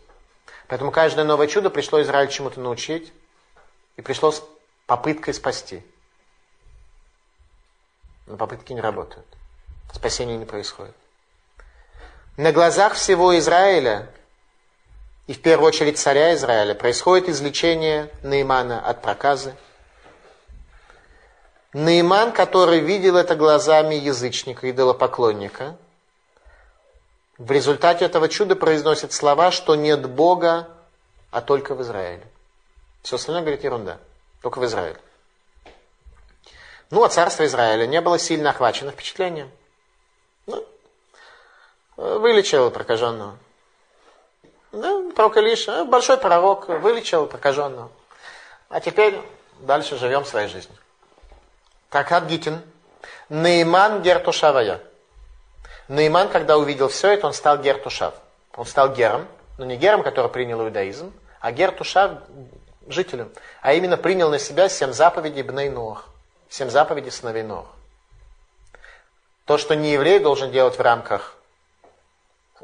Поэтому 0.69 0.91
каждое 0.91 1.25
новое 1.25 1.47
чудо 1.47 1.69
пришло 1.69 2.01
Израиль 2.03 2.31
чему-то 2.31 2.61
научить, 2.61 3.13
и 3.97 4.03
пришло 4.03 4.33
с 4.33 4.43
попыткой 4.87 5.35
спасти. 5.35 5.85
Но 8.27 8.37
попытки 8.37 8.73
не 8.73 8.81
работают. 8.81 9.27
Спасения 9.93 10.37
не 10.37 10.47
происходит. 10.47 10.95
На 12.37 12.53
глазах 12.53 12.95
всего 12.95 13.37
Израиля 13.39 14.09
и 15.27 15.33
в 15.33 15.41
первую 15.41 15.69
очередь 15.69 15.99
царя 15.99 16.35
Израиля, 16.35 16.75
происходит 16.75 17.29
излечение 17.29 18.11
Наимана 18.23 18.81
от 18.81 19.03
проказы. 19.03 19.55
Наиман, 21.73 22.33
который 22.33 22.81
видел 22.81 23.17
это 23.17 23.35
глазами 23.35 23.95
язычника, 23.95 24.71
идолопоклонника, 24.71 25.77
в 27.39 27.51
результате 27.51 28.05
этого 28.05 28.29
чуда 28.29 28.57
произносит 28.57 29.13
слова, 29.13 29.51
что 29.51 29.75
нет 29.75 30.09
Бога, 30.09 30.69
а 31.31 31.41
только 31.41 31.75
в 31.75 31.83
Израиле. 31.83 32.27
Все 33.03 33.17
остальное 33.17 33.43
говорит 33.43 33.65
ерунда, 33.65 33.99
только 34.43 34.59
в 34.59 34.65
Израиле. 34.67 35.01
Ну, 36.91 37.03
а 37.03 37.09
царство 37.09 37.47
Израиля 37.47 37.87
не 37.87 38.01
было 38.03 38.19
сильно 38.19 38.51
охвачено 38.51 38.91
впечатлением. 38.91 39.51
Ну, 40.47 40.67
вылечил 41.97 42.71
прокаженного. 42.71 43.39
Да, 44.73 45.03
пророк 45.15 45.37
Илиша, 45.37 45.85
большой 45.85 46.17
пророк, 46.17 46.69
вылечил 46.69 47.27
прокаженного. 47.27 47.91
А 48.71 48.81
теперь 48.81 49.21
дальше 49.61 49.99
живем 49.99 50.25
своей 50.25 50.49
жизнью. 50.49 50.77
Трактат 51.91 52.25
Гитин. 52.25 52.63
Нейман 53.29 54.03
Гертушавая. 54.03 54.81
Нейман, 55.89 56.31
когда 56.31 56.57
увидел 56.57 56.89
все 56.89 57.13
это, 57.13 57.27
он 57.27 57.35
стал 57.35 57.59
Гертушав. 57.59 58.15
Он 58.55 58.65
стал 58.65 58.95
гером, 58.95 59.27
но 59.59 59.67
не 59.67 59.77
гером, 59.77 60.03
который 60.03 60.31
принял 60.31 60.63
иудаизм, 60.63 61.13
а 61.41 61.53
Гертушав 61.53 62.13
жителем. 62.89 63.31
А 63.61 63.75
именно 63.75 63.99
принял 63.99 64.31
на 64.31 64.39
себя 64.39 64.71
семь 64.71 64.93
заповедей 64.93 65.43
Бней 65.43 65.69
Нох. 65.69 66.07
Семь 66.49 66.71
заповедей 66.71 67.11
сыновей 67.11 67.43
Нох. 67.43 67.67
То, 69.45 69.59
что 69.59 69.77
не 69.77 69.93
еврей 69.93 70.19
должен 70.19 70.51
делать 70.51 70.79
в 70.79 70.81
рамках 70.81 71.37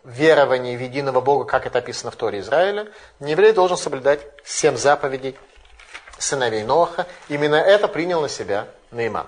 веровании 0.08 0.76
в 0.76 0.80
единого 0.80 1.20
Бога, 1.20 1.44
как 1.44 1.66
это 1.66 1.78
описано 1.78 2.10
в 2.10 2.16
Торе 2.16 2.40
Израиля, 2.40 2.88
еврей 3.20 3.52
должен 3.52 3.76
соблюдать 3.76 4.20
семь 4.44 4.76
заповедей 4.76 5.36
сыновей 6.18 6.64
Ноха. 6.64 7.06
Именно 7.28 7.56
это 7.56 7.88
принял 7.88 8.20
на 8.20 8.28
себя 8.28 8.68
Нейман. 8.90 9.26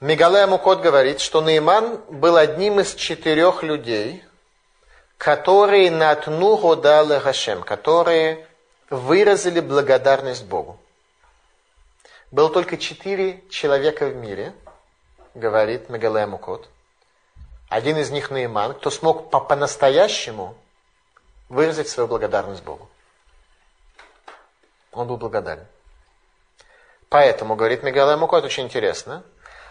Мегалея 0.00 0.46
Мукот 0.46 0.80
говорит, 0.80 1.20
что 1.20 1.40
Нейман 1.40 2.00
был 2.08 2.36
одним 2.36 2.80
из 2.80 2.94
четырех 2.94 3.62
людей, 3.62 4.24
которые 5.16 5.90
натну 5.90 6.56
годалы 6.56 7.18
Гашем, 7.18 7.62
которые 7.62 8.46
выразили 8.90 9.60
благодарность 9.60 10.44
Богу. 10.44 10.78
Было 12.30 12.50
только 12.50 12.76
четыре 12.76 13.42
человека 13.50 14.06
в 14.06 14.16
мире, 14.16 14.52
говорит 15.34 15.88
Мегалея 15.88 16.26
Мукот, 16.26 16.68
один 17.68 17.96
из 17.98 18.10
них 18.10 18.30
Наиман, 18.30 18.74
кто 18.74 18.90
смог 18.90 19.30
по- 19.30 19.40
по-настоящему 19.40 20.54
выразить 21.48 21.88
свою 21.88 22.08
благодарность 22.08 22.62
Богу. 22.62 22.88
Он 24.92 25.06
был 25.06 25.16
благодарен. 25.16 25.66
Поэтому, 27.08 27.56
говорит 27.56 27.82
Мегалай 27.82 28.16
Мукот, 28.16 28.44
очень 28.44 28.64
интересно, 28.64 29.22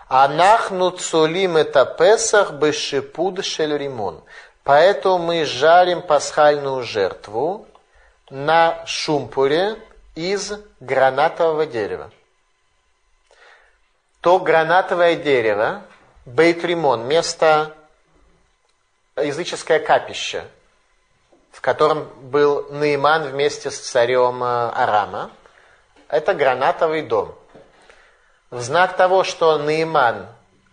Анахну 0.07 0.91
цулим 0.91 1.57
это 1.57 1.85
Песах 1.85 2.53
бешипуд 2.53 3.43
шель 3.43 3.77
римон. 3.77 4.23
Поэтому 4.63 5.17
мы 5.17 5.45
жарим 5.45 6.01
пасхальную 6.01 6.83
жертву 6.83 7.67
на 8.29 8.85
шумпуре 8.85 9.75
из 10.15 10.53
гранатового 10.79 11.65
дерева. 11.65 12.11
То 14.21 14.39
гранатовое 14.39 15.15
дерево, 15.15 15.83
Бейт-Римон, 16.25 17.05
место 17.05 17.73
языческое 19.21 19.79
капище, 19.79 20.45
в 21.51 21.61
котором 21.61 22.09
был 22.21 22.67
Наиман 22.69 23.23
вместе 23.23 23.71
с 23.71 23.79
царем 23.79 24.43
э, 24.43 24.69
Арама. 24.69 25.31
Это 26.07 26.33
гранатовый 26.33 27.01
дом. 27.01 27.35
В 28.49 28.61
знак 28.61 28.95
того, 28.95 29.23
что 29.23 29.57
Наиман 29.57 30.27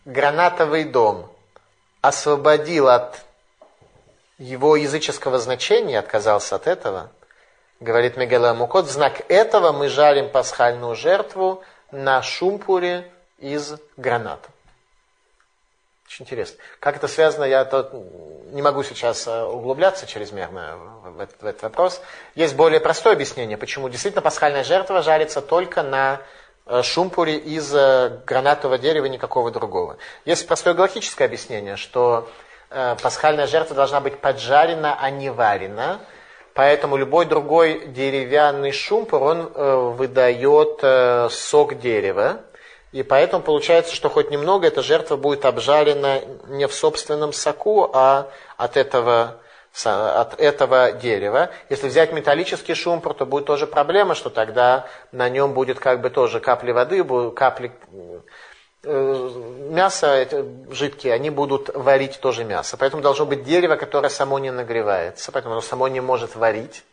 гранатовый 0.04 0.84
дом 0.84 1.30
освободил 2.00 2.88
от 2.88 3.24
его 4.38 4.76
языческого 4.76 5.38
значения, 5.38 5.98
отказался 5.98 6.56
от 6.56 6.66
этого, 6.66 7.10
говорит 7.80 8.16
Мегала 8.16 8.52
Мукот, 8.52 8.86
в 8.86 8.90
знак 8.90 9.22
этого 9.28 9.72
мы 9.72 9.88
жарим 9.88 10.28
пасхальную 10.28 10.94
жертву 10.94 11.62
на 11.90 12.22
шумпуре 12.22 13.10
из 13.38 13.74
граната. 13.96 14.48
Очень 16.14 16.26
интересно. 16.26 16.58
Как 16.78 16.94
это 16.94 17.08
связано, 17.08 17.42
я 17.42 17.64
тут 17.64 17.88
не 18.52 18.62
могу 18.62 18.84
сейчас 18.84 19.26
э, 19.26 19.42
углубляться 19.42 20.06
чрезмерно 20.06 20.78
в 21.02 21.18
этот, 21.18 21.42
в 21.42 21.44
этот 21.44 21.62
вопрос. 21.62 22.00
Есть 22.36 22.54
более 22.54 22.78
простое 22.78 23.14
объяснение, 23.14 23.58
почему 23.58 23.88
действительно 23.88 24.22
пасхальная 24.22 24.62
жертва 24.62 25.02
жарится 25.02 25.42
только 25.42 25.82
на 25.82 26.20
э, 26.66 26.82
шумпуре 26.84 27.36
из 27.36 27.74
э, 27.74 28.20
гранатового 28.24 28.78
дерева, 28.78 29.06
никакого 29.06 29.50
другого. 29.50 29.96
Есть 30.24 30.46
простое 30.46 30.74
галактическое 30.74 31.26
объяснение, 31.26 31.74
что 31.74 32.28
пасхальная 33.02 33.48
жертва 33.48 33.74
должна 33.74 33.98
быть 34.00 34.20
поджарена, 34.20 34.96
а 35.00 35.10
не 35.10 35.30
варена. 35.30 35.98
Поэтому 36.54 36.96
любой 36.96 37.24
другой 37.26 37.88
деревянный 37.88 38.70
шумпур, 38.70 39.20
он 39.20 39.94
выдает 39.94 41.32
сок 41.32 41.80
дерева. 41.80 42.40
И 42.94 43.02
поэтому 43.02 43.42
получается, 43.42 43.92
что 43.92 44.08
хоть 44.08 44.30
немного 44.30 44.68
эта 44.68 44.80
жертва 44.80 45.16
будет 45.16 45.44
обжарена 45.46 46.20
не 46.46 46.68
в 46.68 46.72
собственном 46.72 47.32
соку, 47.32 47.90
а 47.92 48.30
от 48.56 48.76
этого 48.76 49.40
от 49.82 50.38
этого 50.38 50.92
дерева. 50.92 51.50
Если 51.68 51.88
взять 51.88 52.12
металлический 52.12 52.74
шумпур, 52.74 53.12
то 53.12 53.26
будет 53.26 53.46
тоже 53.46 53.66
проблема, 53.66 54.14
что 54.14 54.30
тогда 54.30 54.86
на 55.10 55.28
нем 55.28 55.54
будет 55.54 55.80
как 55.80 56.00
бы 56.02 56.10
тоже 56.10 56.38
капли 56.38 56.70
воды, 56.70 57.02
капли 57.32 57.72
э, 58.84 59.30
мяса 59.70 60.28
жидкие, 60.70 61.14
они 61.14 61.30
будут 61.30 61.74
варить 61.74 62.20
тоже 62.20 62.44
мясо. 62.44 62.76
Поэтому 62.76 63.02
должно 63.02 63.26
быть 63.26 63.42
дерево, 63.42 63.74
которое 63.74 64.10
само 64.10 64.38
не 64.38 64.52
нагревается, 64.52 65.32
поэтому 65.32 65.54
оно 65.54 65.62
само 65.62 65.88
не 65.88 66.00
может 66.00 66.36
варить, 66.36 66.84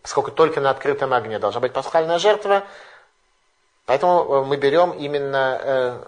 поскольку 0.00 0.30
только 0.30 0.60
на 0.60 0.70
открытом 0.70 1.12
огне 1.12 1.40
должна 1.40 1.58
быть 1.60 1.72
пасхальная 1.72 2.20
жертва. 2.20 2.62
Поэтому 3.90 4.44
мы 4.44 4.56
берем 4.56 4.92
именно 4.92 5.60
э, 5.60 6.04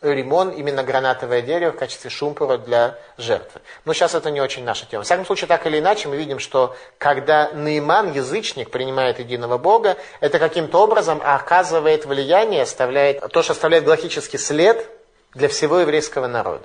римон, 0.00 0.52
именно 0.52 0.82
гранатовое 0.82 1.42
дерево 1.42 1.72
в 1.72 1.76
качестве 1.76 2.08
шумпура 2.08 2.56
для 2.56 2.98
жертвы. 3.18 3.60
Но 3.84 3.92
сейчас 3.92 4.14
это 4.14 4.30
не 4.30 4.40
очень 4.40 4.64
наша 4.64 4.86
тема. 4.86 5.02
В 5.02 5.04
всяком 5.04 5.26
случае, 5.26 5.46
так 5.46 5.66
или 5.66 5.80
иначе, 5.80 6.08
мы 6.08 6.16
видим, 6.16 6.38
что 6.38 6.74
когда 6.96 7.50
Нейман, 7.52 8.14
язычник, 8.14 8.70
принимает 8.70 9.18
единого 9.18 9.58
Бога, 9.58 9.98
это 10.20 10.38
каким-то 10.38 10.78
образом 10.78 11.20
оказывает 11.22 12.06
влияние, 12.06 12.62
оставляет, 12.62 13.20
то, 13.20 13.42
что 13.42 13.52
оставляет 13.52 13.84
галактический 13.84 14.38
след 14.38 14.88
для 15.34 15.48
всего 15.48 15.80
еврейского 15.80 16.26
народа. 16.26 16.64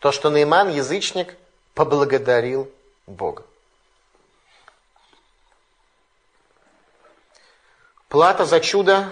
То, 0.00 0.12
что 0.12 0.30
Нейман, 0.30 0.70
язычник, 0.70 1.34
поблагодарил 1.74 2.70
Бога. 3.06 3.42
Плата 8.08 8.46
за 8.46 8.60
чудо 8.60 9.10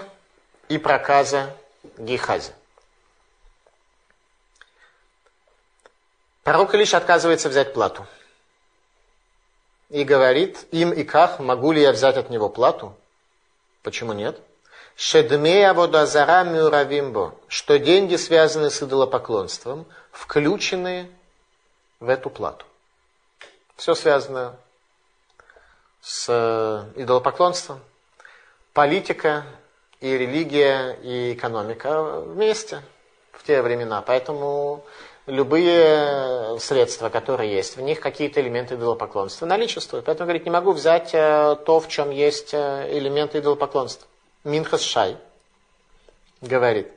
и 0.69 0.77
проказа 0.77 1.55
Гейхази. 1.97 2.51
Пророк 6.43 6.73
Илиш 6.75 6.93
отказывается 6.93 7.49
взять 7.49 7.73
плату. 7.73 8.05
И 9.89 10.03
говорит, 10.03 10.65
им 10.71 10.91
и 10.91 11.03
как, 11.03 11.39
могу 11.39 11.71
ли 11.71 11.81
я 11.81 11.91
взять 11.91 12.17
от 12.17 12.29
него 12.29 12.49
плату? 12.49 12.95
Почему 13.83 14.13
нет? 14.13 14.39
Шедмея 14.95 15.73
водозара 15.73 16.43
мюравимбо, 16.43 17.35
что 17.47 17.77
деньги, 17.77 18.15
связанные 18.15 18.69
с 18.69 18.81
идолопоклонством, 18.81 19.85
включены 20.11 21.09
в 21.99 22.09
эту 22.09 22.29
плату. 22.29 22.65
Все 23.75 23.93
связано 23.93 24.55
с 26.01 26.25
э, 26.29 27.01
идолопоклонством. 27.01 27.79
Политика 28.73 29.45
и 29.99 30.17
религия 30.17 30.97
и 31.01 31.33
экономика 31.33 32.21
вместе 32.21 32.81
в 33.31 33.43
те 33.43 33.61
времена. 33.61 34.01
Поэтому 34.01 34.83
любые 35.25 36.59
средства, 36.59 37.09
которые 37.09 37.53
есть, 37.53 37.77
в 37.77 37.81
них 37.81 37.99
какие-то 37.99 38.41
элементы 38.41 38.75
идолопоклонства 38.75 39.45
наличествуют. 39.45 40.05
Поэтому, 40.05 40.27
говорит, 40.27 40.45
не 40.45 40.51
могу 40.51 40.71
взять 40.71 41.11
э, 41.13 41.55
то, 41.65 41.79
в 41.79 41.87
чем 41.87 42.11
есть 42.11 42.53
э, 42.53 42.97
элементы 42.97 43.39
идолопоклонства. 43.39 44.07
Минхас 44.43 44.81
Шай 44.81 45.17
говорит, 46.41 46.87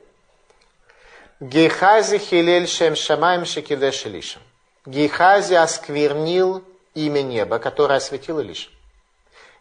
Гейхази 1.41 2.19
хилель 2.19 2.67
шем 2.67 2.95
шамаем 2.95 3.45
шекидеш 3.45 4.05
Илишем. 4.05 4.41
Гейхази 4.85 5.55
осквернил 5.55 6.63
имя 6.93 7.23
неба, 7.23 7.57
которое 7.59 7.95
осветил 7.95 8.39
Илиша. 8.39 8.69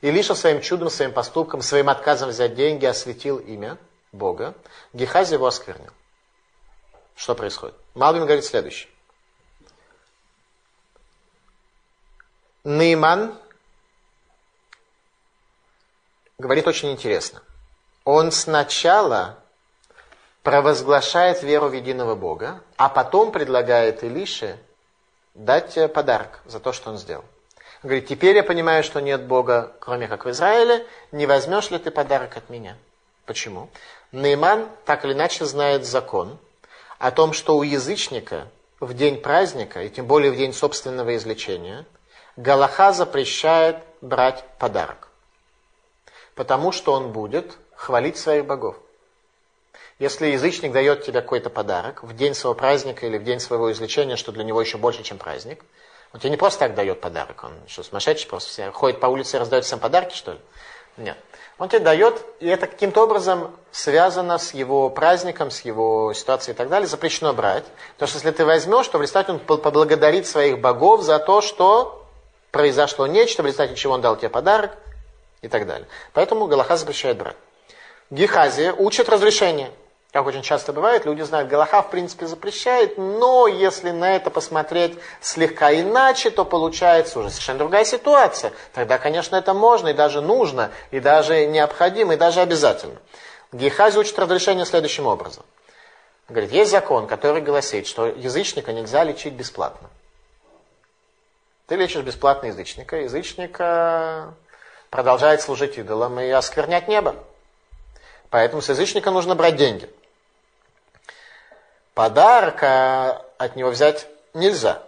Илиша 0.01 0.35
своим 0.35 0.61
чудом, 0.63 0.89
своим 0.91 1.13
поступком, 1.13 1.63
своим 1.63 1.89
отказом 1.89 2.31
взять 2.31 2.55
деньги 2.55 2.87
осветил 2.87 3.39
имя 3.39 3.77
Бога. 4.13 4.55
Гейхази 4.93 5.35
его 5.35 5.47
осквернил. 5.47 5.93
Что 7.15 7.35
происходит? 7.35 7.77
Малбин 7.95 8.25
говорит 8.25 8.45
следующее. 8.45 8.89
Нейман 12.65 13.35
говорит 16.39 16.67
очень 16.67 16.91
интересно. 16.93 17.43
Он 18.05 18.33
сначала 18.33 19.39
провозглашает 20.43 21.43
веру 21.43 21.69
в 21.69 21.73
единого 21.75 22.15
Бога, 22.15 22.63
а 22.77 22.89
потом 22.89 23.33
предлагает 23.33 24.03
Илише 24.03 24.59
дать 25.35 25.93
подарок 25.93 26.41
за 26.47 26.59
то, 26.59 26.73
что 26.73 26.91
он 26.91 26.97
сделал. 26.97 27.25
Говорит, 27.83 28.07
теперь 28.07 28.37
я 28.37 28.43
понимаю, 28.43 28.83
что 28.85 29.01
нет 29.01 29.23
Бога, 29.23 29.73
кроме 29.81 30.07
как 30.07 30.25
в 30.25 30.31
Израиле, 30.31 30.87
не 31.13 31.27
возьмешь 31.27 31.71
ли 31.71 31.79
ты 31.79 31.91
подарок 31.91 32.37
от 32.37 32.51
меня? 32.51 32.77
Почему? 33.25 33.71
Нейман 34.13 34.69
так 34.85 35.05
или 35.05 35.13
иначе 35.13 35.45
знает 35.45 35.85
закон– 35.85 36.39
о 37.01 37.11
том, 37.11 37.33
что 37.33 37.57
у 37.57 37.63
язычника 37.63 38.47
в 38.79 38.93
день 38.93 39.23
праздника, 39.23 39.83
и 39.83 39.89
тем 39.89 40.07
более 40.07 40.31
в 40.31 40.37
день 40.37 40.53
собственного 40.53 41.17
излечения, 41.17 41.87
Галаха 42.37 42.93
запрещает 42.93 43.79
брать 44.03 44.45
подарок. 44.59 45.09
Потому 46.35 46.73
что 46.73 46.93
он 46.93 47.11
будет 47.11 47.57
хвалить 47.75 48.19
своих 48.19 48.45
богов. 48.45 48.77
Если 49.99 50.27
язычник 50.27 50.73
дает 50.73 51.03
тебе 51.03 51.23
какой-то 51.23 51.49
подарок 51.49 52.03
в 52.03 52.15
день 52.15 52.35
своего 52.35 52.55
праздника 52.55 53.07
или 53.07 53.17
в 53.17 53.25
день 53.25 53.41
своего 53.41 53.73
излечения, 53.73 54.17
что 54.17 54.31
для 54.31 54.45
него 54.45 54.61
еще 54.61 54.77
больше, 54.77 55.03
чем 55.03 55.17
праздник, 55.17 55.65
он 56.13 56.21
тебе 56.21 56.31
не 56.31 56.37
просто 56.37 56.61
так 56.61 56.75
дает 56.75 57.01
подарок, 57.01 57.45
он 57.45 57.53
что, 57.69 57.83
сумасшедший 57.83 58.29
просто 58.29 58.51
все, 58.51 58.71
ходит 58.71 59.01
по 59.01 59.07
улице 59.07 59.37
и 59.37 59.41
раздает 59.41 59.65
всем 59.65 59.79
подарки, 59.79 60.15
что 60.15 60.33
ли? 60.33 60.41
Нет. 60.97 61.17
Он 61.59 61.69
тебе 61.69 61.81
дает, 61.81 62.25
и 62.41 62.49
это 62.49 62.67
каким-то 62.67 63.03
образом 63.03 63.55
связано 63.71 64.39
с 64.39 64.55
его 64.55 64.89
праздником, 64.89 65.51
с 65.51 65.61
его 65.61 66.13
ситуацией 66.15 66.55
и 66.55 66.57
так 66.57 66.71
далее, 66.71 66.89
запрещено 66.89 67.35
брать. 67.35 67.65
Потому 67.95 68.09
что 68.09 68.17
если 68.17 68.31
ты 68.31 68.45
возьмешь, 68.47 68.89
то 68.89 68.99
в 68.99 69.03
результате 69.03 69.33
он 69.33 69.39
поблагодарит 69.39 70.27
своих 70.27 70.59
богов 70.59 71.03
за 71.03 71.19
то, 71.19 71.43
что 71.43 72.07
произошло 72.51 73.07
нечто, 73.07 73.43
в 73.43 73.47
результате 73.47 73.75
чего 73.77 73.93
он 73.93 74.01
дал 74.01 74.17
тебе 74.17 74.31
подарок 74.31 74.77
и 75.43 75.49
так 75.49 75.67
далее. 75.67 75.87
Поэтому 76.15 76.47
Галаха 76.47 76.77
запрещает 76.77 77.19
брать. 77.19 77.37
Гехазия 78.09 78.73
учит 78.73 79.09
разрешение. 79.09 79.71
Как 80.13 80.27
очень 80.27 80.43
часто 80.43 80.73
бывает, 80.73 81.05
люди 81.05 81.23
знают, 81.23 81.49
Галаха 81.49 81.83
в 81.83 81.91
принципе 81.91 82.27
запрещает, 82.27 82.99
но 82.99 83.47
если 83.47 83.93
на 83.93 84.17
это 84.17 84.29
посмотреть 84.29 84.99
слегка 85.21 85.73
иначе, 85.73 86.31
то 86.31 86.45
получается 86.45 87.21
уже 87.21 87.31
совершенно 87.31 87.61
другая 87.61 87.85
ситуация. 87.85 88.53
Тогда, 88.73 88.99
конечно, 88.99 89.37
это 89.37 89.55
можно 89.55 89.89
и 89.89 89.93
даже 89.93 90.21
нужно, 90.21 90.73
и 90.91 90.99
даже 90.99 91.47
необходимо, 91.47 92.15
и 92.15 92.17
даже 92.17 92.41
обязательно. 92.41 92.97
Гехази 93.53 93.99
учит 93.99 94.19
разрешение 94.19 94.67
следующим 94.67 95.07
образом. 95.07 95.45
Говорит, 96.29 96.51
есть 96.51 96.73
закон, 96.73 97.07
который 97.07 97.41
гласит, 97.41 97.87
что 97.87 98.07
язычника 98.07 98.73
нельзя 98.73 99.05
лечить 99.05 99.35
бесплатно. 99.35 99.89
Ты 101.69 101.77
лечишь 101.77 102.03
бесплатно 102.03 102.49
язычника, 102.49 102.97
язычник 102.97 103.59
продолжает 104.91 105.41
служить 105.41 105.79
идолам 105.79 106.19
и 106.19 106.29
осквернять 106.31 106.89
небо. 106.89 107.15
Поэтому 108.29 108.61
с 108.61 108.69
язычника 108.69 109.13
нужно 109.13 109.37
брать 109.37 109.55
деньги. 109.55 109.89
Подарка 111.95 113.25
от 113.39 113.57
него 113.57 113.71
взять 113.71 114.09
нельзя. 114.35 114.83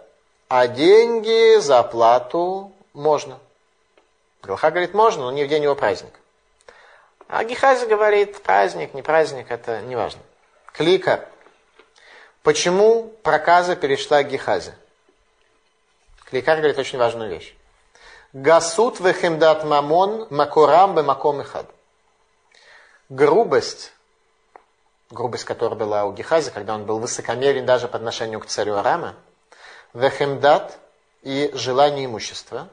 А 0.47 0.67
деньги 0.67 1.59
за 1.59 1.79
оплату 1.79 2.71
можно. 2.93 3.39
Галха 4.41 4.71
говорит, 4.71 4.93
можно, 4.93 5.23
но 5.23 5.31
не 5.31 5.45
в 5.45 5.47
день 5.47 5.63
его 5.63 5.75
праздника. 5.75 6.19
А 7.27 7.43
Гехази 7.43 7.85
говорит, 7.85 8.41
праздник, 8.43 8.93
не 8.93 9.01
праздник, 9.01 9.49
это 9.49 9.81
не 9.81 9.95
важно. 9.95 10.21
Клика. 10.73 11.27
Почему 12.43 13.03
проказа 13.23 13.75
перешла 13.75 14.21
к 14.21 14.27
Гехазе? 14.27 14.75
Кликар 16.25 16.57
говорит 16.57 16.77
очень 16.77 16.97
важную 16.97 17.29
вещь. 17.29 17.55
Гасут 18.33 18.99
вехемдат 18.99 19.63
мамон 19.63 20.27
макурам 20.29 20.95
бе 20.95 21.03
маком 21.03 21.41
ихад. 21.41 21.67
Грубость 23.09 23.92
грубость, 25.13 25.45
которая 25.45 25.77
была 25.77 26.05
у 26.05 26.11
Гехази, 26.11 26.51
когда 26.51 26.75
он 26.75 26.85
был 26.85 26.99
высокомерен 26.99 27.65
даже 27.65 27.87
по 27.87 27.97
отношению 27.97 28.39
к 28.39 28.47
царю 28.47 28.75
Арама, 28.75 29.15
вехемдат 29.93 30.77
и 31.21 31.51
желание 31.53 32.05
имущества, 32.05 32.67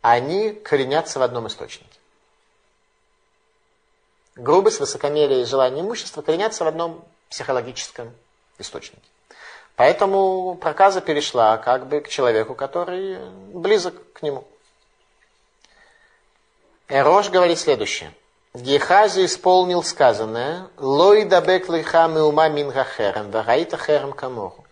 они 0.00 0.52
коренятся 0.52 1.18
в 1.18 1.22
одном 1.22 1.48
источнике. 1.48 1.90
Грубость, 4.36 4.80
высокомерие 4.80 5.42
и 5.42 5.44
желание 5.44 5.82
имущества 5.82 6.22
коренятся 6.22 6.64
в 6.64 6.68
одном 6.68 7.04
психологическом 7.28 8.12
источнике. 8.58 9.02
Поэтому 9.74 10.54
проказа 10.54 11.00
перешла 11.00 11.58
как 11.58 11.86
бы 11.86 12.00
к 12.00 12.08
человеку, 12.08 12.54
который 12.54 13.18
близок 13.52 13.94
к 14.12 14.22
нему. 14.22 14.46
Эрош 16.88 17.30
говорит 17.30 17.58
следующее– 17.58 18.12
Гехази 18.56 19.26
исполнил 19.26 19.82
сказанное, 19.82 20.68
«Лой 20.78 21.24
дабек 21.24 21.68
лиха 21.68 22.06
ума 22.06 22.48
мин 22.48 22.70
гахерем, 22.70 23.30
вагаита 23.30 23.76
херем 23.76 24.14
камору». 24.14 24.64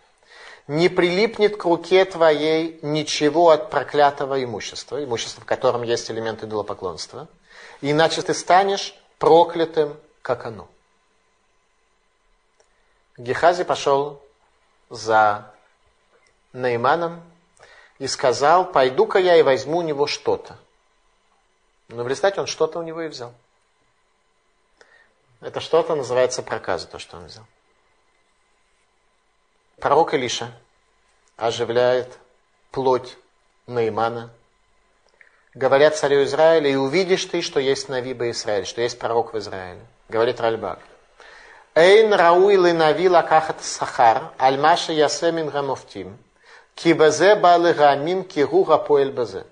Не 0.67 0.89
прилипнет 0.89 1.57
к 1.57 1.65
руке 1.65 2.03
твоей 2.05 2.79
ничего 2.81 3.51
от 3.51 3.69
проклятого 3.69 4.43
имущества, 4.43 5.03
имущества, 5.03 5.43
в 5.43 5.45
котором 5.45 5.83
есть 5.83 6.09
элементы 6.09 6.47
идолопоклонства, 6.47 7.27
иначе 7.81 8.23
ты 8.23 8.33
станешь 8.33 8.99
проклятым, 9.19 9.95
как 10.23 10.47
оно. 10.47 10.67
Гехази 13.17 13.65
пошел 13.65 14.19
за 14.89 15.53
Нейманом 16.53 17.21
и 17.99 18.07
сказал, 18.07 18.71
пойду-ка 18.71 19.19
я 19.19 19.35
и 19.35 19.43
возьму 19.43 19.77
у 19.77 19.83
него 19.83 20.07
что-то. 20.07 20.57
Но 21.89 22.03
в 22.03 22.07
результате 22.07 22.41
он 22.41 22.47
что-то 22.47 22.79
у 22.79 22.81
него 22.81 23.03
и 23.03 23.09
взял. 23.09 23.31
Это 25.45 25.59
что-то 25.59 25.93
называется 25.93 26.41
проказа, 26.41 26.87
то, 26.87 26.97
что 26.97 27.17
он 27.17 27.25
взял. 27.27 27.43
Пророк 29.79 30.15
Илиша 30.15 30.51
оживляет 31.37 32.17
плоть 32.71 33.15
Наимана. 33.67 34.31
Говорят 35.53 35.97
царю 35.97 36.23
Израиля, 36.23 36.71
и 36.71 36.75
увидишь 36.75 37.25
ты, 37.25 37.43
что 37.43 37.59
есть 37.59 37.89
Навиба 37.89 38.31
Израиль, 38.31 38.65
что 38.65 38.81
есть 38.81 38.97
пророк 38.97 39.33
в 39.33 39.37
Израиле. 39.37 39.85
Говорит 40.09 40.41
Ральбак. 40.41 40.79
Эйн 41.75 42.11
рауи 42.11 42.55
нави 42.71 43.07
лакахат 43.07 43.63
сахар, 43.63 44.31
альмаша 44.39 44.93
ясемин 44.93 45.49
гамуфтим, 45.49 46.17
кибазе 46.73 47.35
балы 47.35 47.73
гамим 47.73 48.23
кигуга 48.23 48.79
поэль 48.79 49.11
базе. 49.11 49.45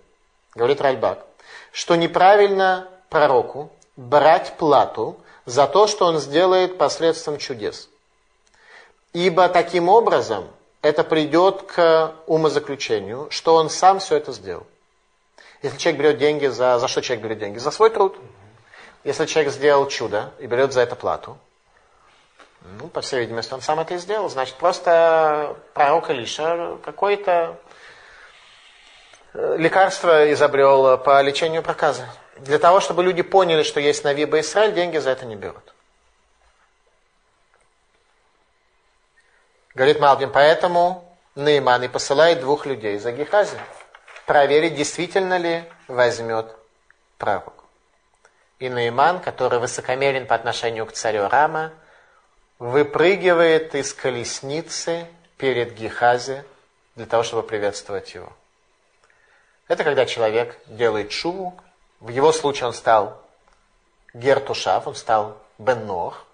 Говорит 0.56 0.82
Ральбак, 0.82 1.24
что 1.72 1.96
неправильно 1.96 2.90
пророку 3.10 3.72
брать 3.96 4.58
плату 4.58 5.20
за 5.46 5.68
то, 5.68 5.88
что 5.88 6.06
он 6.06 6.20
сделает 6.20 6.78
последствием 6.78 7.38
чудес. 7.38 7.90
Ибо 9.14 9.50
таким 9.50 9.90
образом 9.90 10.48
это 10.82 11.04
придет 11.04 11.64
к 11.64 12.14
умозаключению, 12.28 13.28
что 13.30 13.56
он 13.56 13.70
сам 13.70 14.00
все 14.00 14.18
это 14.18 14.32
сделал. 14.32 14.66
Если 15.62 15.78
человек 15.78 16.02
берет 16.02 16.18
деньги 16.18 16.48
за... 16.48 16.80
За 16.80 16.88
что 16.88 17.02
человек 17.02 17.24
берет 17.24 17.40
деньги? 17.40 17.58
За 17.58 17.72
свой 17.72 17.90
труд. 17.90 18.18
Если 19.04 19.26
человек 19.26 19.54
сделал 19.54 19.88
чудо 19.88 20.32
и 20.40 20.48
берет 20.48 20.74
за 20.74 20.82
это 20.82 20.96
плату, 20.96 21.38
ну, 22.80 22.88
по 22.88 23.02
всей 23.02 23.22
видимости, 23.22 23.54
он 23.54 23.62
сам 23.62 23.80
это 23.80 23.94
и 23.94 23.98
сделал. 23.98 24.30
Значит, 24.30 24.56
просто 24.56 25.56
пророк 25.74 26.10
Илиша 26.10 26.78
какое-то 26.84 27.58
э, 29.34 29.56
лекарство 29.58 30.32
изобрел 30.32 30.98
по 30.98 31.22
лечению 31.22 31.62
проказа. 31.62 32.08
Для 32.38 32.60
того, 32.60 32.80
чтобы 32.80 33.04
люди 33.04 33.22
поняли, 33.22 33.64
что 33.64 33.80
есть 33.80 34.04
Навиба 34.04 34.40
Израиль, 34.40 34.74
деньги 34.74 34.98
за 34.98 35.12
это 35.12 35.26
не 35.26 35.36
берут. 35.36 35.74
Говорит 39.76 40.00
Малбин, 40.00 40.32
поэтому 40.32 41.18
Нейман 41.36 41.84
и 41.84 41.88
посылает 41.88 42.42
двух 42.42 42.66
людей 42.66 42.98
за 43.00 43.12
Гехази 43.12 43.58
проверить, 44.26 44.76
действительно 44.76 45.38
ли 45.38 45.64
возьмет 45.88 46.56
пророк. 47.18 47.66
И 48.60 48.70
Нейман, 48.70 49.20
который 49.20 49.60
высокомерен 49.60 50.28
по 50.28 50.36
отношению 50.36 50.86
к 50.86 50.94
царю 50.94 51.28
Рама, 51.28 51.74
выпрыгивает 52.60 53.76
из 53.76 53.94
колесницы 53.94 55.08
перед 55.38 55.74
Гехази 55.74 56.44
для 56.96 57.06
того, 57.06 57.24
чтобы 57.24 57.44
приветствовать 57.44 58.14
его. 58.14 58.32
Это 59.68 59.84
когда 59.84 60.06
человек 60.06 60.58
делает 60.68 61.12
шуву. 61.12 61.60
В 62.04 62.10
его 62.10 62.34
случае 62.34 62.68
он 62.68 62.74
стал 62.74 63.18
Гертушав, 64.14 64.88
он 64.88 64.96
стал 64.96 65.38
Беннох, 65.58 66.26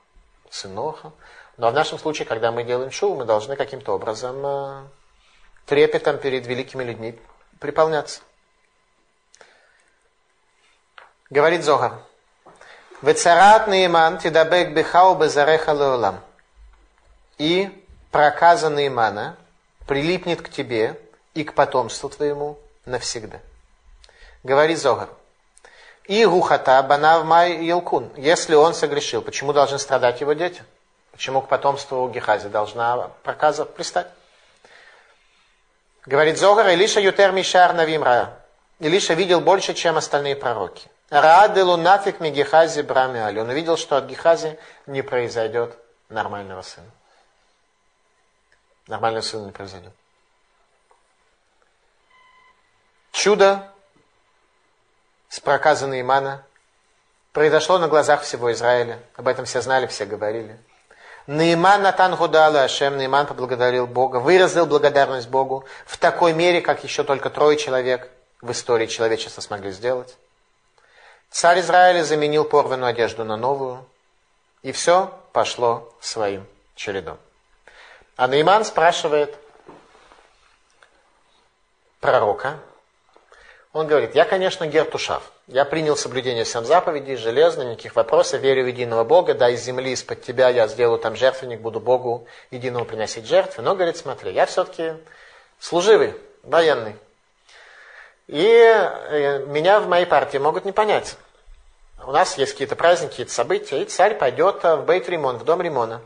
сын 0.49 0.73
Ноха. 0.73 1.11
Но 1.57 1.69
в 1.69 1.75
нашем 1.75 1.99
случае, 1.99 2.25
когда 2.25 2.51
мы 2.51 2.63
делаем 2.63 2.89
шоу, 2.89 3.15
мы 3.15 3.23
должны 3.23 3.55
каким-то 3.55 3.93
образом 3.93 4.43
э, 4.43 4.83
трепетом 5.67 6.17
перед 6.17 6.47
великими 6.47 6.83
людьми 6.83 7.21
приполняться. 7.59 8.21
Говорит 11.29 11.63
Зогар. 11.63 12.01
Вецарат 13.03 13.67
Нейман 13.67 14.17
тидабек 14.17 14.73
бихау 14.73 15.19
безареха 15.19 15.73
леолам. 15.73 16.19
И 17.37 17.85
проказа 18.09 18.71
Неймана 18.71 19.37
прилипнет 19.85 20.41
к 20.41 20.49
тебе 20.49 20.99
и 21.35 21.43
к 21.43 21.53
потомству 21.53 22.09
твоему 22.09 22.57
навсегда. 22.85 23.39
Говорит 24.41 24.79
Зогар. 24.79 25.09
И 26.09 26.25
гухата 26.25 26.81
банав 26.81 27.23
май 27.23 27.63
елкун. 27.63 28.09
Если 28.17 28.55
он 28.55 28.73
согрешил, 28.73 29.21
почему 29.21 29.53
должны 29.53 29.77
страдать 29.77 30.21
его 30.21 30.33
дети? 30.33 30.63
Почему 31.11 31.39
к 31.39 31.47
потомству 31.47 32.09
Гехази 32.09 32.47
должна 32.47 33.11
проказа 33.21 33.63
пристать? 33.63 34.07
Говорит 36.07 36.39
Зогар, 36.39 36.67
Илиша 36.69 36.99
Ютер 36.99 37.31
Мишар 37.31 37.73
Навимра. 37.73 38.33
Илиша 38.79 39.13
видел 39.13 39.39
больше, 39.39 39.75
чем 39.75 39.97
остальные 39.97 40.35
пророки. 40.35 40.89
Рааделу 41.11 41.77
нафиг 41.77 42.19
ми 42.19 42.31
Гехази 42.31 42.81
брами 42.81 43.19
али. 43.19 43.39
Он 43.39 43.49
увидел, 43.49 43.77
что 43.77 43.95
от 43.95 44.05
Гехази 44.05 44.57
не 44.87 45.03
произойдет 45.03 45.77
нормального 46.09 46.63
сына. 46.63 46.89
Нормального 48.87 49.21
сына 49.21 49.45
не 49.45 49.51
произойдет. 49.51 49.93
Чудо 53.11 53.71
с 55.29 55.39
проказанной 55.39 56.01
Имана 56.01 56.43
произошло 57.31 57.77
на 57.77 57.87
глазах 57.87 58.23
всего 58.23 58.51
Израиля. 58.51 58.99
Об 59.15 59.27
этом 59.27 59.45
все 59.45 59.61
знали, 59.61 59.87
все 59.87 60.05
говорили. 60.05 60.57
Наиман 61.27 61.83
Натан 61.83 62.15
Гудала 62.15 62.63
Ашем, 62.63 62.97
Наиман 62.97 63.27
поблагодарил 63.27 63.85
Бога, 63.85 64.17
выразил 64.17 64.65
благодарность 64.65 65.29
Богу 65.29 65.63
в 65.85 65.97
такой 65.97 66.33
мере, 66.33 66.59
как 66.59 66.83
еще 66.83 67.03
только 67.03 67.29
трое 67.29 67.55
человек 67.55 68.09
в 68.41 68.51
истории 68.51 68.87
человечества 68.87 69.41
смогли 69.41 69.71
сделать. 69.71 70.17
Царь 71.29 71.59
Израиля 71.59 72.03
заменил 72.03 72.45
порванную 72.45 72.89
одежду 72.89 73.23
на 73.23 73.37
новую, 73.37 73.85
и 74.63 74.71
все 74.71 75.13
пошло 75.31 75.93
своим 76.01 76.47
чередом. 76.75 77.19
А 78.15 78.27
Наиман 78.27 78.65
спрашивает 78.65 79.37
пророка, 81.99 82.57
он 83.71 83.85
говорит, 83.85 84.15
я, 84.15 84.25
конечно, 84.25 84.65
Гертушав. 84.65 85.31
Я 85.47 85.63
принял 85.63 85.95
соблюдение 85.95 86.43
всем 86.43 86.65
заповедей, 86.65 87.15
железно, 87.15 87.61
никаких 87.63 87.95
вопросов, 87.95 88.41
верю 88.41 88.63
в 88.63 88.67
единого 88.67 89.03
Бога, 89.03 89.35
да, 89.35 89.49
из 89.49 89.63
земли, 89.63 89.91
из-под 89.91 90.23
тебя 90.23 90.49
я 90.49 90.67
сделаю 90.67 90.97
там 90.97 91.15
жертвенник, 91.15 91.61
буду 91.61 91.79
Богу 91.79 92.27
единому 92.49 92.85
приносить 92.85 93.27
жертвы. 93.27 93.61
Но, 93.61 93.75
говорит, 93.75 93.97
смотри, 93.97 94.33
я 94.33 94.47
все-таки 94.47 94.93
служивый, 95.59 96.15
военный. 96.41 96.95
И 98.27 98.43
э, 98.43 99.45
меня 99.45 99.79
в 99.79 99.87
моей 99.87 100.05
партии 100.05 100.37
могут 100.37 100.65
не 100.65 100.71
понять. 100.71 101.15
У 102.05 102.11
нас 102.11 102.37
есть 102.37 102.53
какие-то 102.53 102.75
праздники, 102.75 103.11
какие-то 103.11 103.33
события, 103.33 103.81
и 103.81 103.85
царь 103.85 104.15
пойдет 104.15 104.63
в 104.63 104.83
Бейт 104.85 105.07
Римон, 105.09 105.37
в 105.37 105.43
дом 105.43 105.61
Римона. 105.61 106.01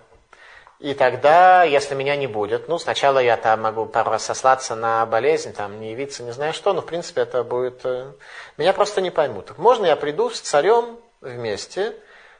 И 0.79 0.93
тогда, 0.93 1.63
если 1.63 1.95
меня 1.95 2.15
не 2.15 2.27
будет, 2.27 2.67
ну, 2.67 2.77
сначала 2.77 3.19
я 3.19 3.37
там 3.37 3.61
могу 3.61 3.85
пару 3.85 4.11
раз 4.11 4.25
сослаться 4.25 4.75
на 4.75 5.05
болезнь, 5.05 5.53
там, 5.53 5.79
не 5.79 5.91
явиться, 5.91 6.23
не 6.23 6.31
знаю 6.31 6.53
что, 6.53 6.73
но, 6.73 6.81
в 6.81 6.85
принципе, 6.85 7.21
это 7.21 7.43
будет... 7.43 7.85
Э, 7.85 8.11
меня 8.57 8.73
просто 8.73 8.99
не 8.99 9.09
поймут. 9.09 9.57
Можно 9.57 9.85
я 9.85 9.95
приду 9.95 10.29
с 10.29 10.41
царем 10.41 10.99
вместе, 11.21 11.95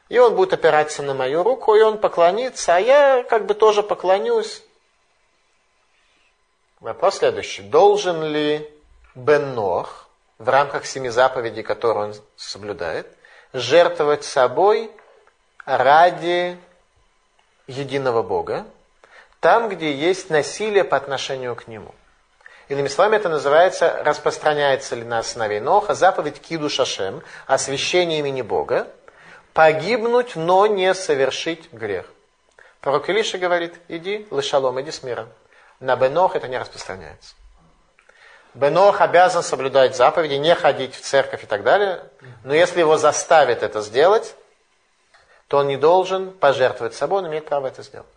и 0.08 0.18
он 0.18 0.34
будет 0.34 0.52
опираться 0.52 1.02
на 1.02 1.14
мою 1.14 1.42
руку, 1.42 1.74
и 1.74 1.80
он 1.80 1.98
поклонится, 1.98 2.76
а 2.76 2.78
я 2.78 3.24
как 3.24 3.46
бы 3.46 3.54
тоже 3.54 3.82
поклонюсь. 3.82 4.62
Вопрос 6.80 7.18
следующий. 7.18 7.62
Должен 7.62 8.24
ли 8.24 8.70
Беннох 9.14 10.08
в 10.38 10.48
рамках 10.48 10.84
семи 10.84 11.08
заповедей, 11.08 11.62
которые 11.62 12.08
он 12.08 12.14
соблюдает, 12.36 13.06
жертвовать 13.54 14.24
собой 14.24 14.90
ради 15.64 16.58
единого 17.66 18.22
Бога, 18.22 18.66
там, 19.40 19.68
где 19.68 19.92
есть 19.92 20.30
насилие 20.30 20.84
по 20.84 20.96
отношению 20.96 21.54
к 21.54 21.68
Нему. 21.68 21.94
Иными 22.68 22.88
словами, 22.88 23.16
это 23.16 23.28
называется, 23.28 24.02
распространяется 24.04 24.96
ли 24.96 25.04
на 25.04 25.18
основе 25.18 25.60
Ноха, 25.60 25.94
заповедь 25.94 26.40
Киду 26.40 26.70
Шашем, 26.70 27.22
освящение 27.46 28.20
имени 28.20 28.40
Бога, 28.40 28.88
погибнуть, 29.52 30.34
но 30.34 30.66
не 30.66 30.94
совершить 30.94 31.72
грех. 31.72 32.06
Пророк 32.80 33.08
Илиша 33.08 33.38
говорит, 33.38 33.74
иди, 33.88 34.26
лышалом, 34.30 34.80
иди 34.80 34.90
с 34.90 35.02
миром. 35.02 35.28
На 35.80 35.96
Бенох 35.96 36.36
это 36.36 36.48
не 36.48 36.58
распространяется. 36.58 37.34
Бенох 38.54 39.00
обязан 39.00 39.42
соблюдать 39.42 39.96
заповеди, 39.96 40.34
не 40.34 40.54
ходить 40.54 40.94
в 40.94 41.00
церковь 41.00 41.42
и 41.44 41.46
так 41.46 41.64
далее, 41.64 42.04
но 42.44 42.54
если 42.54 42.80
его 42.80 42.96
заставят 42.96 43.62
это 43.62 43.80
сделать, 43.80 44.34
то 45.48 45.58
он 45.58 45.68
не 45.68 45.76
должен 45.76 46.32
пожертвовать 46.32 46.94
собой, 46.94 47.20
он 47.20 47.28
имеет 47.28 47.46
право 47.46 47.66
это 47.66 47.82
сделать. 47.82 48.08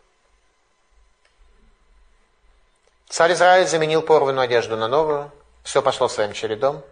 Царь 3.09 3.33
Израиль 3.33 3.67
заменил 3.67 4.01
порванную 4.01 4.43
одежду 4.43 4.75
на 4.75 4.87
новую, 4.87 5.31
все 5.63 5.81
пошло 5.81 6.07
своим 6.07 6.33
чередом. 6.33 6.83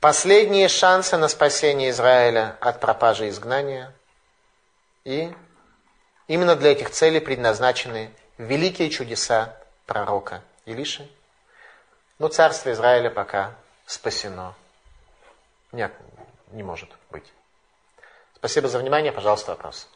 Последние 0.00 0.68
шансы 0.68 1.16
на 1.16 1.28
спасение 1.28 1.90
Израиля 1.90 2.56
от 2.60 2.80
пропажи 2.80 3.26
и 3.26 3.30
изгнания. 3.30 3.92
И 5.04 5.34
именно 6.28 6.54
для 6.54 6.72
этих 6.72 6.90
целей 6.90 7.20
предназначены 7.20 8.12
великие 8.36 8.90
чудеса 8.90 9.56
пророка 9.86 10.42
Илиши. 10.66 11.08
Но 12.18 12.28
царство 12.28 12.70
Израиля 12.72 13.10
пока 13.10 13.54
спасено. 13.86 14.54
Нет, 15.72 15.92
не 16.52 16.62
может. 16.62 16.97
Спасибо 18.38 18.68
за 18.68 18.78
внимание. 18.78 19.10
Пожалуйста, 19.10 19.50
вопрос. 19.50 19.88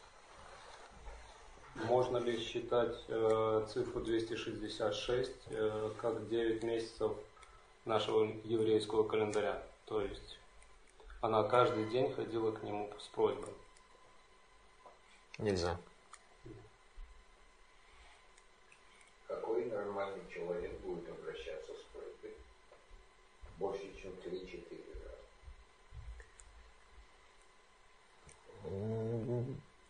Можно 1.75 2.17
ли 2.17 2.37
считать 2.39 2.95
э, 3.07 3.65
цифру 3.71 4.01
266 4.01 5.31
э, 5.47 5.91
как 6.01 6.27
9 6.27 6.61
месяцев 6.63 7.13
нашего 7.85 8.25
еврейского 8.43 9.07
календаря? 9.07 9.63
То 9.85 10.01
есть 10.01 10.37
она 11.21 11.43
каждый 11.43 11.85
день 11.89 12.13
ходила 12.13 12.51
к 12.51 12.63
нему 12.63 12.91
с 12.99 13.07
просьбой. 13.07 13.53
Нельзя. 15.37 15.77
Какой 19.27 19.65
нормальный 19.65 20.29
человек 20.29 20.77
будет 20.81 21.09
обращаться 21.09 21.71
с 21.73 21.83
просьбой 21.93 22.35
больше, 23.57 23.89
чем 24.01 24.11
3-4 24.11 24.83
раза? 25.05 25.17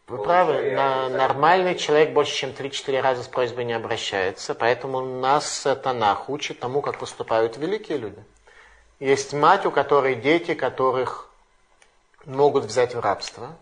Вы 0.08 0.24
правы, 0.24 0.72
на, 0.72 1.10
нормальный 1.10 1.76
человек 1.76 2.12
больше, 2.12 2.36
чем 2.36 2.52
3-4 2.52 3.02
раза 3.02 3.24
с 3.24 3.28
просьбой 3.28 3.66
не 3.66 3.74
обращается, 3.74 4.54
поэтому 4.54 5.02
нас 5.02 5.66
Танах 5.84 6.30
учит 6.30 6.60
тому, 6.60 6.82
как 6.82 7.00
поступают 7.00 7.58
великие 7.58 7.98
люди. 7.98 8.24
Есть 9.00 9.34
мать, 9.34 9.66
у 9.66 9.72
которой 9.72 10.16
дети, 10.16 10.54
которых 10.54 11.30
могут 12.26 12.66
взять 12.66 12.95
в 12.95 13.00
рабство, 13.00 13.56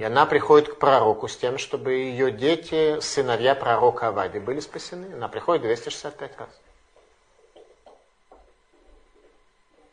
и 0.00 0.02
она 0.04 0.24
приходит 0.24 0.70
к 0.70 0.78
пророку 0.78 1.28
с 1.28 1.36
тем, 1.36 1.58
чтобы 1.58 1.92
ее 1.92 2.32
дети, 2.32 3.00
сыновья 3.00 3.54
пророка 3.54 4.08
Авади, 4.08 4.38
были 4.38 4.60
спасены. 4.60 5.12
Она 5.12 5.28
приходит 5.28 5.60
265 5.60 6.38
раз. 6.38 6.48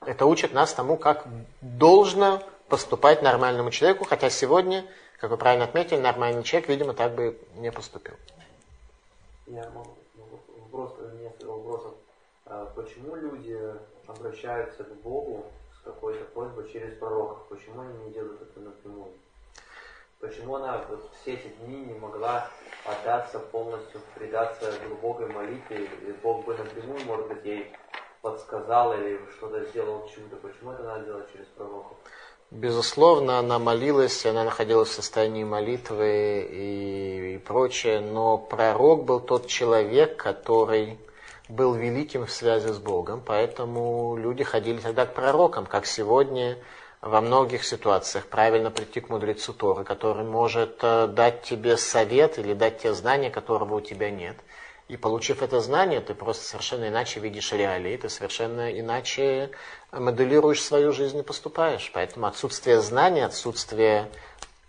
Это 0.06 0.26
учит 0.26 0.54
нас 0.54 0.74
тому, 0.74 0.96
как 0.96 1.26
должно 1.60 2.42
поступать 2.70 3.22
нормальному 3.22 3.72
человеку, 3.72 4.06
хотя 4.06 4.30
сегодня, 4.30 4.86
как 5.20 5.32
вы 5.32 5.38
правильно 5.38 5.66
отметили, 5.66 6.00
нормальный 6.00 6.44
человек, 6.44 6.70
видимо, 6.70 6.94
так 6.94 7.14
бы 7.14 7.38
не 7.56 7.72
поступил. 7.72 8.16
Я 9.48 9.70
могу, 9.70 9.96
вопрос, 10.58 10.94
несколько 11.22 11.46
вопросов. 11.46 11.94
А 12.46 12.66
почему 12.76 13.16
люди 13.16 13.60
обращаются 14.08 14.84
к 14.84 14.94
Богу 15.02 15.46
с 15.76 15.86
какой-то 15.86 16.24
просьбой 16.26 16.70
через 16.72 16.98
пророков? 16.98 17.46
Почему 17.50 17.82
они 17.82 18.06
не 18.06 18.12
делают 18.12 18.42
это 18.42 18.60
напрямую? 18.60 19.12
Почему 20.20 20.56
она 20.56 20.84
вот 20.90 21.12
все 21.22 21.36
эти 21.36 21.48
дни 21.60 21.78
не 21.86 21.94
могла 21.94 22.50
отдаться 22.86 23.40
полностью, 23.40 24.02
предаться 24.16 24.74
глубокой 24.88 25.28
молитве, 25.28 25.86
и 25.86 26.12
Бог 26.24 26.46
бы 26.46 26.58
напрямую, 26.58 27.06
может 27.06 27.28
быть, 27.28 27.46
ей 27.46 27.72
подсказал 28.22 28.94
или 28.94 29.20
что-то 29.38 29.64
сделал 29.66 30.08
чудо. 30.08 30.36
Почему 30.38 30.72
это 30.72 30.84
надо 30.84 31.06
делать 31.06 31.32
через 31.32 31.46
пророков? 31.48 31.98
Безусловно, 32.50 33.40
она 33.40 33.60
молилась, 33.60 34.26
она 34.26 34.46
находилась 34.46 34.88
в 34.90 34.94
состоянии 34.94 35.44
молитвы 35.44 36.48
и, 36.50 37.36
и 37.36 37.38
прочее, 37.40 38.00
но 38.00 38.38
пророк 38.38 39.04
был 39.04 39.20
тот 39.20 39.48
человек, 39.48 40.16
который 40.16 40.98
был 41.50 41.74
великим 41.74 42.26
в 42.26 42.32
связи 42.32 42.70
с 42.70 42.78
Богом, 42.78 43.22
поэтому 43.26 44.16
люди 44.16 44.46
ходили 44.46 44.78
тогда 44.78 45.06
к 45.06 45.14
пророкам, 45.14 45.66
как 45.66 45.86
сегодня 45.86 46.58
во 47.02 47.20
многих 47.20 47.66
ситуациях 47.66 48.28
правильно 48.28 48.72
прийти 48.72 49.02
к 49.02 49.10
мудрецу 49.10 49.54
Торы, 49.54 49.84
который 49.84 50.24
может 50.24 50.80
э, 50.82 51.08
дать 51.08 51.44
тебе 51.44 51.76
совет 51.76 52.40
или 52.40 52.54
дать 52.54 52.80
тебе 52.80 52.94
знание, 52.94 53.30
которого 53.30 53.76
у 53.76 53.82
тебя 53.82 54.10
нет. 54.10 54.38
И 54.88 54.96
получив 54.96 55.44
это 55.44 55.60
знание, 55.60 56.00
ты 56.00 56.16
просто 56.16 56.46
совершенно 56.46 56.88
иначе 56.88 57.20
видишь 57.20 57.52
реалии, 57.52 57.98
ты 57.98 58.08
совершенно 58.08 58.72
иначе 58.72 59.52
моделируешь 59.92 60.62
свою 60.62 60.92
жизнь 60.92 61.20
и 61.20 61.24
поступаешь. 61.24 61.92
Поэтому 61.94 62.28
отсутствие 62.28 62.82
знания, 62.82 63.26
отсутствие 63.26 64.10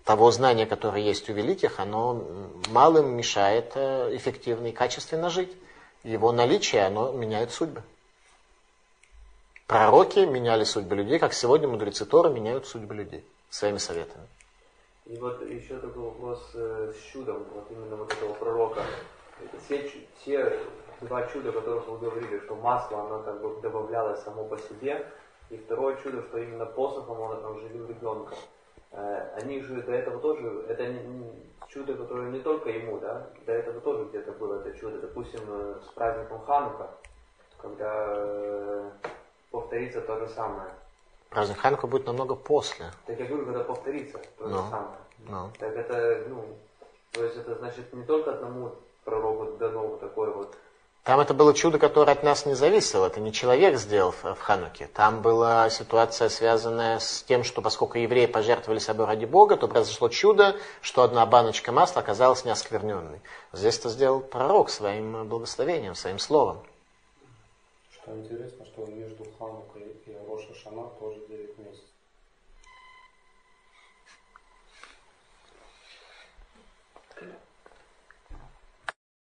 того 0.05 0.31
знания, 0.31 0.67
которое 0.67 1.03
есть 1.03 1.29
у 1.29 1.33
великих, 1.33 1.81
оно 1.81 2.25
малым 2.71 3.17
мешает 3.17 3.73
э, 3.75 4.17
эффективно 4.17 4.69
и 4.69 4.73
качественно 4.73 5.29
жить. 5.29 5.53
Его 6.05 6.33
наличие, 6.33 6.87
оно 6.87 7.13
меняет 7.13 7.51
судьбы. 7.51 7.83
Пророки 9.67 10.21
меняли 10.21 10.65
судьбы 10.65 10.97
людей, 10.97 11.19
как 11.19 11.35
сегодня 11.35 11.69
мудрецы 11.69 12.07
Тора 12.07 12.31
меняют 12.31 12.67
судьбы 12.67 12.95
людей 12.95 13.25
своими 13.51 13.79
советами. 13.79 14.27
И 15.05 15.17
вот 15.17 15.43
еще 15.47 15.77
такой 15.79 16.05
вопрос 16.05 16.43
э, 16.55 16.93
с 16.97 17.13
чудом, 17.13 17.45
вот 17.55 17.67
именно 17.71 17.97
вот 17.97 18.13
этого 18.13 18.33
пророка 18.35 18.83
это 19.43 19.63
все 19.65 19.83
два 21.01 21.27
чуда, 21.27 21.51
о 21.51 21.53
которых 21.53 21.87
вы 21.89 21.99
говорили, 21.99 22.41
что 22.41 22.55
масло, 22.57 23.01
оно 23.01 23.23
как 23.23 23.41
бы 23.41 23.61
добавлялось 23.61 24.23
само 24.23 24.45
по 24.45 24.59
себе, 24.59 25.07
и 25.51 25.57
второе 25.57 25.97
чудо, 25.97 26.23
что 26.23 26.39
именно 26.39 26.67
посохом 26.67 27.21
он 27.21 27.41
там 27.41 27.59
живил 27.61 27.87
ребенка. 27.87 28.35
Э, 28.93 29.31
они 29.41 29.61
же 29.61 29.83
до 29.83 29.93
этого 29.93 30.19
тоже, 30.21 30.65
это 30.69 30.95
чудо, 31.69 31.95
которое 31.95 32.31
не 32.31 32.41
только 32.41 32.71
ему, 32.71 32.99
да, 32.99 33.27
до 33.47 33.53
этого 33.53 33.81
тоже 33.81 34.05
где-то 34.07 34.33
было 34.33 34.61
это 34.61 34.77
чудо. 34.79 34.99
Допустим, 34.99 35.41
э, 35.47 35.81
с 35.87 35.93
праздником 35.93 36.41
Ханука, 36.47 36.91
когда 37.61 38.05
э, 38.09 38.91
повторится 39.51 40.01
то 40.01 40.19
же 40.19 40.29
самое. 40.29 40.71
Праздник 41.31 41.59
Ханука 41.59 41.87
будет 41.87 42.07
намного 42.07 42.35
после. 42.35 42.87
Так 43.07 43.19
я 43.19 43.27
говорю, 43.27 43.45
когда 43.45 43.65
повторится 43.65 44.19
то 44.39 44.45
no. 44.45 44.49
же 44.49 44.55
ну, 44.55 44.71
самое. 44.71 44.99
No. 45.27 45.43
Ну. 45.47 45.51
Так 45.59 45.77
это, 45.77 46.25
ну, 46.29 46.45
то 47.13 47.25
есть 47.25 47.37
это 47.37 47.55
значит 47.57 47.93
не 47.93 48.05
только 48.05 48.33
одному 48.33 48.73
пророку 49.05 49.57
дано 49.59 49.87
вот 49.87 50.01
такое 50.01 50.31
вот. 50.31 50.57
Там 51.09 51.21
это 51.21 51.33
было 51.33 51.55
чудо, 51.55 51.79
которое 51.79 52.13
от 52.13 52.23
нас 52.23 52.45
не 52.45 52.53
зависело. 52.53 53.07
Это 53.07 53.19
не 53.19 53.33
человек 53.33 53.79
сделал 53.79 54.13
в 54.13 54.37
Хануке. 54.39 54.91
Там 54.93 55.23
была 55.23 55.71
ситуация, 55.71 56.29
связанная 56.29 56.99
с 56.99 57.23
тем, 57.23 57.45
что 57.45 57.63
поскольку 57.63 57.97
евреи 57.97 58.27
пожертвовали 58.27 58.79
собой 58.79 59.07
ради 59.07 59.25
Бога, 59.25 59.57
то 59.57 59.69
произошло 59.69 60.11
чудо, 60.11 60.55
что 60.83 61.03
одна 61.03 61.25
баночка 61.25 61.73
масла 61.73 62.03
оказалась 62.03 62.45
неоскверненной. 62.45 63.23
Здесь 63.55 63.79
это 63.79 63.89
сделал 63.89 64.21
пророк 64.21 64.69
своим 64.69 65.27
благословением, 65.27 65.95
своим 65.95 66.19
словом. 66.19 66.59
Что 67.91 68.15
интересно, 68.15 68.67
что 68.67 68.85
между 68.85 69.25
Ханукой 69.39 69.97
и 70.05 70.15
Роша 70.29 70.53
Шана 70.63 70.91
тоже 71.01 71.21
9 71.27 71.57
месяцев. 71.57 71.88